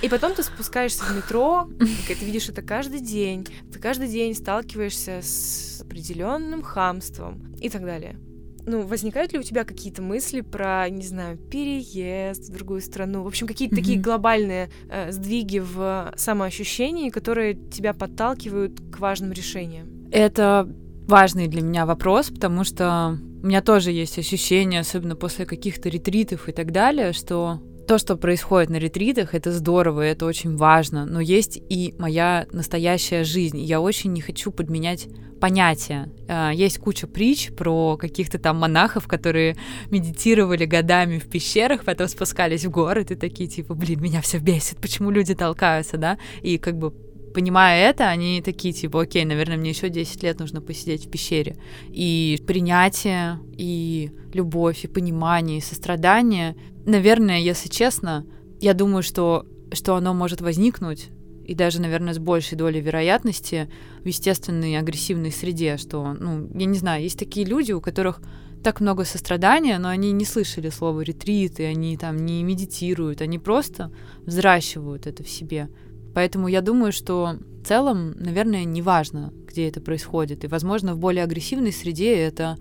И 0.00 0.08
потом 0.08 0.34
ты 0.34 0.42
спускаешься 0.42 1.04
в 1.04 1.16
метро, 1.16 1.68
и 2.08 2.14
ты 2.14 2.24
видишь 2.24 2.48
это 2.48 2.62
каждый 2.62 3.00
день. 3.00 3.46
Ты 3.72 3.78
каждый 3.78 4.08
день 4.08 4.34
сталкиваешься 4.34 5.20
с 5.22 5.80
определенным 5.80 6.62
хамством 6.62 7.54
и 7.60 7.68
так 7.68 7.84
далее. 7.84 8.16
Ну, 8.64 8.82
возникают 8.82 9.32
ли 9.32 9.40
у 9.40 9.42
тебя 9.42 9.64
какие-то 9.64 10.02
мысли 10.02 10.40
про, 10.40 10.88
не 10.88 11.04
знаю, 11.04 11.36
переезд 11.36 12.48
в 12.48 12.52
другую 12.52 12.80
страну? 12.80 13.24
В 13.24 13.26
общем, 13.26 13.48
какие-то 13.48 13.74
mm-hmm. 13.74 13.78
такие 13.78 13.98
глобальные 13.98 14.70
э, 14.88 15.10
сдвиги 15.10 15.58
в 15.58 16.12
самоощущении, 16.16 17.10
которые 17.10 17.54
тебя 17.54 17.92
подталкивают 17.92 18.80
к 18.92 19.00
важным 19.00 19.32
решениям? 19.32 19.88
Это 20.12 20.68
важный 21.08 21.48
для 21.48 21.62
меня 21.62 21.86
вопрос, 21.86 22.30
потому 22.30 22.62
что 22.62 23.18
у 23.42 23.46
меня 23.46 23.60
тоже 23.60 23.90
есть 23.90 24.18
ощущение, 24.18 24.80
особенно 24.80 25.16
после 25.16 25.46
каких-то 25.46 25.88
ретритов 25.88 26.48
и 26.48 26.52
так 26.52 26.70
далее, 26.70 27.12
что 27.12 27.60
то, 27.88 27.98
что 27.98 28.16
происходит 28.16 28.70
на 28.70 28.76
ретритах, 28.76 29.34
это 29.34 29.50
здорово, 29.50 30.02
это 30.02 30.24
очень 30.26 30.56
важно, 30.56 31.04
но 31.04 31.20
есть 31.20 31.60
и 31.68 31.94
моя 31.98 32.46
настоящая 32.52 33.24
жизнь. 33.24 33.58
Я 33.58 33.80
очень 33.80 34.12
не 34.12 34.20
хочу 34.20 34.52
подменять 34.52 35.08
понятия. 35.40 36.08
А, 36.28 36.52
есть 36.52 36.78
куча 36.78 37.08
притч 37.08 37.50
про 37.50 37.96
каких-то 37.96 38.38
там 38.38 38.58
монахов, 38.58 39.08
которые 39.08 39.56
медитировали 39.90 40.64
годами 40.64 41.18
в 41.18 41.28
пещерах, 41.28 41.84
потом 41.84 42.06
спускались 42.06 42.64
в 42.64 42.70
город 42.70 43.10
и 43.10 43.16
такие 43.16 43.50
типа, 43.50 43.74
блин, 43.74 44.00
меня 44.00 44.20
все 44.20 44.38
бесит, 44.38 44.80
почему 44.80 45.10
люди 45.10 45.34
толкаются, 45.34 45.96
да? 45.96 46.16
И 46.42 46.58
как 46.58 46.78
бы 46.78 46.94
понимая 47.34 47.88
это, 47.90 48.08
они 48.08 48.42
такие, 48.42 48.74
типа, 48.74 49.02
окей, 49.02 49.24
наверное, 49.24 49.56
мне 49.56 49.70
еще 49.70 49.88
10 49.88 50.22
лет 50.22 50.40
нужно 50.40 50.60
посидеть 50.60 51.06
в 51.06 51.10
пещере. 51.10 51.56
И 51.88 52.42
принятие, 52.46 53.40
и 53.56 54.10
любовь, 54.32 54.84
и 54.84 54.88
понимание, 54.88 55.58
и 55.58 55.62
сострадание, 55.62 56.56
наверное, 56.86 57.40
если 57.40 57.68
честно, 57.68 58.26
я 58.60 58.74
думаю, 58.74 59.02
что, 59.02 59.46
что 59.72 59.96
оно 59.96 60.14
может 60.14 60.40
возникнуть 60.40 61.08
и 61.44 61.54
даже, 61.54 61.80
наверное, 61.80 62.14
с 62.14 62.18
большей 62.18 62.56
долей 62.56 62.80
вероятности 62.80 63.68
в 64.02 64.06
естественной 64.06 64.78
агрессивной 64.78 65.32
среде, 65.32 65.76
что, 65.76 66.14
ну, 66.18 66.48
я 66.54 66.66
не 66.66 66.78
знаю, 66.78 67.02
есть 67.02 67.18
такие 67.18 67.44
люди, 67.44 67.72
у 67.72 67.80
которых 67.80 68.20
так 68.62 68.80
много 68.80 69.04
сострадания, 69.04 69.78
но 69.78 69.88
они 69.88 70.12
не 70.12 70.24
слышали 70.24 70.70
слова 70.70 71.00
ретрит, 71.00 71.58
и 71.58 71.64
они 71.64 71.96
там 71.96 72.24
не 72.24 72.42
медитируют, 72.44 73.20
они 73.20 73.38
просто 73.38 73.92
взращивают 74.24 75.06
это 75.06 75.24
в 75.24 75.28
себе. 75.28 75.68
Поэтому 76.14 76.48
я 76.48 76.60
думаю, 76.60 76.92
что 76.92 77.36
в 77.62 77.66
целом, 77.66 78.12
наверное, 78.18 78.64
неважно, 78.64 79.32
где 79.46 79.68
это 79.68 79.80
происходит. 79.80 80.44
И, 80.44 80.48
возможно, 80.48 80.94
в 80.94 80.98
более 80.98 81.24
агрессивной 81.24 81.72
среде 81.72 82.14
это 82.14 82.58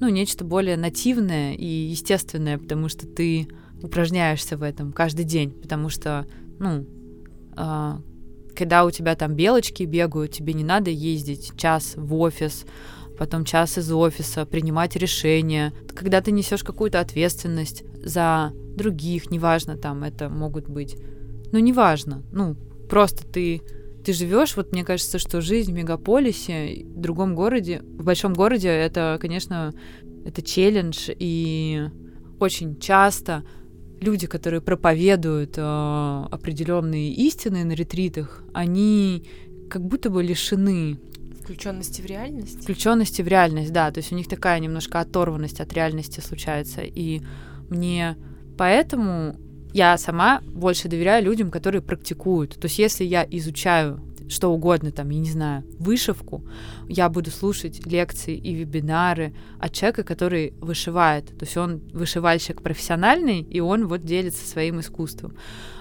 ну, 0.00 0.08
нечто 0.08 0.44
более 0.44 0.76
нативное 0.76 1.54
и 1.54 1.66
естественное, 1.66 2.58
потому 2.58 2.88
что 2.88 3.06
ты 3.06 3.48
упражняешься 3.82 4.56
в 4.56 4.62
этом 4.62 4.92
каждый 4.92 5.24
день, 5.24 5.50
потому 5.50 5.88
что, 5.88 6.26
ну, 6.58 6.86
э, 7.56 7.92
когда 8.56 8.84
у 8.84 8.90
тебя 8.90 9.14
там 9.14 9.34
белочки 9.34 9.82
бегают, 9.84 10.32
тебе 10.32 10.52
не 10.52 10.64
надо 10.64 10.90
ездить 10.90 11.52
час 11.56 11.94
в 11.96 12.14
офис, 12.14 12.64
потом 13.18 13.44
час 13.44 13.78
из 13.78 13.92
офиса, 13.92 14.46
принимать 14.46 14.96
решения. 14.96 15.72
Когда 15.94 16.20
ты 16.20 16.32
несешь 16.32 16.64
какую-то 16.64 17.00
ответственность 17.00 17.84
за 18.04 18.52
других, 18.76 19.30
неважно, 19.30 19.76
там 19.76 20.02
это 20.02 20.28
могут 20.28 20.68
быть, 20.68 20.96
ну, 21.52 21.58
неважно, 21.58 22.22
ну, 22.32 22.56
просто 22.88 23.26
ты 23.26 23.62
ты 24.04 24.12
живешь, 24.12 24.54
вот 24.56 24.72
мне 24.72 24.84
кажется, 24.84 25.18
что 25.18 25.40
жизнь 25.40 25.72
в 25.72 25.74
мегаполисе, 25.74 26.84
в 26.84 27.00
другом 27.00 27.34
городе, 27.34 27.80
в 27.82 28.04
большом 28.04 28.34
городе, 28.34 28.68
это, 28.68 29.16
конечно, 29.18 29.72
это 30.26 30.42
челлендж, 30.42 31.08
и 31.08 31.88
очень 32.38 32.78
часто 32.78 33.44
люди, 34.00 34.26
которые 34.26 34.60
проповедуют 34.60 35.54
э, 35.56 35.62
определенные 35.62 37.14
истины 37.14 37.64
на 37.64 37.72
ретритах, 37.72 38.44
они 38.52 39.26
как 39.70 39.82
будто 39.82 40.10
бы 40.10 40.22
лишены 40.22 40.98
включенности 41.44 42.00
в 42.00 42.06
реальность. 42.06 42.62
Включенности 42.62 43.22
в 43.22 43.28
реальность, 43.28 43.72
да. 43.72 43.90
То 43.90 43.98
есть 43.98 44.12
у 44.12 44.14
них 44.14 44.28
такая 44.28 44.58
немножко 44.60 45.00
оторванность 45.00 45.60
от 45.60 45.72
реальности 45.72 46.20
случается. 46.20 46.80
И 46.82 47.20
мне 47.68 48.16
поэтому 48.56 49.36
я 49.74 49.98
сама 49.98 50.40
больше 50.46 50.88
доверяю 50.88 51.24
людям, 51.24 51.50
которые 51.50 51.82
практикуют. 51.82 52.54
То 52.54 52.66
есть 52.66 52.78
если 52.78 53.04
я 53.04 53.26
изучаю 53.28 54.00
что 54.28 54.50
угодно, 54.52 54.90
там, 54.90 55.10
я 55.10 55.18
не 55.18 55.30
знаю, 55.30 55.64
вышивку, 55.78 56.42
я 56.88 57.08
буду 57.08 57.30
слушать 57.30 57.84
лекции 57.84 58.36
и 58.36 58.54
вебинары 58.54 59.34
от 59.58 59.72
человека, 59.72 60.02
который 60.02 60.54
вышивает. 60.60 61.26
То 61.26 61.44
есть 61.44 61.56
он 61.56 61.82
вышивальщик 61.92 62.62
профессиональный, 62.62 63.40
и 63.40 63.60
он 63.60 63.86
вот 63.86 64.02
делится 64.02 64.46
своим 64.46 64.80
искусством. 64.80 65.36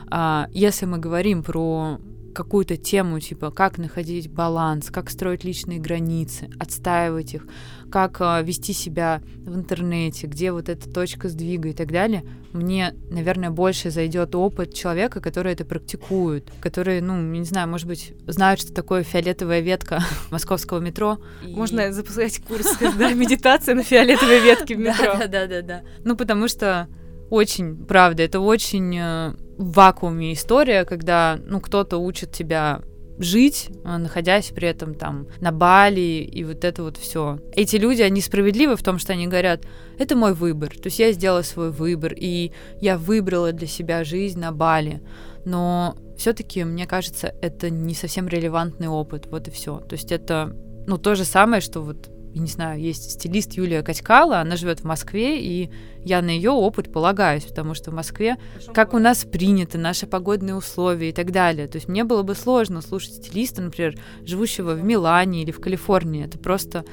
А, 0.09 0.49
если 0.51 0.85
мы 0.85 0.97
говорим 0.97 1.41
про 1.41 1.99
какую-то 2.33 2.77
тему, 2.77 3.19
типа 3.19 3.51
как 3.51 3.77
находить 3.77 4.29
баланс, 4.29 4.89
как 4.89 5.09
строить 5.09 5.43
личные 5.43 5.79
границы, 5.79 6.49
отстаивать 6.59 7.33
их, 7.33 7.47
как 7.91 8.19
э, 8.19 8.43
вести 8.43 8.73
себя 8.73 9.21
в 9.37 9.55
интернете, 9.55 10.27
где 10.27 10.51
вот 10.51 10.67
эта 10.67 10.91
точка 10.91 11.29
сдвига 11.29 11.69
и 11.69 11.73
так 11.73 11.91
далее, 11.91 12.23
мне, 12.51 12.95
наверное, 13.09 13.49
больше 13.49 13.91
зайдет 13.91 14.35
опыт 14.35 14.73
человека, 14.73 15.21
который 15.21 15.53
это 15.53 15.65
практикует, 15.65 16.51
который, 16.59 17.01
ну, 17.01 17.21
не 17.21 17.43
знаю, 17.43 17.67
может 17.67 17.87
быть, 17.87 18.13
знают, 18.27 18.61
что 18.61 18.73
такое 18.73 19.03
фиолетовая 19.03 19.59
ветка 19.59 20.03
московского 20.31 20.79
метро. 20.79 21.19
Можно 21.43 21.91
запускать 21.93 22.39
курс, 22.47 22.77
да, 22.79 23.13
медитация 23.13 23.75
на 23.75 23.83
фиолетовой 23.83 24.39
ветке 24.39 24.75
в 24.75 24.79
метро. 24.79 25.13
Да, 25.19 25.27
да, 25.27 25.47
да, 25.47 25.61
да. 25.61 25.83
Ну, 26.03 26.15
потому 26.15 26.47
что 26.47 26.87
очень, 27.29 27.85
правда, 27.85 28.23
это 28.23 28.39
очень 28.39 28.95
э, 28.97 29.33
в 29.57 29.73
вакууме 29.73 30.33
история, 30.33 30.85
когда, 30.85 31.39
ну, 31.45 31.59
кто-то 31.59 31.97
учит 31.97 32.31
тебя 32.31 32.81
жить, 33.19 33.69
э, 33.83 33.97
находясь 33.97 34.47
при 34.47 34.67
этом 34.67 34.95
там 34.95 35.27
на 35.39 35.51
Бали 35.51 36.27
и 36.29 36.43
вот 36.43 36.63
это 36.63 36.83
вот 36.83 36.97
все. 36.97 37.39
Эти 37.53 37.75
люди, 37.75 38.01
они 38.01 38.21
справедливы 38.21 38.75
в 38.75 38.83
том, 38.83 38.97
что 38.97 39.13
они 39.13 39.27
говорят, 39.27 39.65
это 39.99 40.15
мой 40.15 40.33
выбор, 40.33 40.69
то 40.71 40.85
есть 40.85 40.99
я 40.99 41.11
сделала 41.11 41.43
свой 41.43 41.71
выбор, 41.71 42.13
и 42.15 42.51
я 42.81 42.97
выбрала 42.97 43.51
для 43.51 43.67
себя 43.67 44.03
жизнь 44.03 44.39
на 44.39 44.51
Бали, 44.51 45.01
но 45.45 45.95
все-таки, 46.17 46.63
мне 46.63 46.87
кажется, 46.87 47.33
это 47.41 47.69
не 47.69 47.93
совсем 47.93 48.27
релевантный 48.27 48.87
опыт, 48.87 49.27
вот 49.27 49.47
и 49.47 49.51
все. 49.51 49.79
То 49.79 49.93
есть 49.93 50.11
это, 50.11 50.55
ну, 50.87 50.97
то 50.97 51.15
же 51.15 51.25
самое, 51.25 51.61
что 51.61 51.81
вот 51.81 52.09
я 52.33 52.41
не 52.41 52.47
знаю, 52.47 52.81
есть 52.81 53.11
стилист 53.11 53.53
Юлия 53.53 53.83
Катькала, 53.83 54.39
она 54.39 54.55
живет 54.55 54.79
в 54.79 54.85
Москве, 54.85 55.39
и 55.39 55.69
я 56.03 56.21
на 56.23 56.31
ее 56.31 56.49
опыт 56.49 56.91
полагаюсь, 56.91 57.43
потому 57.43 57.75
что 57.75 57.91
в 57.91 57.93
Москве, 57.93 58.37
как 58.73 58.95
у 58.95 58.99
нас 58.99 59.23
принято, 59.23 59.77
наши 59.77 60.07
погодные 60.07 60.55
условия 60.55 61.09
и 61.09 61.13
так 61.13 61.31
далее. 61.31 61.67
То 61.67 61.77
есть 61.77 61.87
мне 61.87 62.03
было 62.03 62.23
бы 62.23 62.33
сложно 62.33 62.81
слушать 62.81 63.13
стилиста, 63.13 63.61
например, 63.61 63.99
живущего 64.23 64.73
в 64.73 64.83
Милане 64.83 65.43
или 65.43 65.51
в 65.51 65.61
Калифорнии. 65.61 66.25
Это 66.25 66.39
просто 66.39 66.85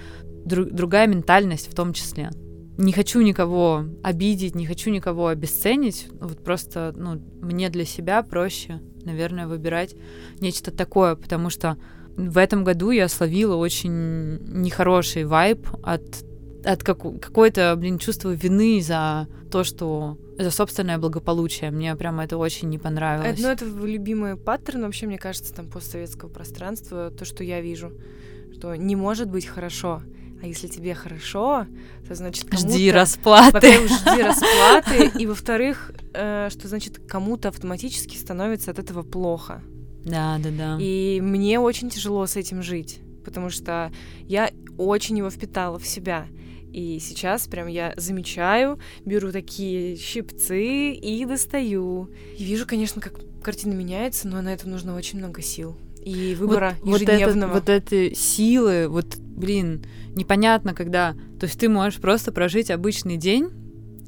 друг, 0.44 0.70
другая 0.72 1.06
ментальность 1.06 1.72
в 1.72 1.74
том 1.74 1.94
числе. 1.94 2.30
Не 2.76 2.92
хочу 2.92 3.22
никого 3.22 3.86
обидеть, 4.02 4.54
не 4.54 4.66
хочу 4.66 4.90
никого 4.90 5.28
обесценить. 5.28 6.08
Вот 6.20 6.44
просто, 6.44 6.92
ну, 6.94 7.20
мне 7.40 7.70
для 7.70 7.86
себя 7.86 8.22
проще, 8.22 8.80
наверное, 9.04 9.46
выбирать 9.46 9.94
нечто 10.40 10.70
такое, 10.70 11.14
потому 11.14 11.48
что 11.48 11.78
в 12.28 12.38
этом 12.38 12.64
году 12.64 12.90
я 12.90 13.08
словила 13.08 13.56
очень 13.56 14.38
нехороший 14.62 15.24
вайб 15.24 15.66
от 15.82 16.02
от 16.62 16.82
как, 16.82 16.98
какой-то, 17.20 17.74
блин, 17.76 17.98
чувства 17.98 18.30
вины 18.30 18.82
за 18.82 19.28
то, 19.50 19.64
что 19.64 20.18
за 20.38 20.50
собственное 20.50 20.98
благополучие. 20.98 21.70
Мне 21.70 21.96
прямо 21.96 22.24
это 22.24 22.36
очень 22.36 22.68
не 22.68 22.78
понравилось. 22.78 23.40
Ну, 23.40 23.48
это 23.48 23.64
любимый 23.64 24.36
паттерн 24.36 24.82
вообще, 24.82 25.06
мне 25.06 25.16
кажется, 25.18 25.54
там 25.54 25.68
постсоветского 25.68 26.28
пространства, 26.28 27.10
то, 27.10 27.24
что 27.24 27.44
я 27.44 27.62
вижу, 27.62 27.92
что 28.52 28.74
не 28.74 28.96
может 28.96 29.30
быть 29.30 29.46
хорошо. 29.46 30.02
А 30.42 30.46
если 30.46 30.68
тебе 30.68 30.94
хорошо, 30.94 31.66
то 32.08 32.14
значит 32.14 32.48
кому-то... 32.48 32.68
Жди 32.68 32.90
расплаты. 32.90 33.52
Во-первых, 33.52 33.90
жди 33.90 34.22
расплаты, 34.22 35.18
и 35.18 35.26
во-вторых, 35.26 35.92
э, 36.14 36.48
что 36.50 36.66
значит 36.66 36.98
кому-то 37.06 37.48
автоматически 37.48 38.16
становится 38.16 38.70
от 38.70 38.78
этого 38.78 39.02
плохо. 39.02 39.62
Да, 40.04 40.38
да, 40.42 40.50
да. 40.50 40.78
И 40.80 41.20
мне 41.22 41.58
очень 41.60 41.90
тяжело 41.90 42.26
с 42.26 42.36
этим 42.36 42.62
жить, 42.62 43.00
потому 43.24 43.50
что 43.50 43.92
я 44.26 44.50
очень 44.78 45.18
его 45.18 45.30
впитала 45.30 45.78
в 45.78 45.86
себя. 45.86 46.26
И 46.72 46.98
сейчас 47.00 47.48
прям 47.48 47.66
я 47.66 47.92
замечаю, 47.96 48.78
беру 49.04 49.32
такие 49.32 49.96
щипцы 49.96 50.92
и 50.92 51.24
достаю. 51.24 52.10
И 52.38 52.44
вижу, 52.44 52.66
конечно, 52.66 53.00
как 53.00 53.14
картина 53.42 53.74
меняется, 53.74 54.28
но 54.28 54.40
на 54.40 54.52
это 54.52 54.68
нужно 54.68 54.94
очень 54.94 55.18
много 55.18 55.42
сил. 55.42 55.76
И 56.04 56.34
выбора 56.38 56.76
вот, 56.82 57.00
ежедневного. 57.00 57.54
Вот, 57.54 57.68
это, 57.68 57.72
вот 57.72 57.92
эти 57.92 58.14
силы, 58.14 58.88
вот, 58.88 59.16
блин, 59.16 59.84
непонятно, 60.14 60.74
когда... 60.74 61.14
То 61.38 61.46
есть 61.46 61.58
ты 61.58 61.68
можешь 61.68 62.00
просто 62.00 62.32
прожить 62.32 62.70
обычный 62.70 63.16
день, 63.16 63.50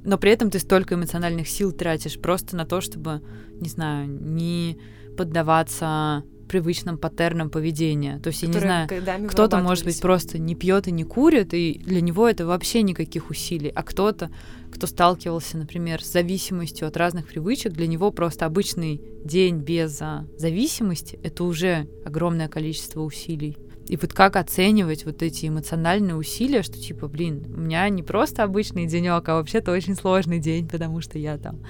но 0.05 0.17
при 0.17 0.31
этом 0.31 0.51
ты 0.51 0.59
столько 0.59 0.95
эмоциональных 0.95 1.49
сил 1.49 1.73
тратишь 1.73 2.19
просто 2.19 2.57
на 2.57 2.65
то, 2.65 2.81
чтобы, 2.81 3.23
не 3.61 3.69
знаю, 3.69 4.09
не 4.09 4.79
поддаваться 5.17 6.25
привычным 6.53 6.99
паттернам 6.99 7.49
поведения. 7.49 8.19
То 8.19 8.29
есть, 8.29 8.43
я 8.43 8.49
не 8.49 8.59
знаю, 8.59 8.89
кто-то, 9.29 9.59
может 9.59 9.85
быть, 9.85 9.99
просто 10.03 10.39
не 10.39 10.55
пьет 10.55 10.87
и 10.87 10.93
не 10.93 11.05
курит, 11.05 11.55
и 11.55 11.81
для 11.83 12.03
него 12.03 12.29
это 12.29 12.45
вообще 12.45 12.83
никаких 12.83 13.31
усилий. 13.31 13.71
А 13.75 13.83
кто-то, 13.83 14.31
кто 14.71 14.87
сталкивался, 14.87 15.57
например, 15.57 16.05
с 16.05 16.13
зависимостью 16.13 16.89
от 16.89 16.99
разных 16.99 17.27
привычек, 17.27 17.73
для 17.73 17.87
него 17.87 18.11
просто 18.11 18.45
обычный 18.45 19.01
день 19.25 19.61
без 19.61 19.97
а, 20.03 20.27
зависимости— 20.37 21.19
это 21.23 21.45
уже 21.45 21.89
огромное 22.05 22.49
количество 22.49 23.01
усилий. 23.01 23.57
И 23.89 23.97
вот 23.97 24.13
как 24.13 24.37
оценивать 24.37 25.07
вот 25.07 25.23
эти 25.23 25.47
эмоциональные 25.47 26.17
усилия, 26.17 26.63
что 26.63 26.79
типа, 26.79 27.09
блин, 27.09 27.45
у 27.57 27.61
меня 27.61 27.89
не 27.89 28.03
просто 28.03 28.43
обычный 28.43 28.87
денек, 28.87 29.27
а 29.29 29.37
вообще-то 29.37 29.73
очень 29.73 29.97
сложный 29.97 30.39
день, 30.39 30.69
потому 30.69 31.01
что 31.01 31.19
я 31.19 31.39
там 31.39 31.61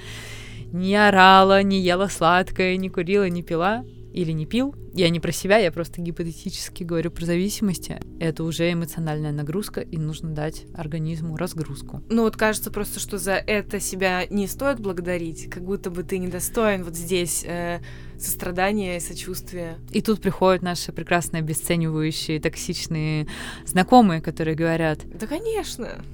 не 0.73 0.97
орала, 0.97 1.62
не 1.62 1.81
ела 1.81 2.09
сладкое, 2.09 2.77
не 2.77 2.89
курила, 2.89 3.29
не 3.29 3.43
пила 3.43 3.85
или 4.12 4.33
не 4.33 4.47
пил. 4.47 4.75
Я 4.95 5.09
не 5.09 5.20
про 5.20 5.33
себя, 5.33 5.57
я 5.57 5.73
просто 5.73 6.03
гипотетически 6.03 6.83
говорю 6.83 7.11
про 7.11 7.25
зависимости. 7.25 7.99
Это 8.20 8.45
уже 8.45 8.70
эмоциональная 8.70 9.33
нагрузка, 9.33 9.81
и 9.81 9.97
нужно 9.97 10.35
дать 10.35 10.66
организму 10.75 11.37
разгрузку. 11.37 12.03
Ну 12.11 12.23
вот 12.23 12.37
кажется 12.37 12.70
просто, 12.70 13.01
что 13.01 13.16
за 13.16 13.33
это 13.33 13.81
себя 13.81 14.27
не 14.29 14.47
стоит 14.47 14.81
благодарить, 14.81 15.49
как 15.51 15.64
будто 15.64 15.91
бы 15.91 16.03
ты 16.03 16.18
недостоин 16.18 16.85
вот 16.85 16.95
здесь 16.95 17.43
э, 17.47 17.81
сострадания 18.18 18.99
и 18.99 19.01
сочувствия. 19.01 19.79
И 19.93 20.03
тут 20.03 20.20
приходят 20.20 20.62
наши 20.62 20.93
прекрасные 20.93 21.41
обесценивающие, 21.41 22.39
токсичные 22.39 23.27
знакомые, 23.64 24.20
которые 24.20 24.55
говорят... 24.55 25.01
Да, 25.18 25.27
конечно. 25.27 26.05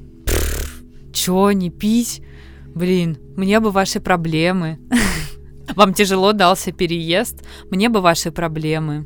Чё, 1.13 1.51
не 1.51 1.71
пить? 1.71 2.23
Блин, 2.79 3.19
мне 3.37 3.59
бы 3.59 3.73
ваши 3.73 3.99
проблемы. 3.99 4.79
Вам 5.75 5.93
тяжело 5.95 6.33
дался 6.33 6.71
переезд, 6.71 7.45
мне 7.73 7.89
бы 7.89 8.01
ваши 8.01 8.31
проблемы. 8.31 9.05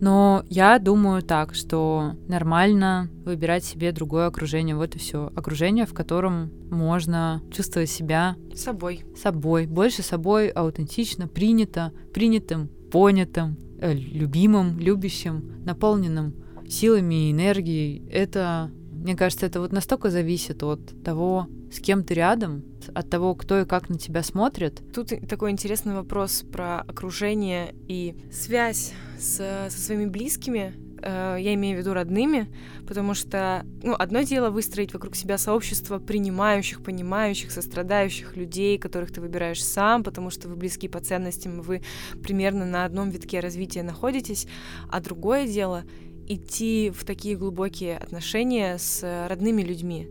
Но 0.00 0.42
я 0.48 0.80
думаю 0.80 1.22
так, 1.22 1.54
что 1.54 2.14
нормально 2.26 3.08
выбирать 3.24 3.64
себе 3.64 3.92
другое 3.92 4.26
окружение. 4.26 4.74
Вот 4.74 4.96
и 4.96 4.98
все. 4.98 5.30
Окружение, 5.36 5.86
в 5.86 5.94
котором 5.94 6.50
можно 6.72 7.40
чувствовать 7.52 7.88
себя 7.88 8.34
собой. 8.52 9.04
Собой. 9.16 9.66
Больше 9.68 10.02
собой, 10.02 10.48
аутентично, 10.48 11.28
принято, 11.28 11.92
принятым, 12.12 12.68
понятым, 12.90 13.56
э, 13.80 13.94
любимым, 13.94 14.76
любящим, 14.80 15.62
наполненным 15.64 16.34
силами 16.68 17.28
и 17.28 17.32
энергией. 17.32 18.04
Это, 18.10 18.72
мне 19.04 19.14
кажется, 19.14 19.44
это 19.44 19.60
вот 19.60 19.70
настолько 19.70 20.08
зависит 20.08 20.62
от 20.62 21.04
того, 21.04 21.46
с 21.70 21.78
кем 21.78 22.04
ты 22.04 22.14
рядом, 22.14 22.64
от 22.94 23.10
того, 23.10 23.34
кто 23.34 23.60
и 23.60 23.66
как 23.66 23.90
на 23.90 23.98
тебя 23.98 24.22
смотрит. 24.22 24.82
Тут 24.94 25.12
такой 25.28 25.50
интересный 25.50 25.94
вопрос 25.94 26.42
про 26.50 26.80
окружение 26.80 27.74
и 27.86 28.16
связь 28.32 28.94
с, 29.18 29.68
со 29.68 29.78
своими 29.78 30.06
близкими. 30.06 30.72
Э, 31.02 31.36
я 31.38 31.52
имею 31.52 31.76
в 31.76 31.80
виду 31.80 31.92
родными, 31.92 32.48
потому 32.88 33.12
что 33.12 33.66
ну, 33.82 33.94
одно 33.94 34.22
дело 34.22 34.48
выстроить 34.48 34.94
вокруг 34.94 35.16
себя 35.16 35.36
сообщество 35.36 35.98
принимающих, 35.98 36.82
понимающих, 36.82 37.52
сострадающих 37.52 38.38
людей, 38.38 38.78
которых 38.78 39.12
ты 39.12 39.20
выбираешь 39.20 39.62
сам, 39.62 40.02
потому 40.02 40.30
что 40.30 40.48
вы 40.48 40.56
близки 40.56 40.88
по 40.88 41.00
ценностям, 41.00 41.60
вы 41.60 41.82
примерно 42.22 42.64
на 42.64 42.86
одном 42.86 43.10
витке 43.10 43.40
развития 43.40 43.82
находитесь. 43.82 44.46
А 44.90 45.00
другое 45.00 45.46
дело 45.46 45.84
идти 46.28 46.90
в 46.90 47.04
такие 47.04 47.36
глубокие 47.36 47.96
отношения 47.96 48.78
с 48.78 49.26
родными 49.28 49.62
людьми 49.62 50.08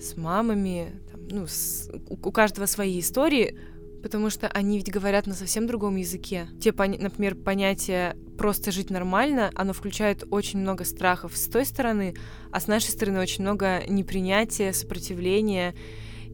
с 0.00 0.16
мамами, 0.16 0.92
там, 1.10 1.20
ну, 1.30 1.46
с, 1.46 1.90
у, 2.08 2.14
у 2.14 2.32
каждого 2.32 2.66
свои 2.66 2.98
истории, 3.00 3.56
потому 4.02 4.30
что 4.30 4.48
они 4.48 4.78
ведь 4.78 4.90
говорят 4.90 5.26
на 5.26 5.34
совсем 5.34 5.66
другом 5.66 5.96
языке. 5.96 6.48
Те, 6.60 6.72
например, 6.72 7.34
понятие 7.34 8.16
«просто 8.38 8.72
жить 8.72 8.90
нормально», 8.90 9.50
оно 9.54 9.72
включает 9.72 10.24
очень 10.30 10.60
много 10.60 10.84
страхов 10.84 11.36
с 11.36 11.46
той 11.46 11.64
стороны, 11.66 12.14
а 12.50 12.60
с 12.60 12.66
нашей 12.66 12.90
стороны 12.90 13.20
очень 13.20 13.42
много 13.42 13.82
непринятия, 13.88 14.72
сопротивления 14.72 15.74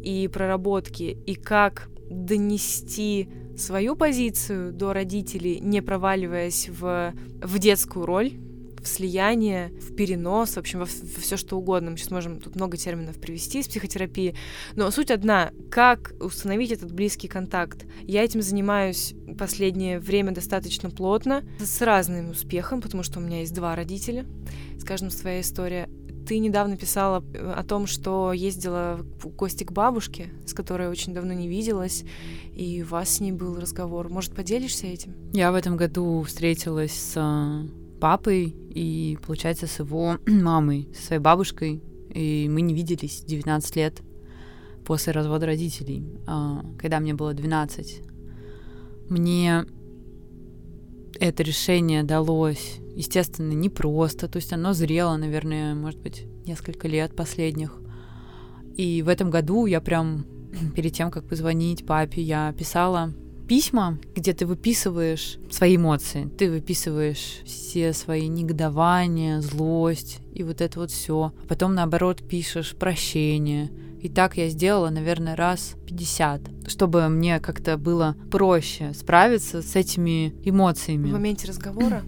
и 0.00 0.28
проработки. 0.28 1.18
И 1.26 1.34
как 1.34 1.88
донести 2.08 3.28
свою 3.56 3.96
позицию 3.96 4.72
до 4.72 4.92
родителей, 4.92 5.58
не 5.60 5.80
проваливаясь 5.80 6.68
в, 6.68 7.12
в 7.42 7.58
детскую 7.58 8.06
роль, 8.06 8.32
в 8.80 8.88
слияние, 8.88 9.68
в 9.80 9.94
перенос, 9.94 10.54
в 10.54 10.58
общем, 10.58 10.80
во, 10.80 10.84
во 10.84 11.20
все 11.20 11.36
что 11.36 11.58
угодно. 11.58 11.90
Мы 11.90 11.96
сейчас 11.96 12.10
можем 12.10 12.40
тут 12.40 12.56
много 12.56 12.76
терминов 12.76 13.18
привести 13.18 13.60
из 13.60 13.68
психотерапии. 13.68 14.34
Но 14.74 14.90
суть 14.90 15.10
одна, 15.10 15.50
как 15.70 16.14
установить 16.20 16.72
этот 16.72 16.92
близкий 16.92 17.28
контакт. 17.28 17.86
Я 18.02 18.24
этим 18.24 18.42
занимаюсь 18.42 19.14
последнее 19.38 19.98
время 19.98 20.32
достаточно 20.32 20.90
плотно, 20.90 21.44
с 21.58 21.80
разным 21.82 22.30
успехом, 22.30 22.80
потому 22.80 23.02
что 23.02 23.18
у 23.18 23.22
меня 23.22 23.40
есть 23.40 23.54
два 23.54 23.76
родителя, 23.76 24.26
с 24.78 24.84
каждым 24.84 25.10
своя 25.10 25.40
история. 25.40 25.88
Ты 26.26 26.38
недавно 26.38 26.76
писала 26.76 27.24
э, 27.34 27.52
о 27.52 27.62
том, 27.62 27.86
что 27.86 28.32
ездила 28.32 28.98
в 29.20 29.28
гости 29.28 29.62
к 29.62 29.70
бабушке, 29.70 30.30
с 30.44 30.54
которой 30.54 30.88
очень 30.88 31.14
давно 31.14 31.32
не 31.32 31.46
виделась, 31.46 32.04
и 32.52 32.82
у 32.82 32.86
вас 32.86 33.10
с 33.10 33.20
ней 33.20 33.30
был 33.30 33.60
разговор. 33.60 34.08
Может, 34.08 34.34
поделишься 34.34 34.88
этим? 34.88 35.14
Я 35.32 35.52
в 35.52 35.54
этом 35.54 35.76
году 35.76 36.22
встретилась 36.22 36.92
с 36.92 37.66
папой 37.99 38.57
и, 38.70 39.18
получается, 39.26 39.66
с 39.66 39.78
его 39.78 40.18
мамой, 40.26 40.88
со 40.94 41.07
своей 41.07 41.22
бабушкой. 41.22 41.82
И 42.14 42.49
мы 42.49 42.62
не 42.62 42.74
виделись 42.74 43.22
19 43.24 43.76
лет 43.76 44.03
после 44.84 45.12
развода 45.12 45.47
родителей, 45.47 46.07
а, 46.26 46.64
когда 46.78 47.01
мне 47.01 47.14
было 47.14 47.34
12. 47.34 48.03
Мне 49.09 49.66
это 51.18 51.42
решение 51.42 52.03
далось, 52.03 52.78
естественно, 52.94 53.53
непросто, 53.53 54.28
то 54.28 54.36
есть 54.36 54.53
оно 54.53 54.72
зрело, 54.72 55.16
наверное, 55.16 55.74
может 55.74 56.01
быть, 56.01 56.26
несколько 56.47 56.88
лет 56.88 57.14
последних. 57.16 57.78
И 58.76 59.03
в 59.03 59.09
этом 59.09 59.30
году 59.30 59.66
я 59.66 59.80
прям 59.80 60.26
перед 60.74 60.92
тем, 60.92 61.11
как 61.11 61.26
позвонить 61.28 61.86
папе, 61.86 62.22
я 62.22 62.53
писала 62.53 63.12
письма, 63.47 63.99
где 64.14 64.32
ты 64.32 64.47
выписываешь 64.47 65.38
свои 65.51 65.76
эмоции, 65.76 66.28
ты 66.38 66.51
выписываешь 66.51 67.40
все 67.44 67.92
свои 67.92 68.28
негодования, 68.28 69.40
злость 69.40 70.18
и 70.34 70.42
вот 70.42 70.61
это 70.61 70.80
вот 70.80 70.90
все. 70.90 71.32
Потом, 71.49 71.74
наоборот, 71.74 72.22
пишешь 72.26 72.74
прощение. 72.76 73.70
И 74.01 74.09
так 74.09 74.36
я 74.36 74.49
сделала, 74.49 74.90
наверное, 74.90 75.36
раз 75.36 75.74
50, 75.86 76.68
чтобы 76.68 77.09
мне 77.09 77.40
как-то 77.40 77.76
было 77.76 78.16
проще 78.30 78.92
справиться 78.94 79.62
с 79.62 79.74
этими 79.74 80.34
эмоциями. 80.44 81.09
В 81.09 81.12
моменте 81.12 81.49
разговора? 81.49 82.03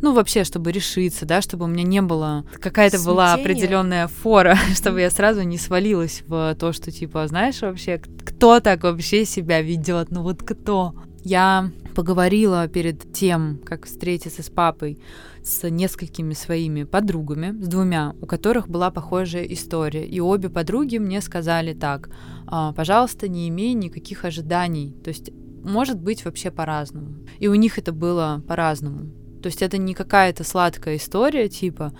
Ну, 0.00 0.12
вообще, 0.12 0.44
чтобы 0.44 0.72
решиться, 0.72 1.26
да, 1.26 1.42
чтобы 1.42 1.64
у 1.64 1.68
меня 1.68 1.84
не 1.84 2.02
было, 2.02 2.44
какая-то 2.60 3.00
была 3.00 3.34
определенная 3.34 4.08
фора, 4.08 4.56
чтобы 4.74 5.00
я 5.00 5.10
сразу 5.10 5.42
не 5.42 5.58
свалилась 5.58 6.22
в 6.26 6.54
то, 6.58 6.72
что, 6.72 6.90
типа, 6.90 7.26
знаешь, 7.26 7.60
вообще, 7.62 8.00
кто 8.24 8.60
так 8.60 8.82
вообще 8.84 9.24
себя 9.24 9.62
ведет, 9.62 10.10
ну 10.10 10.22
вот 10.22 10.42
кто? 10.42 10.94
Я 11.24 11.70
поговорила 11.94 12.66
перед 12.68 13.12
тем, 13.12 13.60
как 13.64 13.86
встретиться 13.86 14.42
с 14.42 14.50
папой, 14.50 14.98
с 15.44 15.68
несколькими 15.68 16.34
своими 16.34 16.84
подругами, 16.84 17.62
с 17.62 17.68
двумя, 17.68 18.14
у 18.20 18.26
которых 18.26 18.68
была 18.68 18.90
похожая 18.90 19.44
история. 19.44 20.06
И 20.06 20.20
обе 20.20 20.48
подруги 20.48 20.98
мне 20.98 21.20
сказали 21.20 21.74
так, 21.74 22.10
«А, 22.46 22.72
пожалуйста, 22.72 23.28
не 23.28 23.48
имей 23.48 23.74
никаких 23.74 24.24
ожиданий. 24.24 24.96
То 25.04 25.08
есть 25.08 25.30
может 25.62 26.00
быть 26.00 26.24
вообще 26.24 26.50
по-разному. 26.50 27.14
И 27.38 27.48
у 27.48 27.54
них 27.54 27.78
это 27.78 27.92
было 27.92 28.42
по-разному. 28.46 29.10
То 29.42 29.48
есть 29.48 29.62
это 29.62 29.78
не 29.78 29.94
какая-то 29.94 30.44
сладкая 30.44 30.96
история, 30.96 31.48
типа 31.48 31.92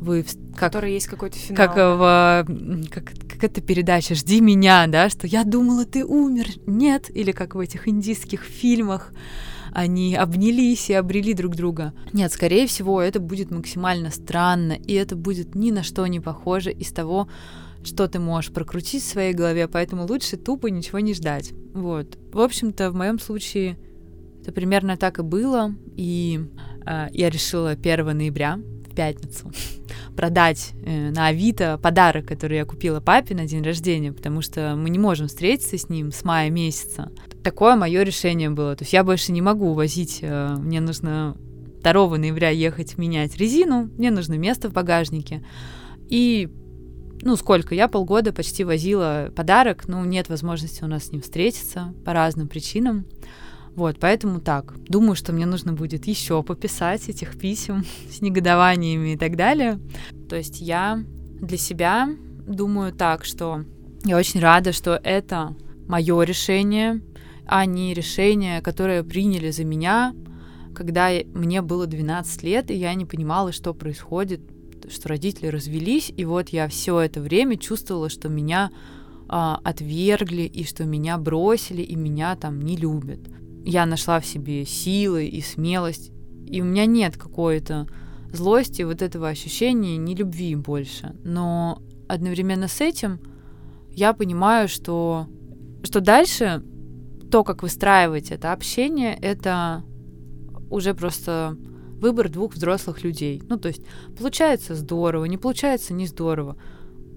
вы 0.00 0.22
как 0.22 0.70
который 0.70 0.94
есть 0.94 1.06
какой-то 1.06 1.38
финал. 1.38 1.56
Как 1.56 1.76
в 1.76 2.46
как, 2.90 3.04
как 3.28 3.44
эта 3.44 3.60
передача 3.60 4.14
"Жди 4.14 4.40
меня", 4.40 4.86
да, 4.86 5.08
что 5.10 5.26
я 5.26 5.44
думала 5.44 5.84
ты 5.84 6.04
умер, 6.04 6.46
нет, 6.66 7.14
или 7.14 7.32
как 7.32 7.54
в 7.54 7.58
этих 7.58 7.86
индийских 7.86 8.42
фильмах 8.42 9.12
они 9.72 10.16
обнялись 10.16 10.90
и 10.90 10.94
обрели 10.94 11.34
друг 11.34 11.54
друга. 11.54 11.92
Нет, 12.12 12.32
скорее 12.32 12.66
всего, 12.66 13.00
это 13.00 13.20
будет 13.20 13.50
максимально 13.50 14.10
странно, 14.10 14.72
и 14.72 14.94
это 14.94 15.16
будет 15.16 15.54
ни 15.54 15.70
на 15.70 15.82
что 15.82 16.06
не 16.06 16.18
похоже 16.18 16.72
из 16.72 16.90
того, 16.92 17.28
что 17.84 18.08
ты 18.08 18.18
можешь 18.18 18.52
прокрутить 18.52 19.02
в 19.02 19.08
своей 19.08 19.32
голове, 19.32 19.68
поэтому 19.68 20.06
лучше 20.06 20.36
тупо 20.36 20.66
ничего 20.66 20.98
не 20.98 21.14
ждать. 21.14 21.52
Вот. 21.72 22.18
В 22.32 22.40
общем-то, 22.40 22.90
в 22.90 22.94
моем 22.94 23.18
случае 23.18 23.78
это 24.42 24.52
примерно 24.52 24.96
так 24.96 25.18
и 25.18 25.22
было, 25.22 25.74
и 25.96 26.40
я 26.86 27.30
решила 27.30 27.70
1 27.70 28.16
ноября, 28.16 28.58
в 28.90 28.94
пятницу, 28.94 29.50
продать 30.16 30.72
э, 30.84 31.10
на 31.10 31.28
Авито 31.28 31.78
подарок, 31.78 32.26
который 32.26 32.58
я 32.58 32.64
купила 32.64 33.00
папе 33.00 33.34
на 33.34 33.46
день 33.46 33.62
рождения, 33.62 34.12
потому 34.12 34.42
что 34.42 34.74
мы 34.76 34.90
не 34.90 34.98
можем 34.98 35.28
встретиться 35.28 35.78
с 35.78 35.88
ним 35.88 36.12
с 36.12 36.24
мая 36.24 36.50
месяца. 36.50 37.10
Такое 37.42 37.76
мое 37.76 38.02
решение 38.02 38.50
было. 38.50 38.74
То 38.76 38.82
есть 38.82 38.92
я 38.92 39.04
больше 39.04 39.32
не 39.32 39.42
могу 39.42 39.72
возить, 39.74 40.18
э, 40.22 40.54
мне 40.56 40.80
нужно 40.80 41.36
2 41.82 42.18
ноября 42.18 42.50
ехать 42.50 42.98
менять 42.98 43.36
резину, 43.36 43.90
мне 43.96 44.10
нужно 44.10 44.34
место 44.34 44.68
в 44.68 44.72
багажнике. 44.72 45.44
И 46.08 46.48
ну, 47.22 47.36
сколько, 47.36 47.74
я 47.74 47.86
полгода 47.86 48.32
почти 48.32 48.64
возила 48.64 49.30
подарок, 49.34 49.86
но 49.86 50.04
нет 50.04 50.28
возможности 50.28 50.82
у 50.82 50.86
нас 50.86 51.04
с 51.04 51.12
ним 51.12 51.20
встретиться 51.20 51.94
по 52.04 52.12
разным 52.12 52.48
причинам. 52.48 53.06
Вот, 53.76 53.98
поэтому 54.00 54.40
так. 54.40 54.74
Думаю, 54.84 55.14
что 55.14 55.32
мне 55.32 55.46
нужно 55.46 55.72
будет 55.72 56.06
еще 56.06 56.42
пописать 56.42 57.08
этих 57.08 57.38
писем 57.38 57.84
с 58.10 58.20
негодованиями 58.20 59.14
и 59.14 59.16
так 59.16 59.36
далее. 59.36 59.78
То 60.28 60.36
есть 60.36 60.60
я 60.60 61.02
для 61.40 61.56
себя 61.56 62.08
думаю 62.46 62.92
так, 62.92 63.24
что 63.24 63.64
я 64.04 64.16
очень 64.16 64.40
рада, 64.40 64.72
что 64.72 65.00
это 65.02 65.54
мое 65.86 66.22
решение, 66.22 67.00
а 67.46 67.64
не 67.64 67.94
решение, 67.94 68.60
которое 68.60 69.02
приняли 69.02 69.50
за 69.50 69.64
меня, 69.64 70.14
когда 70.74 71.10
мне 71.34 71.62
было 71.62 71.86
12 71.86 72.42
лет, 72.42 72.70
и 72.70 72.74
я 72.74 72.94
не 72.94 73.06
понимала, 73.06 73.52
что 73.52 73.74
происходит 73.74 74.40
что 74.88 75.08
родители 75.08 75.46
развелись, 75.46 76.12
и 76.16 76.24
вот 76.24 76.48
я 76.50 76.68
все 76.68 76.98
это 77.00 77.20
время 77.20 77.56
чувствовала, 77.56 78.08
что 78.08 78.28
меня 78.28 78.70
а, 79.28 79.60
отвергли, 79.62 80.42
и 80.42 80.64
что 80.64 80.84
меня 80.84 81.18
бросили, 81.18 81.82
и 81.82 81.94
меня 81.96 82.36
там 82.36 82.60
не 82.60 82.76
любят. 82.76 83.20
Я 83.64 83.86
нашла 83.86 84.20
в 84.20 84.26
себе 84.26 84.64
силы 84.64 85.26
и 85.26 85.40
смелость, 85.40 86.12
и 86.46 86.60
у 86.62 86.64
меня 86.64 86.86
нет 86.86 87.16
какой-то 87.16 87.86
злости, 88.32 88.82
вот 88.82 89.02
этого 89.02 89.28
ощущения 89.28 89.96
не 89.96 90.14
любви 90.14 90.54
больше. 90.54 91.16
Но 91.24 91.82
одновременно 92.08 92.68
с 92.68 92.80
этим 92.80 93.20
я 93.90 94.12
понимаю, 94.12 94.68
что, 94.68 95.26
что 95.82 96.00
дальше 96.00 96.62
то, 97.30 97.44
как 97.44 97.62
выстраивать 97.62 98.30
это 98.30 98.52
общение, 98.52 99.14
это 99.14 99.84
уже 100.70 100.94
просто 100.94 101.56
выбор 102.00 102.28
двух 102.28 102.54
взрослых 102.54 103.04
людей. 103.04 103.42
Ну, 103.48 103.58
то 103.58 103.68
есть 103.68 103.82
получается 104.16 104.74
здорово, 104.74 105.26
не 105.26 105.38
получается 105.38 105.92
не 105.92 106.06
здорово. 106.06 106.56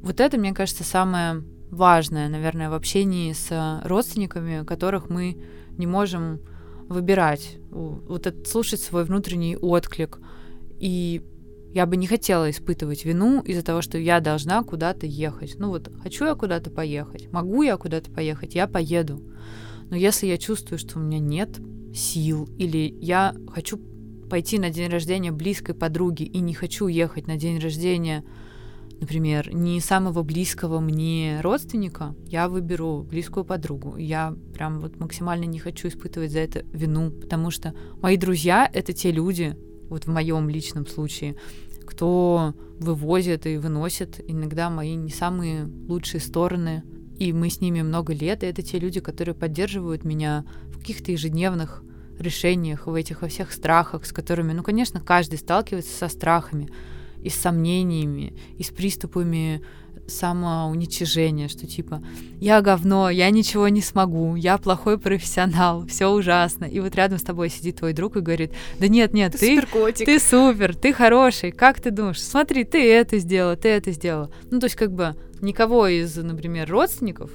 Вот 0.01 0.19
это, 0.19 0.37
мне 0.37 0.53
кажется, 0.53 0.83
самое 0.83 1.43
важное, 1.71 2.29
наверное, 2.29 2.69
в 2.69 2.73
общении 2.73 3.31
с 3.33 3.81
родственниками, 3.85 4.65
которых 4.65 5.09
мы 5.09 5.41
не 5.78 5.88
можем 5.88 6.41
выбирать. 6.89 7.57
Вот 7.69 8.28
это 8.28 8.49
слушать 8.49 8.82
свой 8.82 9.03
внутренний 9.05 9.57
отклик. 9.57 10.19
И 10.80 11.21
я 11.74 11.86
бы 11.86 11.97
не 11.97 12.05
хотела 12.05 12.49
испытывать 12.49 13.03
вину 13.03 13.41
из-за 13.41 13.63
того, 13.63 13.82
что 13.82 13.97
я 13.97 14.19
должна 14.19 14.63
куда-то 14.63 15.07
ехать. 15.07 15.55
Ну 15.57 15.69
вот, 15.69 15.91
хочу 16.01 16.26
я 16.26 16.36
куда-то 16.36 16.69
поехать, 16.69 17.32
могу 17.32 17.63
я 17.63 17.78
куда-то 17.78 18.11
поехать, 18.11 18.53
я 18.53 18.67
поеду. 18.67 19.24
Но 19.89 19.95
если 19.95 20.28
я 20.28 20.38
чувствую, 20.38 20.78
что 20.78 20.99
у 20.99 21.01
меня 21.01 21.19
нет 21.19 21.59
сил, 21.95 22.47
или 22.57 22.95
я 23.01 23.36
хочу 23.51 23.80
пойти 24.30 24.59
на 24.59 24.69
день 24.69 24.89
рождения 24.89 25.32
близкой 25.32 25.76
подруги 25.76 26.24
и 26.24 26.39
не 26.39 26.53
хочу 26.53 26.88
ехать 26.88 27.28
на 27.28 27.38
день 27.38 27.59
рождения, 27.59 28.24
например, 28.99 29.53
не 29.53 29.79
самого 29.79 30.23
близкого 30.23 30.79
мне 30.79 31.39
родственника, 31.41 32.15
я 32.25 32.47
выберу 32.47 33.05
близкую 33.09 33.45
подругу. 33.45 33.97
Я 33.97 34.35
прям 34.53 34.79
вот 34.79 34.99
максимально 34.99 35.45
не 35.45 35.59
хочу 35.59 35.87
испытывать 35.87 36.31
за 36.31 36.39
это 36.39 36.63
вину, 36.71 37.11
потому 37.11 37.51
что 37.51 37.73
мои 38.01 38.17
друзья— 38.17 38.69
это 38.73 38.93
те 38.93 39.11
люди, 39.11 39.57
вот 39.89 40.05
в 40.05 40.09
моем 40.09 40.49
личном 40.49 40.87
случае, 40.87 41.35
кто 41.85 42.53
вывозит 42.79 43.45
и 43.45 43.57
выносит 43.57 44.19
иногда 44.27 44.69
мои 44.69 44.95
не 44.95 45.11
самые 45.11 45.65
лучшие 45.87 46.21
стороны, 46.21 46.83
и 47.17 47.31
мы 47.31 47.49
с 47.49 47.61
ними 47.61 47.81
много 47.81 48.13
лет, 48.13 48.43
и 48.43 48.47
это 48.47 48.61
те 48.61 48.79
люди, 48.79 48.99
которые 48.99 49.35
поддерживают 49.35 50.03
меня 50.03 50.45
в 50.67 50.79
каких-то 50.79 51.11
ежедневных 51.11 51.83
решениях, 52.19 52.87
в 52.87 52.93
этих 52.93 53.21
во 53.21 53.27
всех 53.27 53.51
страхах, 53.51 54.05
с 54.05 54.11
которыми, 54.11 54.53
ну, 54.53 54.63
конечно, 54.63 54.99
каждый 54.99 55.37
сталкивается 55.37 55.95
со 55.95 56.07
страхами 56.07 56.69
и 57.24 57.30
с 57.30 57.36
сомнениями, 57.36 58.34
и 58.57 58.63
с 58.63 58.69
приступами 58.69 59.61
самоуничижения, 60.05 61.47
что 61.47 61.65
типа 61.65 62.03
я 62.41 62.61
говно, 62.61 63.09
я 63.09 63.30
ничего 63.30 63.69
не 63.69 63.82
смогу, 63.82 64.36
я 64.36 64.57
плохой 64.57 64.97
профессионал, 64.97 65.86
все 65.88 66.07
ужасно. 66.07 66.65
И 66.65 66.80
вот 66.80 66.95
рядом 66.95 67.19
с 67.19 67.24
тобой 67.24 67.49
сидит 67.49 67.78
твой 67.78 67.93
друг 67.93 68.17
и 68.17 68.19
говорит, 68.19 68.51
да 68.80 68.88
нет, 68.88 69.13
нет, 69.13 69.34
ты, 69.39 69.61
ты, 69.61 70.05
ты 70.05 70.19
супер, 70.19 70.76
ты 70.76 70.91
хороший, 70.91 71.51
как 71.51 71.80
ты 71.80 71.91
думаешь? 71.91 72.21
Смотри, 72.21 72.65
ты 72.65 72.91
это 72.91 73.17
сделала, 73.17 73.55
ты 73.55 73.69
это 73.69 73.91
сделала. 73.91 74.32
Ну, 74.51 74.59
то 74.59 74.65
есть 74.65 74.76
как 74.76 74.91
бы 74.91 75.15
никого 75.41 75.88
из, 75.88 76.15
например, 76.17 76.69
родственников, 76.69 77.32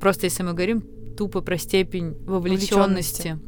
просто 0.00 0.26
если 0.26 0.42
мы 0.42 0.52
говорим 0.52 0.84
тупо 1.16 1.40
про 1.40 1.56
степень 1.56 2.16
вовлеченности 2.26 3.38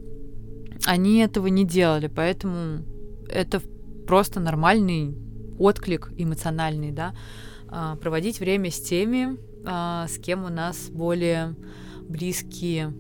они 0.85 1.19
этого 1.19 1.47
не 1.47 1.65
делали, 1.65 2.09
поэтому 2.09 2.85
это 3.29 3.61
просто 4.07 4.41
нормальный 4.41 5.17
отклик 5.59 6.13
эмоциональный, 6.17 6.93
да, 6.93 7.15
а, 7.69 7.97
проводить 7.97 8.41
время 8.41 8.71
с 8.71 8.81
теми, 8.81 9.39
а, 9.65 10.07
с 10.09 10.19
кем 10.19 10.45
у 10.45 10.49
нас 10.49 10.89
более 10.91 11.57
близкие 12.09 12.95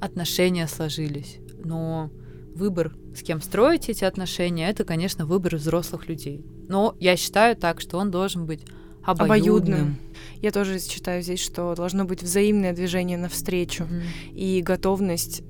отношения 0.00 0.66
сложились. 0.66 1.38
Но 1.62 2.10
выбор, 2.54 2.94
с 3.14 3.22
кем 3.22 3.40
строить 3.40 3.88
эти 3.88 4.04
отношения, 4.04 4.68
это, 4.68 4.84
конечно, 4.84 5.26
выбор 5.26 5.56
взрослых 5.56 6.08
людей. 6.08 6.44
Но 6.68 6.96
я 7.00 7.16
считаю 7.16 7.56
так, 7.56 7.80
что 7.80 7.98
он 7.98 8.10
должен 8.10 8.46
быть 8.46 8.64
обоюдным. 9.02 9.24
обоюдным. 9.24 9.96
Я 10.40 10.52
тоже 10.52 10.78
считаю 10.78 11.22
здесь, 11.22 11.40
что 11.40 11.74
должно 11.74 12.04
быть 12.04 12.22
взаимное 12.22 12.72
движение 12.72 13.18
навстречу 13.18 13.84
mm-hmm. 13.84 14.34
и 14.34 14.62
готовность 14.62 15.42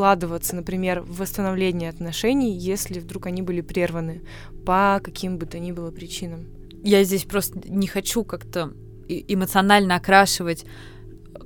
вкладываться, 0.00 0.56
например, 0.56 1.02
в 1.02 1.18
восстановление 1.18 1.90
отношений, 1.90 2.56
если 2.56 3.00
вдруг 3.00 3.26
они 3.26 3.42
были 3.42 3.60
прерваны 3.60 4.22
по 4.64 4.98
каким 5.04 5.36
бы 5.36 5.44
то 5.44 5.58
ни 5.58 5.72
было 5.72 5.90
причинам. 5.90 6.46
Я 6.82 7.04
здесь 7.04 7.24
просто 7.24 7.60
не 7.68 7.86
хочу 7.86 8.24
как-то 8.24 8.72
эмоционально 9.08 9.96
окрашивать 9.96 10.64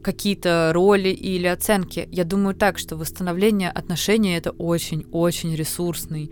какие-то 0.04 0.70
роли 0.72 1.08
или 1.08 1.48
оценки. 1.48 2.08
Я 2.12 2.22
думаю 2.22 2.54
так, 2.54 2.78
что 2.78 2.96
восстановление 2.96 3.70
отношений 3.70 4.36
это 4.36 4.52
очень-очень 4.52 5.56
ресурсный 5.56 6.30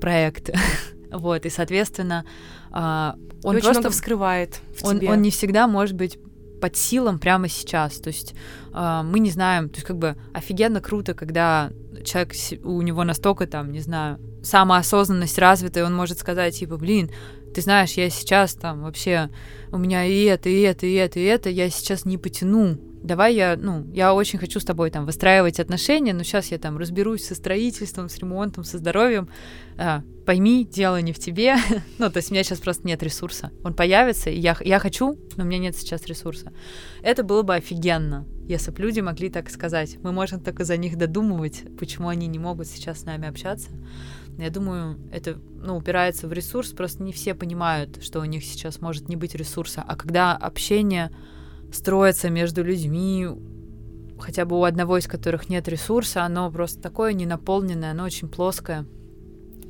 проект. 0.00 0.50
вот, 1.12 1.46
и, 1.46 1.50
соответственно, 1.50 2.24
а, 2.72 3.14
он 3.44 3.54
и 3.54 3.58
очень 3.58 3.64
просто 3.66 3.80
много 3.80 3.90
вскрывает 3.92 4.60
в 4.76 4.84
он, 4.84 4.98
тебе. 4.98 5.10
Он 5.10 5.22
не 5.22 5.30
всегда 5.30 5.68
может 5.68 5.94
быть 5.94 6.18
под 6.66 6.76
силам 6.76 7.20
прямо 7.20 7.48
сейчас. 7.48 8.00
То 8.00 8.08
есть 8.08 8.34
э, 8.74 9.02
мы 9.04 9.20
не 9.20 9.30
знаем, 9.30 9.68
то 9.68 9.76
есть 9.76 9.86
как 9.86 9.98
бы 9.98 10.16
офигенно 10.34 10.80
круто, 10.80 11.14
когда 11.14 11.70
человек, 12.04 12.32
у 12.64 12.82
него 12.82 13.04
настолько 13.04 13.46
там, 13.46 13.70
не 13.70 13.78
знаю, 13.78 14.18
самоосознанность 14.42 15.38
развита, 15.38 15.78
и 15.78 15.82
он 15.84 15.94
может 15.94 16.18
сказать, 16.18 16.58
типа, 16.58 16.76
блин, 16.76 17.12
ты 17.54 17.60
знаешь, 17.60 17.92
я 17.92 18.10
сейчас 18.10 18.54
там 18.54 18.82
вообще, 18.82 19.30
у 19.70 19.78
меня 19.78 20.04
и 20.04 20.24
это, 20.24 20.48
и 20.48 20.60
это, 20.62 20.86
и 20.86 20.94
это, 20.94 21.20
и 21.20 21.22
это, 21.22 21.50
я 21.50 21.70
сейчас 21.70 22.04
не 22.04 22.18
потяну 22.18 22.78
давай 23.06 23.34
я, 23.34 23.56
ну, 23.56 23.86
я 23.92 24.12
очень 24.12 24.38
хочу 24.38 24.60
с 24.60 24.64
тобой 24.64 24.90
там 24.90 25.06
выстраивать 25.06 25.60
отношения, 25.60 26.12
но 26.12 26.22
сейчас 26.22 26.50
я 26.50 26.58
там 26.58 26.76
разберусь 26.76 27.24
со 27.24 27.34
строительством, 27.34 28.08
с 28.08 28.18
ремонтом, 28.18 28.64
со 28.64 28.78
здоровьем. 28.78 29.28
А, 29.78 30.02
пойми, 30.26 30.64
дело 30.70 31.00
не 31.00 31.12
в 31.12 31.18
тебе. 31.18 31.56
ну, 31.98 32.10
то 32.10 32.18
есть 32.18 32.30
у 32.30 32.34
меня 32.34 32.44
сейчас 32.44 32.58
просто 32.58 32.86
нет 32.86 33.02
ресурса. 33.02 33.50
Он 33.64 33.72
появится, 33.72 34.28
и 34.28 34.38
я, 34.38 34.56
я 34.60 34.78
хочу, 34.78 35.18
но 35.36 35.44
у 35.44 35.46
меня 35.46 35.58
нет 35.58 35.76
сейчас 35.76 36.06
ресурса. 36.06 36.52
Это 37.02 37.22
было 37.22 37.42
бы 37.42 37.54
офигенно, 37.54 38.26
если 38.46 38.70
бы 38.70 38.82
люди 38.82 39.00
могли 39.00 39.30
так 39.30 39.48
сказать. 39.50 39.98
Мы 40.02 40.12
можем 40.12 40.40
только 40.40 40.64
за 40.64 40.76
них 40.76 40.98
додумывать, 40.98 41.64
почему 41.78 42.08
они 42.08 42.26
не 42.26 42.38
могут 42.38 42.66
сейчас 42.66 43.00
с 43.00 43.04
нами 43.04 43.28
общаться. 43.28 43.70
Я 44.38 44.50
думаю, 44.50 44.98
это 45.12 45.38
ну, 45.54 45.76
упирается 45.76 46.28
в 46.28 46.32
ресурс, 46.32 46.72
просто 46.72 47.02
не 47.02 47.12
все 47.12 47.34
понимают, 47.34 48.02
что 48.02 48.20
у 48.20 48.24
них 48.24 48.44
сейчас 48.44 48.80
может 48.80 49.08
не 49.08 49.16
быть 49.16 49.34
ресурса. 49.34 49.82
А 49.86 49.96
когда 49.96 50.36
общение 50.36 51.10
строится 51.72 52.30
между 52.30 52.62
людьми, 52.62 53.26
хотя 54.18 54.44
бы 54.44 54.58
у 54.58 54.64
одного 54.64 54.98
из 54.98 55.06
которых 55.06 55.48
нет 55.48 55.68
ресурса, 55.68 56.24
оно 56.24 56.50
просто 56.50 56.80
такое 56.80 57.12
ненаполненное, 57.12 57.92
оно 57.92 58.04
очень 58.04 58.28
плоское. 58.28 58.86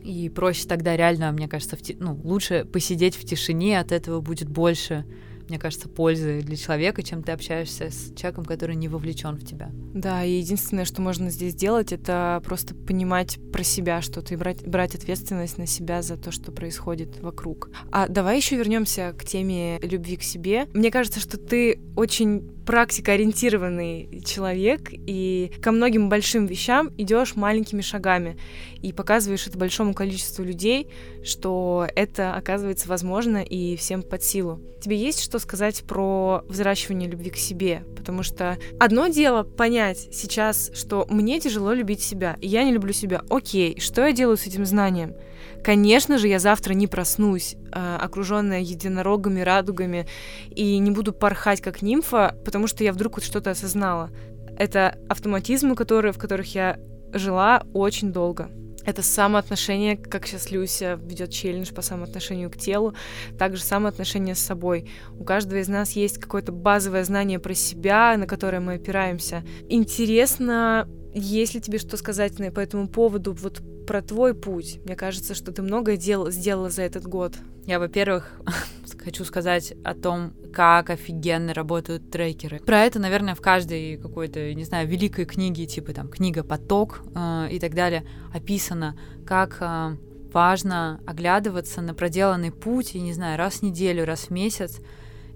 И 0.03 0.29
проще 0.29 0.69
тогда 0.69 0.97
реально, 0.97 1.33
мне 1.33 1.49
кажется, 1.49 1.77
в 1.77 1.83
ти... 1.83 1.97
ну, 1.99 2.21
лучше 2.23 2.65
посидеть 2.65 3.17
в 3.17 3.25
тишине, 3.25 3.81
от 3.81 3.91
этого 3.91 4.21
будет 4.21 4.49
больше 4.49 5.05
мне 5.49 5.59
кажется, 5.59 5.89
пользы 5.89 6.41
для 6.43 6.57
человека, 6.57 7.03
чем 7.03 7.23
ты 7.23 7.33
общаешься 7.33 7.91
с 7.91 8.13
человеком, 8.15 8.45
который 8.45 8.77
не 8.77 8.89
вовлечен 8.89 9.37
в 9.37 9.45
тебя. 9.45 9.71
Да, 9.95 10.25
и 10.25 10.33
единственное, 10.33 10.85
что 10.85 11.03
можно 11.03 11.31
здесь 11.31 11.53
сделать, 11.53 11.93
это 11.93 12.43
просто 12.45 12.75
понимать 12.75 13.39
про 13.53 13.63
себя 13.63 14.03
что-то 14.03 14.35
и 14.35 14.37
брать, 14.37 14.67
брать 14.67 14.95
ответственность 14.95 15.59
на 15.59 15.67
себя 15.67 16.03
за 16.03 16.17
то, 16.17 16.31
что 16.31 16.53
происходит 16.53 17.21
вокруг. 17.21 17.71
А 17.93 18.09
давай 18.09 18.37
еще 18.37 18.57
вернемся 18.57 19.15
к 19.17 19.25
теме 19.25 19.79
любви 19.81 20.17
к 20.17 20.23
себе. 20.23 20.67
Мне 20.75 20.91
кажется, 20.91 21.21
что 21.21 21.39
ты 21.39 21.81
очень 21.97 22.56
практикоориентированный 22.67 24.23
человек, 24.27 24.91
и 24.93 25.53
ко 25.63 25.71
многим 25.71 26.09
большим 26.09 26.47
вещам 26.47 26.91
идешь 26.99 27.37
маленькими 27.37 27.81
шагами 27.81 28.37
и 28.83 28.93
показываешь 28.93 29.47
это 29.47 29.57
большому 29.57 29.95
количеству 29.95 30.45
людей, 30.45 30.91
что 31.25 31.87
это 31.95 32.35
оказывается 32.35 32.89
возможно 32.89 33.43
и 33.43 33.77
всем 33.77 34.03
под 34.03 34.23
силу. 34.23 34.61
Тебе 34.81 34.97
есть 34.97 35.23
что 35.23 35.39
сказать 35.39 35.85
про 35.85 36.43
взращивание 36.49 37.09
любви 37.09 37.31
к 37.31 37.37
себе? 37.37 37.85
Потому 37.97 38.23
что 38.23 38.59
одно 38.79 39.07
дело 39.09 39.45
понять 39.45 40.09
сейчас, 40.13 40.71
что 40.75 41.07
мне 41.09 41.41
тяжело 41.41 41.73
любить 41.73 42.03
себя, 42.03 42.37
и 42.41 42.49
я 42.49 42.65
не 42.65 42.73
люблю 42.73 42.93
себя. 42.93 43.23
Окей, 43.31 43.81
что 43.81 44.05
я 44.05 44.13
делаю 44.13 44.37
с 44.37 44.47
этим 44.47 44.67
знанием? 44.67 45.15
Конечно 45.63 46.19
же, 46.19 46.29
я 46.29 46.39
завтра 46.39 46.75
не 46.75 46.87
проснусь, 46.87 47.57
э, 47.73 47.97
окруженная 48.01 48.61
единорогами, 48.61 49.41
радугами, 49.41 50.07
и 50.51 50.79
не 50.79 50.91
буду 50.91 51.13
порхать 51.13 51.61
как 51.61 51.83
нимфа, 51.83 52.37
потому 52.45 52.67
что 52.67 52.85
я 52.85 52.93
вдруг 52.93 53.17
вот 53.17 53.25
что-то 53.25 53.51
осознала. 53.51 54.11
Это 54.59 54.99
автоматизмы, 55.09 55.75
которые, 55.75 56.13
в 56.13 56.19
которых 56.19 56.55
я 56.55 56.79
жила 57.13 57.65
очень 57.73 58.13
долго. 58.13 58.51
Это 58.87 59.03
самоотношение, 59.03 59.97
как 59.97 60.29
сейчас 60.29 60.53
Люся 60.53 60.99
ведет 61.03 61.31
челлендж 61.31 61.73
по 61.75 61.83
самоотношению 61.83 62.51
к 62.51 62.57
телу, 62.57 62.95
также 63.37 63.63
самоотношение 63.63 64.37
с 64.37 64.39
собой. 64.39 64.89
У 65.19 65.25
каждого 65.25 65.59
из 65.59 65.67
нас 65.67 65.93
есть 65.93 66.19
какое-то 66.19 66.53
базовое 66.53 67.03
знание 67.03 67.41
про 67.41 67.53
себя, 67.53 68.17
на 68.17 68.27
которое 68.27 68.61
мы 68.61 68.75
опираемся. 68.75 69.43
Интересно, 69.69 70.89
есть 71.13 71.55
ли 71.55 71.61
тебе 71.61 71.79
что 71.79 71.97
сказать 71.97 72.37
по 72.55 72.61
этому 72.61 72.89
поводу, 72.89 73.33
вот 73.33 73.61
про 73.87 74.03
твой 74.03 74.35
путь. 74.35 74.81
Мне 74.85 74.97
кажется, 74.97 75.35
что 75.35 75.53
ты 75.53 75.63
многое 75.63 75.97
дел 75.97 76.31
сделала 76.31 76.71
за 76.71 76.83
этот 76.83 77.07
год. 77.07 77.35
Я, 77.65 77.79
во-первых, 77.79 78.33
хочу 79.07 79.25
сказать 79.25 79.73
о 79.85 79.95
том, 79.95 80.33
как 80.53 80.91
офигенно 80.91 81.55
работают 81.55 82.11
трекеры. 82.11 82.59
Про 82.59 82.81
это, 82.81 82.99
наверное, 82.99 83.35
в 83.35 83.41
каждой 83.41 83.99
какой-то, 83.99 84.53
не 84.53 84.65
знаю, 84.65 84.89
великой 84.89 85.27
книге, 85.27 85.67
типа 85.67 85.93
там 85.93 86.09
книга 86.09 86.43
«Поток» 86.43 87.03
э, 87.15 87.49
и 87.53 87.61
так 87.61 87.75
далее, 87.75 88.05
описано, 88.35 88.99
как 89.25 89.59
э, 89.61 89.97
важно 90.33 91.01
оглядываться 91.07 91.83
на 91.83 91.95
проделанный 91.95 92.51
путь, 92.51 92.95
и, 92.97 93.01
не 93.01 93.13
знаю, 93.13 93.39
раз 93.39 93.57
в 93.57 93.63
неделю, 93.63 94.05
раз 94.05 94.23
в 94.23 94.31
месяц, 94.31 94.81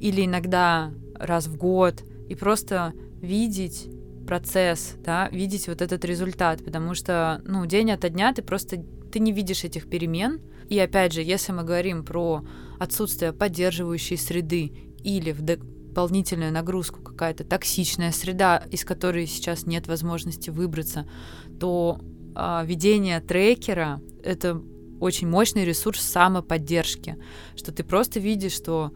или 0.00 0.24
иногда 0.24 0.90
раз 1.14 1.46
в 1.46 1.56
год, 1.56 2.02
и 2.28 2.34
просто 2.34 2.92
видеть 3.20 3.88
процесс, 4.30 4.94
да, 5.04 5.28
видеть 5.32 5.66
вот 5.66 5.82
этот 5.82 6.04
результат, 6.04 6.64
потому 6.64 6.94
что, 6.94 7.42
ну, 7.44 7.66
день 7.66 7.90
ото 7.90 8.08
дня 8.10 8.32
ты 8.32 8.42
просто, 8.42 8.76
ты 9.10 9.18
не 9.18 9.32
видишь 9.32 9.64
этих 9.64 9.90
перемен, 9.90 10.40
и 10.68 10.78
опять 10.78 11.12
же, 11.12 11.20
если 11.20 11.50
мы 11.50 11.64
говорим 11.64 12.04
про 12.04 12.44
отсутствие 12.78 13.32
поддерживающей 13.32 14.16
среды 14.16 14.72
или 15.02 15.32
в 15.32 15.42
дополнительную 15.42 16.52
нагрузку 16.52 17.02
какая-то 17.02 17.42
токсичная 17.42 18.12
среда, 18.12 18.62
из 18.70 18.84
которой 18.84 19.26
сейчас 19.26 19.66
нет 19.66 19.88
возможности 19.88 20.50
выбраться, 20.50 21.08
то 21.58 21.98
э, 22.36 22.62
ведение 22.66 23.18
трекера— 23.18 24.00
это 24.22 24.62
очень 25.00 25.26
мощный 25.26 25.64
ресурс 25.64 26.02
самоподдержки, 26.02 27.16
что 27.56 27.72
ты 27.72 27.82
просто 27.82 28.20
видишь, 28.20 28.52
что 28.52 28.92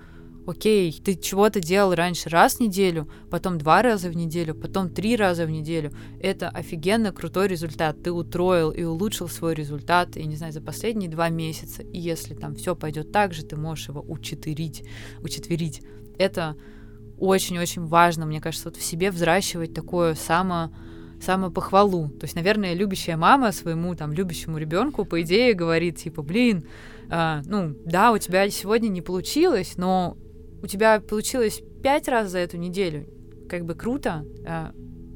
окей, 0.46 0.92
ты 0.92 1.14
чего-то 1.14 1.60
делал 1.60 1.94
раньше 1.94 2.28
раз 2.28 2.56
в 2.56 2.60
неделю, 2.60 3.08
потом 3.30 3.58
два 3.58 3.82
раза 3.82 4.08
в 4.08 4.16
неделю, 4.16 4.54
потом 4.54 4.90
три 4.90 5.16
раза 5.16 5.46
в 5.46 5.50
неделю. 5.50 5.92
Это 6.20 6.48
офигенно 6.48 7.12
крутой 7.12 7.48
результат. 7.48 8.02
Ты 8.02 8.12
утроил 8.12 8.70
и 8.70 8.82
улучшил 8.82 9.28
свой 9.28 9.54
результат, 9.54 10.16
и 10.16 10.24
не 10.24 10.36
знаю, 10.36 10.52
за 10.52 10.60
последние 10.60 11.10
два 11.10 11.28
месяца. 11.28 11.82
И 11.82 11.98
если 11.98 12.34
там 12.34 12.54
все 12.54 12.74
пойдет 12.74 13.12
так 13.12 13.32
же, 13.32 13.44
ты 13.44 13.56
можешь 13.56 13.88
его 13.88 14.04
учетверить, 14.06 14.84
учетверить. 15.20 15.82
Это 16.18 16.56
очень-очень 17.18 17.86
важно, 17.86 18.26
мне 18.26 18.40
кажется, 18.40 18.68
вот 18.68 18.76
в 18.76 18.82
себе 18.82 19.10
взращивать 19.10 19.74
такое 19.74 20.14
само 20.14 20.70
самопохвалу. 21.20 22.08
То 22.10 22.24
есть, 22.24 22.34
наверное, 22.34 22.74
любящая 22.74 23.16
мама 23.16 23.52
своему 23.52 23.94
там 23.94 24.12
любящему 24.12 24.58
ребенку, 24.58 25.04
по 25.04 25.22
идее, 25.22 25.54
говорит, 25.54 25.96
типа, 25.96 26.22
блин, 26.22 26.64
а, 27.08 27.40
ну, 27.46 27.74
да, 27.84 28.12
у 28.12 28.18
тебя 28.18 28.48
сегодня 28.50 28.88
не 28.88 29.00
получилось, 29.00 29.74
но 29.76 30.16
у 30.64 30.66
тебя 30.66 30.98
получилось 30.98 31.60
пять 31.82 32.08
раз 32.08 32.30
за 32.30 32.38
эту 32.38 32.56
неделю, 32.56 33.06
как 33.50 33.66
бы 33.66 33.74
круто. 33.74 34.24
А, 34.46 34.72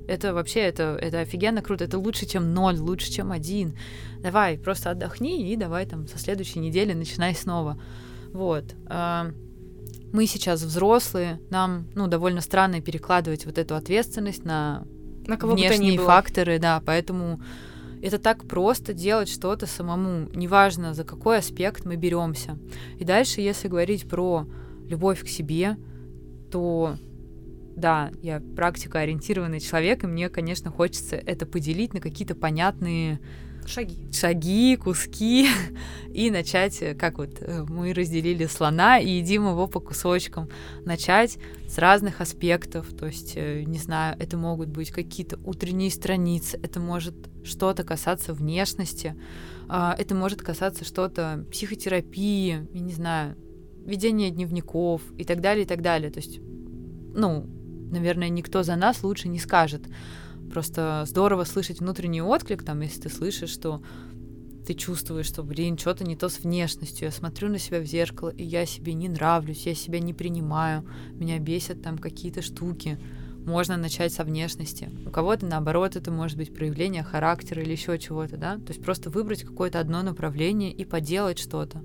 это 0.07 0.35
вообще, 0.35 0.61
это, 0.61 0.99
это 1.01 1.21
офигенно 1.21 1.63
круто. 1.63 1.85
Это 1.85 1.99
лучше, 1.99 2.27
чем 2.27 2.53
ноль, 2.53 2.77
лучше, 2.77 3.11
чем 3.11 3.33
один. 3.33 3.75
Давай, 4.21 4.59
просто 4.59 4.91
отдохни 4.91 5.51
и 5.51 5.57
давай 5.57 5.87
там 5.87 6.07
со 6.07 6.19
следующей 6.19 6.59
недели 6.59 6.93
начинай 6.93 7.35
снова. 7.35 7.81
Вот. 8.35 8.75
А, 8.89 9.31
мы 10.13 10.27
сейчас 10.27 10.63
взрослые, 10.63 11.41
нам, 11.49 11.87
ну, 11.95 12.09
довольно 12.09 12.43
странно 12.43 12.83
перекладывать 12.83 13.47
вот 13.47 13.57
эту 13.57 13.75
ответственность 13.75 14.45
на, 14.45 14.85
на 15.27 15.39
кого 15.39 15.55
внешние 15.55 15.99
факторы, 15.99 16.59
да, 16.59 16.83
поэтому 16.85 17.41
это 18.03 18.19
так 18.19 18.47
просто 18.47 18.93
делать 18.93 19.31
что-то 19.31 19.67
самому, 19.67 20.29
неважно, 20.35 20.93
за 20.93 21.05
какой 21.05 21.39
аспект 21.39 21.87
мы 21.87 21.97
беремся. 21.97 22.59
И 22.99 23.05
дальше, 23.05 23.41
если 23.41 23.69
говорить 23.69 24.07
про 24.07 24.47
любовь 24.89 25.23
к 25.25 25.29
себе, 25.29 25.77
то 26.51 26.97
да, 27.77 28.11
я 28.23 28.41
практикоориентированный 28.57 29.61
человек, 29.61 30.05
и 30.05 30.07
мне, 30.07 30.29
конечно, 30.29 30.71
хочется 30.71 31.17
это 31.17 31.47
поделить 31.47 31.95
на 31.95 32.01
какие-то 32.01 32.35
понятные 32.35 33.21
шаги, 33.69 34.09
шаги, 34.13 34.77
куски, 34.77 35.49
и 36.13 36.31
начать, 36.31 36.83
как 36.99 37.19
вот 37.19 37.37
э, 37.41 37.65
мы 37.69 37.93
разделили 37.93 38.47
слона 38.47 38.99
и 38.99 39.11
едим 39.11 39.47
его 39.47 39.67
по 39.67 39.79
кусочкам, 39.81 40.49
начать 40.85 41.39
с 41.69 41.79
разных 41.79 42.21
аспектов, 42.21 42.89
то 42.95 43.07
есть, 43.07 43.35
э, 43.37 43.63
не 43.65 43.79
знаю, 43.79 44.17
это 44.19 44.37
могут 44.37 44.69
быть 44.69 44.91
какие-то 44.91 45.39
утренние 45.45 45.91
страницы, 45.91 46.59
это 46.63 46.81
может 46.81 47.15
что-то 47.45 47.85
касаться 47.85 48.33
внешности, 48.33 49.15
а, 49.69 49.95
это 49.99 50.15
может 50.15 50.43
касаться 50.43 50.85
что-то 50.85 51.45
психотерапии, 51.51 52.67
я 52.73 52.81
не 52.81 52.93
знаю, 52.93 53.37
ведение 53.89 54.31
дневников 54.31 55.03
и 55.17 55.25
так 55.25 55.41
далее, 55.41 55.65
и 55.65 55.67
так 55.67 55.83
далее. 55.83 56.11
То 56.11 56.21
есть, 56.21 56.41
ну, 57.15 57.47
наверное, 57.91 58.29
никто 58.29 58.63
за 58.63 58.77
нас 58.77 59.03
лучше 59.03 59.29
не 59.29 59.39
скажет. 59.39 59.83
Просто 60.53 61.05
здорово 61.07 61.45
слышать 61.45 61.81
внутренний 61.81 62.23
отклик, 62.23 62.63
там, 62.63 62.81
если 62.81 63.03
ты 63.03 63.09
слышишь, 63.09 63.51
что 63.51 63.83
ты 64.67 64.75
чувствуешь, 64.75 65.27
что, 65.27 65.43
блин, 65.43 65.79
что-то 65.79 66.05
не 66.05 66.17
то 66.17 66.29
с 66.29 66.41
внешностью, 66.41 67.07
я 67.07 67.11
смотрю 67.11 67.49
на 67.49 67.59
себя 67.59 67.81
в 67.81 67.87
зеркало, 67.87 68.29
и 68.29 68.45
я 68.45 68.67
себе 68.67 68.93
не 68.93 69.09
нравлюсь, 69.09 69.67
я 69.67 69.75
себя 69.75 69.99
не 69.99 70.13
принимаю, 70.13 70.87
меня 71.15 71.39
бесят 71.39 71.83
там 71.83 71.97
какие-то 71.97 72.43
штуки. 72.43 72.99
Можно 73.47 73.79
начать 73.79 74.13
со 74.13 74.25
внешности. 74.25 74.91
У 75.07 75.11
кого-то, 75.11 75.47
наоборот, 75.47 75.97
это 75.97 76.11
может 76.11 76.37
быть 76.37 76.55
проявление 76.55 77.03
характера 77.03 77.63
или 77.63 77.73
еще 77.73 77.99
чего-то, 77.99 78.37
да? 78.37 78.57
То 78.57 78.73
есть 78.73 78.83
просто 78.83 79.09
выбрать 79.09 79.43
какое-то 79.43 79.81
одно 79.81 80.03
направление 80.03 80.71
и 80.71 80.85
поделать 80.85 81.39
что-то 81.39 81.83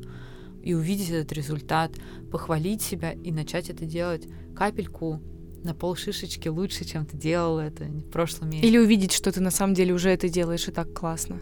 и 0.64 0.74
увидеть 0.74 1.09
этот 1.09 1.32
результат, 1.34 1.91
похвалить 2.32 2.82
себя 2.82 3.11
и 3.11 3.32
начать 3.32 3.70
это 3.70 3.86
делать 3.86 4.28
капельку 4.55 5.22
на 5.64 5.74
пол 5.74 5.95
шишечки 5.95 6.47
лучше, 6.47 6.86
чем 6.86 7.05
ты 7.05 7.18
делал 7.18 7.59
это 7.59 7.86
в 7.86 8.09
прошлом 8.09 8.49
месяце. 8.49 8.68
Или 8.68 8.78
увидеть, 8.78 9.14
что 9.14 9.32
ты 9.32 9.41
на 9.41 9.51
самом 9.51 9.74
деле 9.74 9.93
уже 9.93 10.09
это 10.09 10.30
делаешь 10.30 10.68
и 10.68 10.72
так 10.72 10.93
классно. 10.93 11.41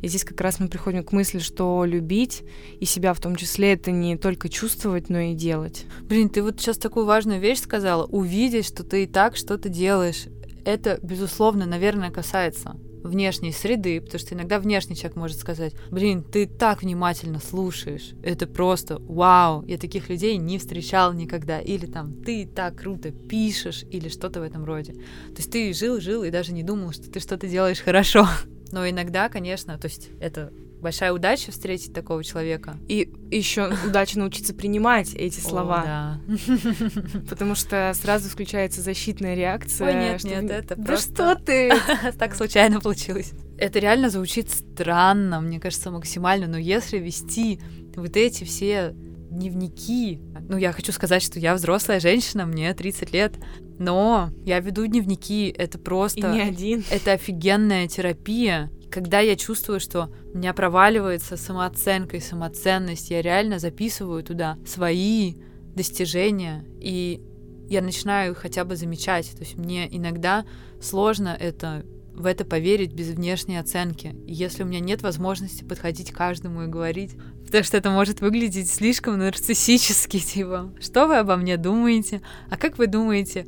И 0.00 0.08
здесь 0.08 0.24
как 0.24 0.40
раз 0.40 0.58
мы 0.58 0.68
приходим 0.68 1.04
к 1.04 1.12
мысли, 1.12 1.38
что 1.38 1.84
любить 1.84 2.42
и 2.80 2.84
себя 2.84 3.14
в 3.14 3.20
том 3.20 3.36
числе 3.36 3.74
это 3.74 3.92
не 3.92 4.16
только 4.16 4.48
чувствовать, 4.48 5.08
но 5.08 5.18
и 5.18 5.34
делать. 5.34 5.84
Блин, 6.02 6.28
ты 6.28 6.42
вот 6.42 6.60
сейчас 6.60 6.76
такую 6.76 7.06
важную 7.06 7.40
вещь 7.40 7.60
сказала. 7.60 8.04
Увидеть, 8.06 8.66
что 8.66 8.82
ты 8.82 9.04
и 9.04 9.06
так 9.06 9.36
что-то 9.36 9.68
делаешь. 9.68 10.26
Это, 10.64 10.98
безусловно, 11.02 11.66
наверное, 11.66 12.10
касается 12.10 12.76
внешней 13.02 13.52
среды, 13.52 14.00
потому 14.00 14.18
что 14.18 14.34
иногда 14.34 14.58
внешний 14.58 14.96
человек 14.96 15.16
может 15.16 15.38
сказать, 15.38 15.74
блин, 15.90 16.22
ты 16.22 16.46
так 16.46 16.82
внимательно 16.82 17.40
слушаешь, 17.40 18.12
это 18.22 18.46
просто 18.46 18.98
вау, 19.00 19.64
я 19.66 19.78
таких 19.78 20.08
людей 20.08 20.36
не 20.36 20.58
встречал 20.58 21.12
никогда, 21.12 21.60
или 21.60 21.86
там, 21.86 22.12
ты 22.22 22.46
так 22.46 22.76
круто 22.76 23.10
пишешь, 23.10 23.84
или 23.90 24.08
что-то 24.08 24.40
в 24.40 24.44
этом 24.44 24.64
роде. 24.64 24.92
То 24.92 25.38
есть 25.38 25.50
ты 25.50 25.72
жил-жил 25.72 26.24
и 26.24 26.30
даже 26.30 26.52
не 26.52 26.62
думал, 26.62 26.92
что 26.92 27.10
ты 27.10 27.20
что-то 27.20 27.48
делаешь 27.48 27.80
хорошо. 27.80 28.28
Но 28.72 28.88
иногда, 28.88 29.28
конечно, 29.28 29.78
то 29.78 29.86
есть 29.86 30.08
это 30.20 30.52
большая 30.82 31.12
удача 31.12 31.52
встретить 31.52 31.94
такого 31.94 32.22
человека. 32.24 32.76
И 32.88 33.10
еще 33.30 33.72
удача 33.86 34.18
научиться 34.18 34.52
принимать 34.52 35.14
эти 35.14 35.40
слова. 35.40 35.80
О, 35.80 35.84
да. 35.84 36.20
Потому 37.30 37.54
что 37.54 37.92
сразу 37.94 38.28
включается 38.28 38.82
защитная 38.82 39.34
реакция. 39.34 39.86
Ой, 39.86 39.94
нет, 39.94 40.24
нет, 40.24 40.50
это 40.50 40.76
Да 40.76 40.82
просто... 40.82 41.14
что 41.14 41.34
ты? 41.36 41.72
Так 42.18 42.34
случайно 42.34 42.80
получилось. 42.80 43.32
Это 43.58 43.78
реально 43.78 44.10
звучит 44.10 44.50
странно, 44.50 45.40
мне 45.40 45.60
кажется, 45.60 45.90
максимально, 45.90 46.48
но 46.48 46.58
если 46.58 46.98
вести 46.98 47.60
вот 47.94 48.16
эти 48.16 48.44
все 48.44 48.92
дневники, 49.30 50.20
ну, 50.48 50.56
я 50.56 50.72
хочу 50.72 50.92
сказать, 50.92 51.22
что 51.22 51.38
я 51.38 51.54
взрослая 51.54 52.00
женщина, 52.00 52.44
мне 52.44 52.72
30 52.74 53.12
лет, 53.12 53.34
но 53.82 54.30
я 54.44 54.60
веду 54.60 54.86
дневники, 54.86 55.54
это 55.56 55.78
просто... 55.78 56.30
И 56.30 56.32
не 56.32 56.40
один. 56.40 56.84
Это 56.90 57.12
офигенная 57.12 57.88
терапия, 57.88 58.70
когда 58.90 59.20
я 59.20 59.36
чувствую, 59.36 59.80
что 59.80 60.12
у 60.32 60.38
меня 60.38 60.52
проваливается 60.52 61.36
самооценка 61.36 62.18
и 62.18 62.20
самоценность, 62.20 63.10
я 63.10 63.22
реально 63.22 63.58
записываю 63.58 64.22
туда 64.22 64.58
свои 64.66 65.34
достижения, 65.74 66.64
и 66.78 67.20
я 67.68 67.80
начинаю 67.80 68.34
хотя 68.34 68.64
бы 68.64 68.76
замечать. 68.76 69.30
То 69.32 69.40
есть 69.40 69.56
мне 69.56 69.88
иногда 69.90 70.44
сложно 70.80 71.36
это 71.38 71.84
в 72.14 72.26
это 72.26 72.44
поверить 72.44 72.92
без 72.92 73.08
внешней 73.08 73.56
оценки. 73.56 74.14
И 74.26 74.34
если 74.34 74.62
у 74.62 74.66
меня 74.66 74.80
нет 74.80 75.02
возможности 75.02 75.64
подходить 75.64 76.12
к 76.12 76.16
каждому 76.16 76.64
и 76.64 76.66
говорить, 76.66 77.12
потому 77.46 77.64
что 77.64 77.76
это 77.76 77.90
может 77.90 78.20
выглядеть 78.20 78.70
слишком 78.70 79.18
нарциссически, 79.18 80.18
типа, 80.34 80.72
что 80.80 81.06
вы 81.06 81.16
обо 81.16 81.36
мне 81.36 81.56
думаете, 81.56 82.20
а 82.50 82.56
как 82.56 82.78
вы 82.78 82.86
думаете, 82.86 83.46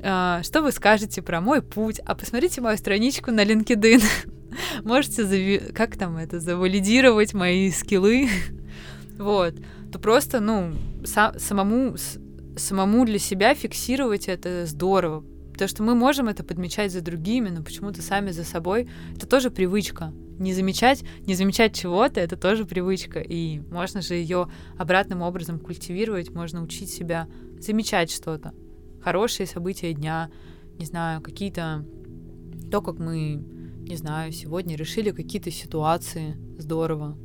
что 0.00 0.62
вы 0.62 0.72
скажете 0.72 1.22
про 1.22 1.40
мой 1.40 1.62
путь, 1.62 2.00
а 2.04 2.14
посмотрите 2.14 2.60
мою 2.60 2.76
страничку 2.76 3.30
на 3.30 3.44
LinkedIn. 3.44 4.02
Можете, 4.84 5.24
зави... 5.24 5.58
как 5.74 5.96
там 5.96 6.16
это, 6.16 6.40
завалидировать 6.40 7.34
мои 7.34 7.70
скиллы, 7.70 8.28
вот, 9.18 9.54
то 9.92 9.98
просто, 9.98 10.40
ну, 10.40 10.72
са- 11.02 11.38
самому, 11.38 11.96
самому 12.56 13.04
для 13.04 13.18
себя 13.18 13.54
фиксировать 13.54 14.28
это 14.28 14.66
здорово, 14.66 15.24
потому 15.52 15.68
что 15.68 15.82
мы 15.82 15.94
можем 15.94 16.28
это 16.28 16.44
подмечать 16.44 16.92
за 16.92 17.00
другими, 17.00 17.48
но 17.48 17.62
почему-то 17.62 18.02
сами 18.02 18.30
за 18.30 18.44
собой. 18.44 18.88
Это 19.16 19.26
тоже 19.26 19.50
привычка. 19.50 20.12
Не 20.38 20.54
замечать, 20.54 21.02
не 21.26 21.34
замечать 21.34 21.74
чего-то, 21.74 22.20
это 22.20 22.36
тоже 22.36 22.64
привычка. 22.64 23.18
И 23.18 23.58
можно 23.70 24.00
же 24.00 24.14
ее 24.14 24.48
обратным 24.76 25.22
образом 25.22 25.58
культивировать, 25.58 26.30
можно 26.30 26.62
учить 26.62 26.90
себя 26.90 27.26
замечать 27.58 28.12
что-то. 28.12 28.54
Хорошие 29.02 29.46
события 29.46 29.92
дня, 29.92 30.30
не 30.78 30.84
знаю, 30.84 31.20
какие-то... 31.20 31.84
То, 32.70 32.82
как 32.82 32.98
мы 32.98 33.42
не 33.88 33.96
знаю, 33.96 34.32
сегодня 34.32 34.76
решили 34.76 35.10
какие-то 35.10 35.50
ситуации. 35.50 36.36
Здорово. 36.58 37.16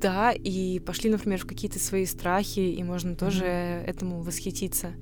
Да, 0.00 0.32
и 0.32 0.80
пошли, 0.80 1.10
например, 1.10 1.38
в 1.38 1.46
какие-то 1.46 1.78
свои 1.78 2.06
страхи, 2.06 2.60
и 2.60 2.82
можно 2.82 3.14
тоже 3.14 3.44
mm-hmm. 3.44 3.84
этому 3.84 4.22
восхититься 4.22 4.92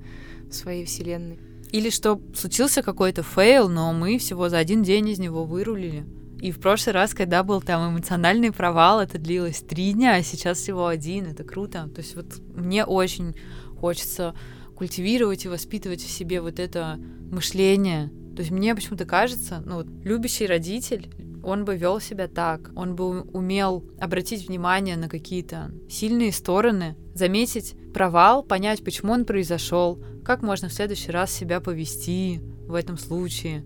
в 0.49 0.53
своей 0.53 0.85
вселенной. 0.85 1.39
Или 1.71 1.89
что 1.89 2.21
случился 2.35 2.81
какой-то 2.81 3.23
fail, 3.23 3.67
но 3.67 3.91
мы 3.93 4.19
всего 4.19 4.47
за 4.47 4.57
один 4.57 4.83
день 4.83 5.09
из 5.09 5.19
него 5.19 5.43
вырулили. 5.43 6.05
И 6.39 6.51
в 6.51 6.59
прошлый 6.59 6.93
раз, 6.93 7.13
когда 7.13 7.41
был 7.43 7.61
там 7.61 7.91
эмоциональный 7.91 8.51
провал, 8.51 9.01
это 9.01 9.17
длилось 9.17 9.61
три 9.61 9.93
дня, 9.93 10.15
а 10.15 10.23
сейчас 10.23 10.59
всего 10.59 10.85
один. 10.85 11.25
Это 11.25 11.43
круто. 11.43 11.89
То 11.93 12.01
есть 12.01 12.15
вот 12.15 12.39
мне 12.53 12.85
очень 12.85 13.35
хочется 13.79 14.35
культивировать 14.77 15.45
и 15.45 15.49
воспитывать 15.49 16.01
в 16.01 16.09
себе 16.09 16.39
вот 16.39 16.59
это 16.59 16.99
мышление, 17.31 18.11
то 18.35 18.41
есть 18.41 18.51
мне 18.51 18.75
почему-то 18.75 19.05
кажется, 19.05 19.63
ну, 19.65 19.77
вот, 19.77 19.87
любящий 20.03 20.45
родитель, 20.45 21.09
он 21.43 21.65
бы 21.65 21.75
вел 21.75 21.99
себя 21.99 22.27
так, 22.27 22.71
он 22.75 22.95
бы 22.95 23.21
умел 23.21 23.83
обратить 23.99 24.47
внимание 24.47 24.95
на 24.95 25.09
какие-то 25.09 25.71
сильные 25.89 26.31
стороны, 26.31 26.95
заметить 27.15 27.75
провал, 27.93 28.43
понять, 28.43 28.83
почему 28.83 29.13
он 29.13 29.25
произошел, 29.25 29.99
как 30.23 30.43
можно 30.43 30.67
в 30.67 30.73
следующий 30.73 31.11
раз 31.11 31.31
себя 31.31 31.61
повести 31.61 32.41
в 32.67 32.75
этом 32.75 32.97
случае, 32.97 33.65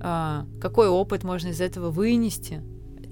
а, 0.00 0.46
какой 0.60 0.88
опыт 0.88 1.24
можно 1.24 1.48
из 1.48 1.60
этого 1.60 1.90
вынести 1.90 2.62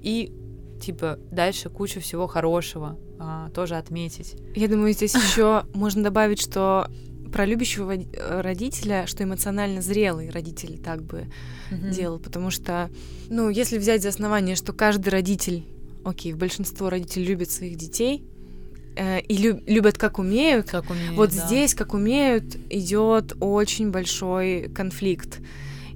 и 0.01 0.33
типа 0.81 1.19
дальше 1.31 1.69
кучу 1.69 1.99
всего 1.99 2.27
хорошего 2.27 2.97
а, 3.19 3.49
тоже 3.49 3.75
отметить. 3.75 4.35
Я 4.55 4.67
думаю, 4.67 4.93
здесь 4.93 5.13
еще 5.15 5.65
можно 5.73 6.03
добавить, 6.03 6.41
что 6.41 6.87
про 7.31 7.45
любящего 7.45 7.93
э, 7.95 8.41
родителя, 8.41 9.07
что 9.07 9.23
эмоционально 9.23 9.81
зрелый 9.81 10.29
родитель 10.29 10.77
так 10.77 11.01
бы 11.03 11.27
mm-hmm. 11.71 11.89
делал, 11.91 12.19
потому 12.19 12.51
что, 12.51 12.89
ну, 13.29 13.49
если 13.49 13.77
взять 13.77 14.03
за 14.03 14.09
основание, 14.09 14.55
что 14.55 14.73
каждый 14.73 15.09
родитель, 15.09 15.65
окей, 16.03 16.33
большинство 16.33 16.89
родителей 16.89 17.25
любят 17.25 17.49
своих 17.49 17.77
детей, 17.77 18.23
э, 18.95 19.21
и 19.21 19.37
люб, 19.37 19.61
любят 19.65 19.97
как 19.97 20.19
умеют. 20.19 20.69
Как 20.69 20.89
умеют 20.89 21.15
вот 21.15 21.31
да. 21.31 21.47
здесь, 21.47 21.73
как 21.73 21.93
умеют, 21.93 22.55
идет 22.69 23.33
очень 23.39 23.91
большой 23.91 24.69
конфликт, 24.73 25.39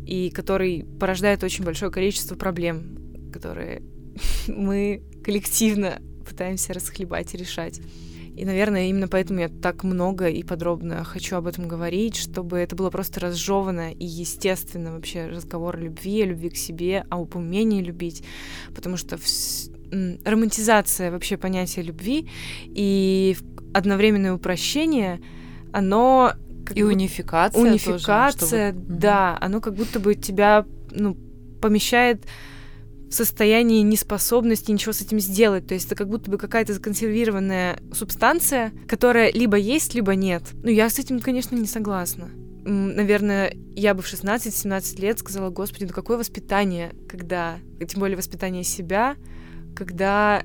и 0.05 0.29
который 0.29 0.85
порождает 0.99 1.43
очень 1.43 1.65
большое 1.65 1.91
количество 1.91 2.35
проблем, 2.35 3.29
которые 3.33 3.81
мы 4.47 5.01
коллективно 5.23 6.01
пытаемся 6.25 6.73
расхлебать 6.73 7.33
и 7.33 7.37
решать. 7.37 7.81
И, 8.35 8.43
наверное, 8.43 8.87
именно 8.87 9.07
поэтому 9.07 9.39
я 9.39 9.49
так 9.49 9.83
много 9.83 10.27
и 10.27 10.43
подробно 10.43 11.03
хочу 11.03 11.37
об 11.37 11.47
этом 11.47 11.67
говорить, 11.67 12.17
чтобы 12.17 12.57
это 12.57 12.75
было 12.75 12.89
просто 12.89 13.21
разжевано 13.21 13.93
и 13.93 14.05
естественно 14.05 14.91
вообще 14.91 15.27
разговор 15.27 15.77
о 15.77 15.79
любви, 15.79 16.23
о 16.23 16.25
любви 16.25 16.49
к 16.49 16.57
себе, 16.57 17.05
о 17.09 17.21
умении 17.21 17.81
любить, 17.81 18.23
потому 18.75 18.97
что 18.97 19.17
вс... 19.17 19.69
романтизация 20.25 21.11
вообще 21.11 21.37
понятия 21.37 21.81
любви 21.81 22.27
и 22.65 23.37
одновременное 23.73 24.33
упрощение, 24.33 25.21
оно 25.71 26.33
и 26.73 26.83
унификация 26.83 27.61
унификация, 27.61 28.71
тоже, 28.73 28.83
чтобы... 28.83 28.99
да, 28.99 29.37
оно 29.39 29.61
как 29.61 29.75
будто 29.75 29.99
бы 29.99 30.15
тебя 30.15 30.65
ну 30.91 31.15
помещает 31.61 32.25
состоянии 33.15 33.81
неспособности 33.81 34.71
ничего 34.71 34.93
с 34.93 35.01
этим 35.01 35.19
сделать. 35.19 35.67
То 35.67 35.73
есть 35.73 35.87
это 35.87 35.95
как 35.95 36.09
будто 36.09 36.29
бы 36.29 36.37
какая-то 36.37 36.73
законсервированная 36.73 37.79
субстанция, 37.93 38.71
которая 38.87 39.31
либо 39.31 39.57
есть, 39.57 39.95
либо 39.95 40.15
нет. 40.15 40.43
Ну, 40.63 40.69
я 40.69 40.89
с 40.89 40.99
этим, 40.99 41.19
конечно, 41.19 41.55
не 41.55 41.67
согласна. 41.67 42.29
Наверное, 42.63 43.55
я 43.75 43.93
бы 43.93 44.01
в 44.01 44.11
16-17 44.11 44.99
лет 45.01 45.19
сказала, 45.19 45.49
господи, 45.49 45.85
ну 45.85 45.93
какое 45.93 46.17
воспитание, 46.17 46.93
когда, 47.07 47.59
тем 47.87 47.99
более 47.99 48.17
воспитание 48.17 48.63
себя, 48.63 49.15
когда 49.75 50.43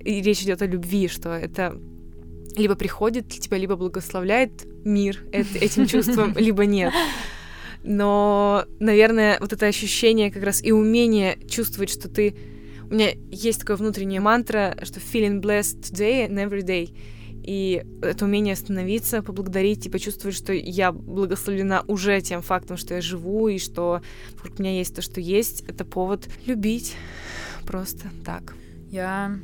и 0.00 0.20
речь 0.20 0.42
идет 0.42 0.62
о 0.62 0.66
любви, 0.66 1.08
что 1.08 1.30
это 1.30 1.78
либо 2.56 2.74
приходит 2.74 3.28
тебя, 3.28 3.56
либо 3.56 3.76
благословляет 3.76 4.66
мир 4.84 5.22
этим 5.32 5.86
чувством, 5.86 6.34
либо 6.36 6.66
нет 6.66 6.92
но, 7.82 8.66
наверное, 8.78 9.38
вот 9.40 9.52
это 9.52 9.66
ощущение 9.66 10.30
как 10.30 10.42
раз 10.42 10.62
и 10.62 10.72
умение 10.72 11.38
чувствовать, 11.48 11.90
что 11.90 12.08
ты... 12.08 12.36
У 12.90 12.94
меня 12.94 13.10
есть 13.30 13.60
такая 13.60 13.76
внутренняя 13.76 14.20
мантра, 14.20 14.76
что 14.82 15.00
feeling 15.00 15.40
blessed 15.40 15.80
today 15.80 16.28
and 16.28 16.34
every 16.34 16.62
day. 16.62 16.94
И 17.42 17.82
это 18.02 18.26
умение 18.26 18.52
остановиться, 18.52 19.22
поблагодарить 19.22 19.86
и 19.86 19.90
почувствовать, 19.90 20.36
что 20.36 20.52
я 20.52 20.92
благословлена 20.92 21.84
уже 21.86 22.20
тем 22.20 22.42
фактом, 22.42 22.76
что 22.76 22.94
я 22.94 23.00
живу, 23.00 23.48
и 23.48 23.58
что 23.58 24.02
вокруг 24.34 24.58
меня 24.58 24.76
есть 24.76 24.94
то, 24.94 25.02
что 25.02 25.20
есть, 25.20 25.62
это 25.66 25.84
повод 25.84 26.28
любить. 26.46 26.96
Просто 27.66 28.10
так. 28.24 28.54
Я 28.90 29.38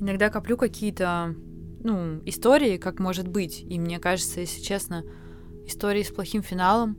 иногда 0.00 0.28
коплю 0.28 0.56
какие-то 0.56 1.34
ну, 1.82 2.20
истории, 2.26 2.76
как 2.76 2.98
может 2.98 3.28
быть. 3.28 3.62
И 3.62 3.78
мне 3.78 3.98
кажется, 3.98 4.40
если 4.40 4.60
честно, 4.60 5.04
истории 5.66 6.02
с 6.02 6.08
плохим 6.08 6.42
финалом 6.42 6.98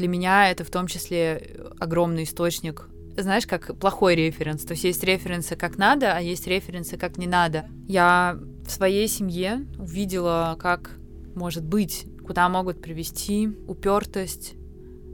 для 0.00 0.08
меня 0.08 0.50
это 0.50 0.64
в 0.64 0.70
том 0.70 0.86
числе 0.86 1.56
огромный 1.78 2.24
источник 2.24 2.88
знаешь, 3.16 3.46
как 3.46 3.76
плохой 3.78 4.14
референс. 4.14 4.64
То 4.64 4.72
есть 4.72 4.84
есть 4.84 5.04
референсы 5.04 5.54
как 5.54 5.76
надо, 5.76 6.16
а 6.16 6.20
есть 6.20 6.46
референсы 6.46 6.96
как 6.96 7.18
не 7.18 7.26
надо. 7.26 7.66
Я 7.86 8.38
в 8.64 8.70
своей 8.70 9.08
семье 9.08 9.66
увидела, 9.78 10.56
как 10.58 10.96
может 11.34 11.62
быть, 11.62 12.06
куда 12.26 12.48
могут 12.48 12.80
привести 12.80 13.48
упертость, 13.66 14.54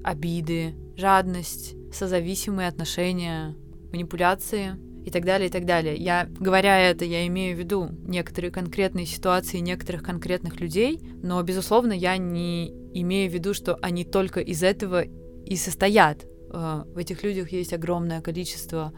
обиды, 0.05 0.77
жадность, 0.97 1.75
созависимые 1.93 2.69
отношения, 2.69 3.57
манипуляции. 3.91 4.77
И 5.07 5.11
так 5.11 5.25
далее, 5.25 5.49
и 5.49 5.53
так 5.53 5.65
далее. 5.65 5.95
Я, 5.95 6.29
говоря 6.41 6.81
это, 6.81 7.05
я 7.05 7.25
имею 7.29 7.55
в 7.57 7.61
виду 7.61 7.91
некоторые 8.07 8.51
конкретные 8.51 9.07
ситуации 9.07 9.59
некоторых 9.59 10.03
конкретных 10.03 10.61
людей, 10.61 11.01
но, 11.23 11.41
безусловно, 11.45 11.93
я 11.93 12.17
не 12.17 12.75
имею 12.93 13.31
в 13.31 13.35
виду, 13.35 13.55
что 13.55 13.77
они 13.77 14.05
только 14.05 14.41
из 14.41 14.65
этого 14.65 15.03
и 15.03 15.55
состоят. 15.55 16.27
Э, 16.53 16.83
в 16.93 16.99
этих 16.99 17.23
людях 17.23 17.53
есть 17.53 17.73
огромное 17.73 18.21
количество 18.21 18.93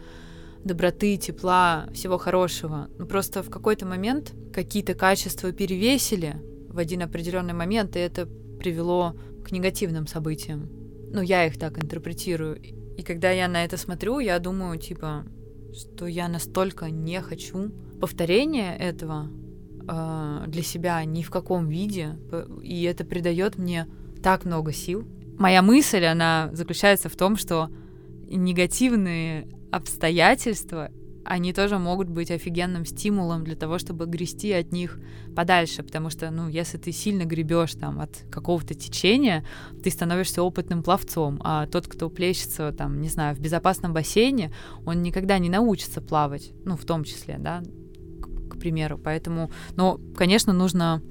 доброты, 0.65 1.19
тепла, 1.19 1.91
всего 1.93 2.17
хорошего. 2.17 2.89
Но 2.99 3.05
просто 3.05 3.43
в 3.43 3.51
какой-то 3.51 3.85
момент 3.85 4.33
какие-то 4.55 4.95
качества 4.95 5.53
перевесили 5.53 6.37
в 6.71 6.79
один 6.79 7.03
определенный 7.03 7.53
момент, 7.53 7.97
и 7.97 8.01
это 8.01 8.27
привело 8.59 9.15
к 9.45 9.53
негативным 9.53 10.07
событиям. 10.07 10.71
Ну, 11.13 11.21
я 11.21 11.45
их 11.45 11.59
так 11.59 11.77
интерпретирую. 11.85 12.59
И 12.97 13.03
когда 13.03 13.31
я 13.31 13.47
на 13.47 13.63
это 13.63 13.77
смотрю, 13.77 14.21
я 14.21 14.39
думаю, 14.39 14.79
типа, 14.79 15.27
что 15.75 16.07
я 16.07 16.29
настолько 16.29 16.91
не 16.91 17.21
хочу 17.21 17.71
повторения 18.01 18.77
этого 18.77 19.29
э, 19.89 20.45
для 20.47 20.63
себя 20.63 21.05
ни 21.05 21.23
в 21.23 21.31
каком 21.31 21.69
виде, 21.69 22.19
и 22.63 22.83
это 22.85 23.05
придает 23.05 23.59
мне 23.59 23.87
так 24.23 24.45
много 24.45 24.73
сил. 24.73 25.07
Моя 25.39 25.63
мысль, 25.63 26.05
она 26.05 26.51
заключается 26.53 27.09
в 27.09 27.17
том, 27.17 27.37
что 27.37 27.71
негативные 28.29 29.49
обстоятельства 29.71 30.91
они 31.29 31.53
тоже 31.53 31.79
могут 31.79 32.09
быть 32.09 32.31
офигенным 32.31 32.87
стимулом 32.87 33.45
для 33.45 33.55
того, 33.55 33.79
чтобы 33.79 34.07
грести 34.07 34.51
от 34.53 34.73
них 34.73 34.99
подальше, 35.37 35.83
потому 35.83 36.09
что, 36.09 36.31
ну, 36.31 36.49
если 36.49 36.79
ты 36.79 36.91
сильно 36.91 37.25
гребешь 37.25 37.75
там 37.75 38.01
от 38.01 38.25
какого-то 38.31 38.75
течения, 38.75 39.45
ты 39.83 39.91
становишься 39.91 40.43
опытным 40.43 40.83
пловцом, 40.83 41.39
а 41.45 41.67
тот, 41.67 41.87
кто 41.87 42.09
плещется 42.09 42.73
там, 42.73 43.03
не 43.03 43.09
знаю, 43.09 43.37
в 43.37 43.41
безопасном 43.41 43.93
бассейне, 43.93 44.53
он 44.87 45.03
никогда 45.03 45.39
не 45.39 45.51
научится 45.51 46.01
плавать, 46.01 46.53
ну, 46.65 46.77
в 46.77 46.85
том 46.87 47.05
числе, 47.05 47.37
да, 47.39 47.63
к, 48.21 48.55
к 48.55 48.59
примеру, 48.59 48.99
поэтому, 48.99 49.51
ну, 49.77 50.01
конечно, 50.17 50.55
нужно 50.55 51.03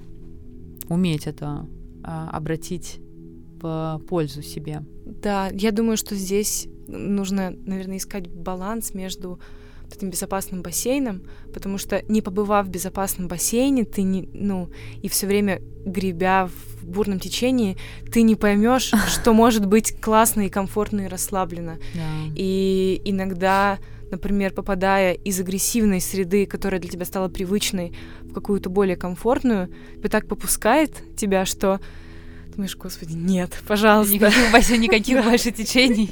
уметь 0.88 1.28
это 1.28 1.68
а, 2.02 2.28
обратить 2.30 3.00
в 3.60 4.02
пользу 4.08 4.42
себе. 4.42 4.82
Да, 5.04 5.48
я 5.52 5.70
думаю, 5.70 5.96
что 5.96 6.16
здесь 6.16 6.66
нужно, 6.88 7.50
наверное, 7.50 7.98
искать 7.98 8.28
баланс 8.28 8.94
между 8.94 9.38
этим 9.96 10.10
безопасным 10.10 10.62
бассейном, 10.62 11.22
потому 11.52 11.78
что 11.78 12.02
не 12.08 12.22
побывав 12.22 12.66
в 12.66 12.70
безопасном 12.70 13.28
бассейне, 13.28 13.84
ты 13.84 14.02
не, 14.02 14.28
ну, 14.32 14.70
и 15.02 15.08
все 15.08 15.26
время 15.26 15.60
гребя 15.84 16.46
в 16.46 16.86
бурном 16.86 17.20
течении, 17.20 17.76
ты 18.12 18.22
не 18.22 18.34
поймешь, 18.34 18.92
что 19.08 19.32
может 19.32 19.66
быть 19.66 20.00
классно 20.00 20.42
и 20.42 20.48
комфортно 20.48 21.02
и 21.02 21.08
расслабленно. 21.08 21.78
И 22.34 23.00
иногда, 23.04 23.78
например, 24.10 24.52
попадая 24.52 25.12
из 25.12 25.38
агрессивной 25.40 26.00
среды, 26.00 26.46
которая 26.46 26.80
для 26.80 26.90
тебя 26.90 27.04
стала 27.04 27.28
привычной, 27.28 27.92
в 28.22 28.32
какую-то 28.32 28.70
более 28.70 28.96
комфортную, 28.96 29.68
тебя 29.96 30.08
так 30.08 30.26
попускает 30.26 30.92
тебя, 31.16 31.44
что 31.44 31.80
думаешь, 32.58 32.76
господи, 32.76 33.12
нет, 33.12 33.50
пожалуйста. 33.68 34.14
Никаких, 34.14 34.78
никаких 34.78 35.24
больше 35.24 35.52
течений. 35.52 36.10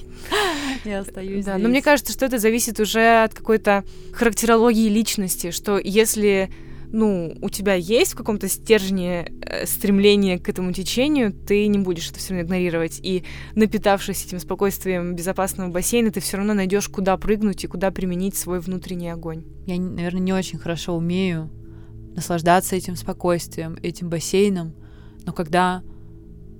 Я 0.84 1.00
остаюсь 1.00 1.44
Да, 1.44 1.58
но 1.58 1.68
мне 1.68 1.82
кажется, 1.82 2.12
что 2.12 2.24
это 2.24 2.38
зависит 2.38 2.78
уже 2.78 3.24
от 3.24 3.34
какой-то 3.34 3.84
характерологии 4.12 4.88
личности, 4.88 5.50
что 5.50 5.76
если 5.76 6.48
ну, 6.92 7.36
у 7.42 7.50
тебя 7.50 7.74
есть 7.74 8.12
в 8.12 8.16
каком-то 8.16 8.48
стержне 8.48 9.32
э, 9.42 9.66
стремление 9.66 10.38
к 10.38 10.48
этому 10.48 10.72
течению, 10.72 11.32
ты 11.32 11.66
не 11.66 11.80
будешь 11.80 12.08
это 12.10 12.20
все 12.20 12.34
равно 12.34 12.46
игнорировать. 12.46 13.00
И 13.02 13.24
напитавшись 13.56 14.24
этим 14.24 14.38
спокойствием 14.38 15.16
безопасного 15.16 15.68
бассейна, 15.68 16.12
ты 16.12 16.20
все 16.20 16.36
равно 16.36 16.54
найдешь, 16.54 16.88
куда 16.88 17.16
прыгнуть 17.16 17.64
и 17.64 17.66
куда 17.66 17.90
применить 17.90 18.36
свой 18.36 18.60
внутренний 18.60 19.10
огонь. 19.10 19.42
Я, 19.66 19.80
наверное, 19.80 20.20
не 20.20 20.32
очень 20.32 20.60
хорошо 20.60 20.96
умею 20.96 21.50
наслаждаться 22.14 22.76
этим 22.76 22.94
спокойствием, 22.94 23.76
этим 23.82 24.08
бассейном, 24.08 24.72
но 25.24 25.32
когда 25.32 25.82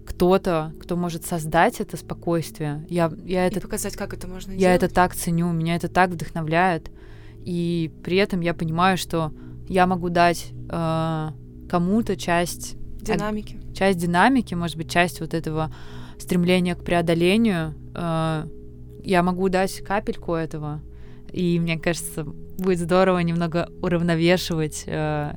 кто-то, 0.07 0.73
кто 0.81 0.97
может 0.97 1.27
создать 1.27 1.81
это 1.81 1.97
спокойствие. 1.97 2.87
Я, 2.89 3.13
я 3.25 3.47
это, 3.47 3.59
и 3.59 3.63
показать, 3.63 3.97
как 3.97 4.15
это 4.15 4.29
можно 4.29 4.53
я 4.53 4.59
делать. 4.59 4.83
это 4.83 4.95
так 4.95 5.15
ценю, 5.15 5.53
меня 5.53 5.77
это 5.77 5.89
так 5.89 6.11
вдохновляет. 6.11 6.91
И 7.45 7.93
при 8.03 8.17
этом 8.17 8.41
я 8.41 8.55
понимаю, 8.55 8.97
что 8.97 9.33
я 9.69 9.87
могу 9.87 10.09
дать 10.09 10.53
э, 10.71 11.29
кому-то 11.69 12.17
часть 12.17 12.77
динамики. 13.01 13.59
Э, 13.71 13.75
часть 13.75 13.99
динамики, 13.99 14.55
может 14.55 14.77
быть, 14.77 14.91
часть 14.91 15.21
вот 15.21 15.35
этого 15.35 15.73
стремления 16.19 16.75
к 16.75 16.85
преодолению. 16.85 17.75
Э, 17.95 18.47
я 19.05 19.23
могу 19.23 19.49
дать 19.49 19.81
капельку 19.83 20.35
этого. 20.35 20.81
И 21.33 21.59
мне 21.61 21.79
кажется, 21.79 22.25
будет 22.25 22.79
здорово 22.79 23.19
немного 23.19 23.69
уравновешивать 23.83 24.85
э, 24.87 25.35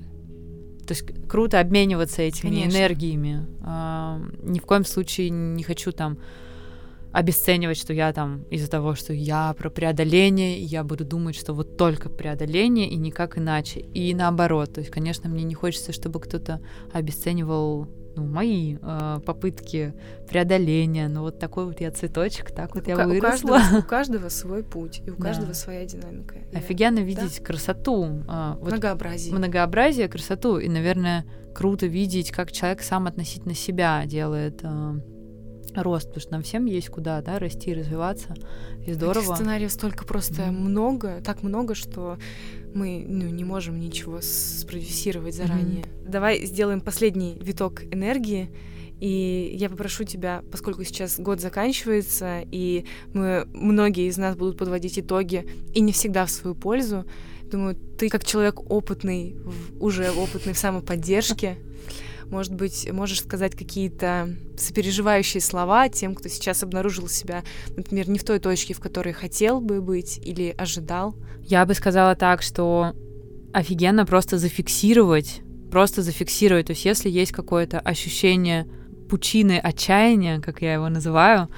то 0.89 0.95
есть 0.95 1.27
круто 1.27 1.59
обмениваться 1.59 2.23
этими 2.23 2.49
Конечно. 2.49 2.75
энергиями. 2.75 3.45
А, 3.61 4.19
ни 4.41 4.57
в 4.57 4.63
коем 4.63 4.83
случае 4.83 5.29
не 5.29 5.61
хочу 5.61 5.91
там 5.91 6.17
обесценивать, 7.11 7.77
что 7.77 7.93
я 7.93 8.11
там 8.11 8.45
из-за 8.49 8.67
того, 8.71 8.95
что 8.95 9.13
я 9.13 9.53
про 9.53 9.69
преодоление, 9.69 10.57
я 10.57 10.83
буду 10.83 11.05
думать, 11.05 11.35
что 11.35 11.53
вот 11.53 11.77
только 11.77 12.09
преодоление 12.09 12.89
и 12.89 12.95
никак 12.95 13.37
иначе. 13.37 13.81
И 13.81 14.15
наоборот. 14.15 14.73
То 14.73 14.79
есть, 14.79 14.89
конечно, 14.89 15.29
мне 15.29 15.43
не 15.43 15.53
хочется, 15.53 15.93
чтобы 15.93 16.19
кто-то 16.19 16.59
обесценивал 16.91 17.87
ну, 18.15 18.25
мои 18.25 18.77
э, 18.81 19.19
попытки 19.25 19.93
преодоления. 20.27 21.07
Но 21.07 21.21
вот 21.21 21.39
такой 21.39 21.65
вот 21.65 21.81
я 21.81 21.91
цветочек, 21.91 22.51
так 22.51 22.75
вот 22.75 22.87
у 22.87 22.89
я 22.89 22.95
выросла. 23.07 23.17
У 23.17 23.51
каждого, 23.51 23.79
у 23.79 23.83
каждого 23.83 24.29
свой 24.29 24.63
путь, 24.63 25.01
и 25.05 25.11
у 25.11 25.15
каждого 25.15 25.49
да. 25.49 25.53
своя 25.53 25.85
динамика. 25.85 26.35
Офигенно 26.53 26.99
видеть 26.99 27.39
да? 27.39 27.45
красоту. 27.45 28.23
Э, 28.27 28.55
вот 28.59 28.71
многообразие. 28.71 29.35
Многообразие, 29.35 30.07
красоту. 30.07 30.57
И, 30.57 30.69
наверное, 30.69 31.25
круто 31.53 31.85
видеть, 31.87 32.31
как 32.31 32.51
человек 32.51 32.81
сам 32.81 33.07
относительно 33.07 33.53
себя 33.53 34.03
делает 34.05 34.59
э, 34.63 34.99
рост, 35.75 36.07
потому 36.07 36.21
что 36.21 36.31
нам 36.31 36.41
всем 36.41 36.65
есть 36.65 36.89
куда, 36.89 37.21
да, 37.21 37.39
расти, 37.39 37.73
развиваться, 37.73 38.33
и 38.85 38.93
здорово. 38.93 39.23
Этих 39.23 39.35
сценариев 39.35 39.71
столько 39.71 40.05
просто 40.05 40.43
mm-hmm. 40.43 40.51
много, 40.51 41.21
так 41.23 41.43
много, 41.43 41.75
что 41.75 42.17
мы 42.73 43.05
ну, 43.07 43.27
не 43.27 43.43
можем 43.43 43.79
ничего 43.79 44.19
спродюсировать 44.21 45.35
заранее. 45.35 45.83
Mm-hmm. 45.83 46.09
Давай 46.09 46.45
сделаем 46.45 46.81
последний 46.81 47.37
виток 47.41 47.83
энергии, 47.83 48.49
и 48.99 49.55
я 49.57 49.69
попрошу 49.69 50.03
тебя, 50.03 50.43
поскольку 50.51 50.83
сейчас 50.83 51.19
год 51.19 51.39
заканчивается, 51.39 52.41
и 52.51 52.85
мы, 53.13 53.47
многие 53.53 54.07
из 54.07 54.17
нас 54.17 54.35
будут 54.35 54.57
подводить 54.57 54.99
итоги, 54.99 55.47
и 55.73 55.79
не 55.79 55.91
всегда 55.91 56.25
в 56.25 56.31
свою 56.31 56.55
пользу, 56.55 57.05
думаю, 57.43 57.75
ты 57.97 58.09
как 58.09 58.25
человек 58.25 58.59
опытный, 58.69 59.37
уже 59.79 60.11
опытный 60.11 60.53
в 60.53 60.57
самоподдержке, 60.57 61.57
может 62.29 62.53
быть, 62.53 62.89
можешь 62.91 63.21
сказать 63.21 63.55
какие-то 63.55 64.29
сопереживающие 64.57 65.41
слова 65.41 65.89
тем, 65.89 66.15
кто 66.15 66.29
сейчас 66.29 66.63
обнаружил 66.63 67.07
себя, 67.07 67.43
например, 67.75 68.09
не 68.09 68.19
в 68.19 68.23
той 68.23 68.39
точке, 68.39 68.73
в 68.73 68.79
которой 68.79 69.13
хотел 69.13 69.61
бы 69.61 69.81
быть 69.81 70.19
или 70.23 70.53
ожидал? 70.57 71.15
Я 71.43 71.65
бы 71.65 71.73
сказала 71.73 72.15
так, 72.15 72.41
что 72.41 72.93
офигенно 73.53 74.05
просто 74.05 74.37
зафиксировать, 74.37 75.41
просто 75.71 76.01
зафиксировать. 76.01 76.67
То 76.67 76.71
есть 76.71 76.85
если 76.85 77.09
есть 77.09 77.31
какое-то 77.31 77.79
ощущение 77.79 78.67
пучины 79.09 79.57
отчаяния, 79.57 80.39
как 80.39 80.61
я 80.61 80.75
его 80.75 80.89
называю, 80.89 81.49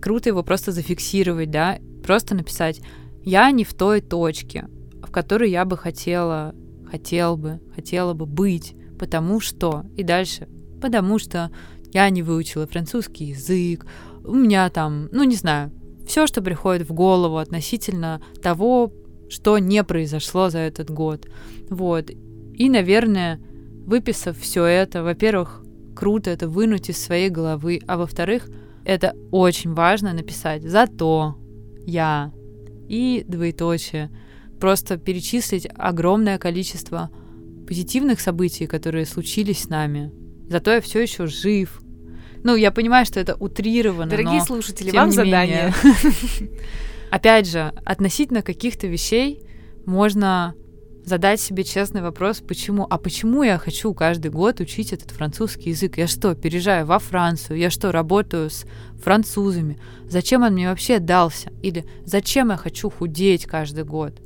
круто 0.00 0.28
его 0.28 0.42
просто 0.42 0.72
зафиксировать, 0.72 1.50
да, 1.50 1.78
просто 2.04 2.34
написать 2.34 2.80
«я 3.24 3.50
не 3.50 3.64
в 3.64 3.74
той 3.74 4.00
точке, 4.00 4.68
в 5.02 5.10
которой 5.10 5.50
я 5.50 5.64
бы 5.64 5.76
хотела, 5.76 6.54
хотел 6.90 7.36
бы, 7.36 7.60
хотела 7.74 8.12
бы 8.12 8.26
быть 8.26 8.74
потому 8.98 9.40
что, 9.40 9.84
и 9.96 10.02
дальше, 10.02 10.48
потому 10.80 11.18
что 11.18 11.50
я 11.92 12.08
не 12.10 12.22
выучила 12.22 12.66
французский 12.66 13.26
язык, 13.26 13.86
у 14.24 14.34
меня 14.34 14.68
там, 14.70 15.08
ну 15.12 15.24
не 15.24 15.36
знаю, 15.36 15.72
все, 16.06 16.26
что 16.26 16.42
приходит 16.42 16.88
в 16.88 16.92
голову 16.92 17.38
относительно 17.38 18.20
того, 18.42 18.92
что 19.28 19.58
не 19.58 19.84
произошло 19.84 20.50
за 20.50 20.58
этот 20.58 20.90
год. 20.90 21.26
Вот. 21.68 22.10
И, 22.54 22.68
наверное, 22.68 23.40
выписав 23.86 24.38
все 24.38 24.64
это, 24.64 25.02
во-первых, 25.02 25.62
круто 25.94 26.30
это 26.30 26.48
вынуть 26.48 26.88
из 26.90 27.02
своей 27.02 27.28
головы, 27.28 27.80
а 27.86 27.96
во-вторых, 27.96 28.48
это 28.84 29.14
очень 29.30 29.74
важно 29.74 30.12
написать 30.12 30.62
«зато 30.62 31.36
я» 31.86 32.32
и 32.88 33.24
двоеточие. 33.26 34.10
Просто 34.60 34.96
перечислить 34.96 35.68
огромное 35.76 36.38
количество 36.38 37.10
позитивных 37.68 38.18
событий, 38.20 38.66
которые 38.66 39.04
случились 39.04 39.64
с 39.64 39.68
нами. 39.68 40.10
Зато 40.48 40.72
я 40.72 40.80
все 40.80 41.02
еще 41.02 41.26
жив. 41.26 41.82
Ну, 42.42 42.56
я 42.56 42.70
понимаю, 42.70 43.04
что 43.04 43.20
это 43.20 43.34
утрировано. 43.34 44.10
Дорогие 44.10 44.38
но, 44.38 44.44
слушатели, 44.44 44.90
вам 44.90 45.12
задание. 45.12 45.74
Опять 47.10 47.46
же, 47.46 47.72
относительно 47.84 48.40
каких-то 48.40 48.86
вещей 48.86 49.42
можно 49.84 50.54
задать 51.04 51.42
себе 51.42 51.62
честный 51.62 52.00
вопрос, 52.00 52.40
почему, 52.40 52.86
а 52.88 52.96
почему 52.96 53.42
я 53.42 53.58
хочу 53.58 53.92
каждый 53.92 54.30
год 54.30 54.60
учить 54.60 54.94
этот 54.94 55.10
французский 55.10 55.70
язык? 55.70 55.98
Я 55.98 56.06
что, 56.06 56.34
переезжаю 56.34 56.86
во 56.86 56.98
Францию? 56.98 57.58
Я 57.58 57.68
что, 57.68 57.92
работаю 57.92 58.48
с 58.48 58.64
французами? 59.02 59.78
Зачем 60.08 60.42
он 60.42 60.54
мне 60.54 60.70
вообще 60.70 61.00
дался? 61.00 61.50
Или 61.62 61.84
зачем 62.06 62.48
я 62.48 62.56
хочу 62.56 62.88
худеть 62.88 63.44
каждый 63.44 63.84
год? 63.84 64.22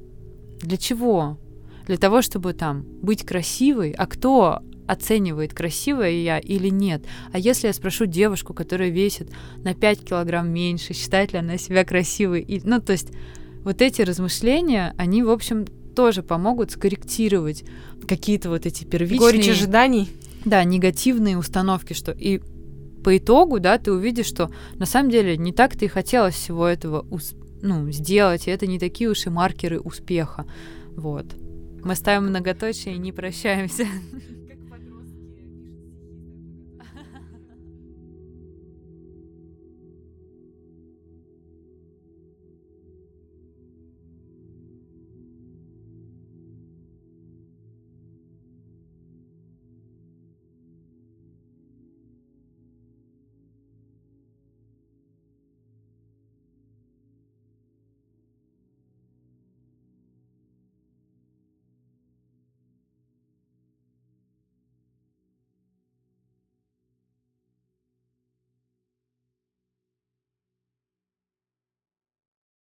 Для 0.61 0.77
чего? 0.77 1.39
Для 1.87 1.97
того, 1.97 2.23
чтобы 2.23 2.53
там 2.53 2.85
быть 3.03 3.25
красивой, 3.25 3.93
а 3.93 4.07
кто 4.07 4.63
оценивает, 4.87 5.55
красивая 5.55 6.11
я 6.11 6.39
или 6.39 6.69
нет. 6.69 7.05
А 7.33 7.39
если 7.39 7.67
я 7.69 7.73
спрошу 7.73 8.07
девушку, 8.07 8.55
которая 8.55 8.91
весит 8.91 9.31
на 9.63 9.75
5 9.75 10.05
килограмм 10.05 10.51
меньше, 10.51 10.93
считает 10.93 11.33
ли 11.33 11.39
она 11.39 11.57
себя 11.57 11.85
красивой? 11.85 12.43
И, 12.43 12.61
ну, 12.65 12.81
то 12.81 12.93
есть 12.93 13.09
вот 13.65 13.81
эти 13.81 14.03
размышления, 14.03 14.95
они, 14.99 15.23
в 15.23 15.31
общем, 15.31 15.67
тоже 15.95 16.23
помогут 16.23 16.73
скорректировать 16.73 17.65
какие-то 18.07 18.49
вот 18.49 18.67
эти 18.67 18.85
первичные... 18.85 19.21
Горечь 19.21 19.49
ожиданий. 19.49 20.09
Да, 20.45 20.65
негативные 20.65 21.39
установки, 21.39 21.93
что 21.93 22.13
и 22.13 22.41
по 23.05 23.17
итогу, 23.17 23.61
да, 23.61 23.79
ты 23.79 23.93
увидишь, 23.93 24.27
что 24.27 24.51
на 24.77 24.87
самом 24.87 25.11
деле 25.11 25.37
не 25.37 25.53
так 25.53 25.77
ты 25.77 25.87
и 25.87 25.89
хотелось 25.89 26.35
всего 26.35 26.67
этого 26.67 27.07
ну, 27.63 27.91
сделать, 27.91 28.47
и 28.47 28.51
это 28.51 28.67
не 28.67 28.79
такие 28.79 29.11
уж 29.11 29.27
и 29.27 29.31
маркеры 29.31 29.81
успеха. 29.81 30.47
Вот. 30.97 31.27
Мы 31.85 31.97
ставим 31.97 32.29
многоточие 32.29 32.95
и 32.95 32.99
не 32.99 33.13
прощаемся. 33.13 33.87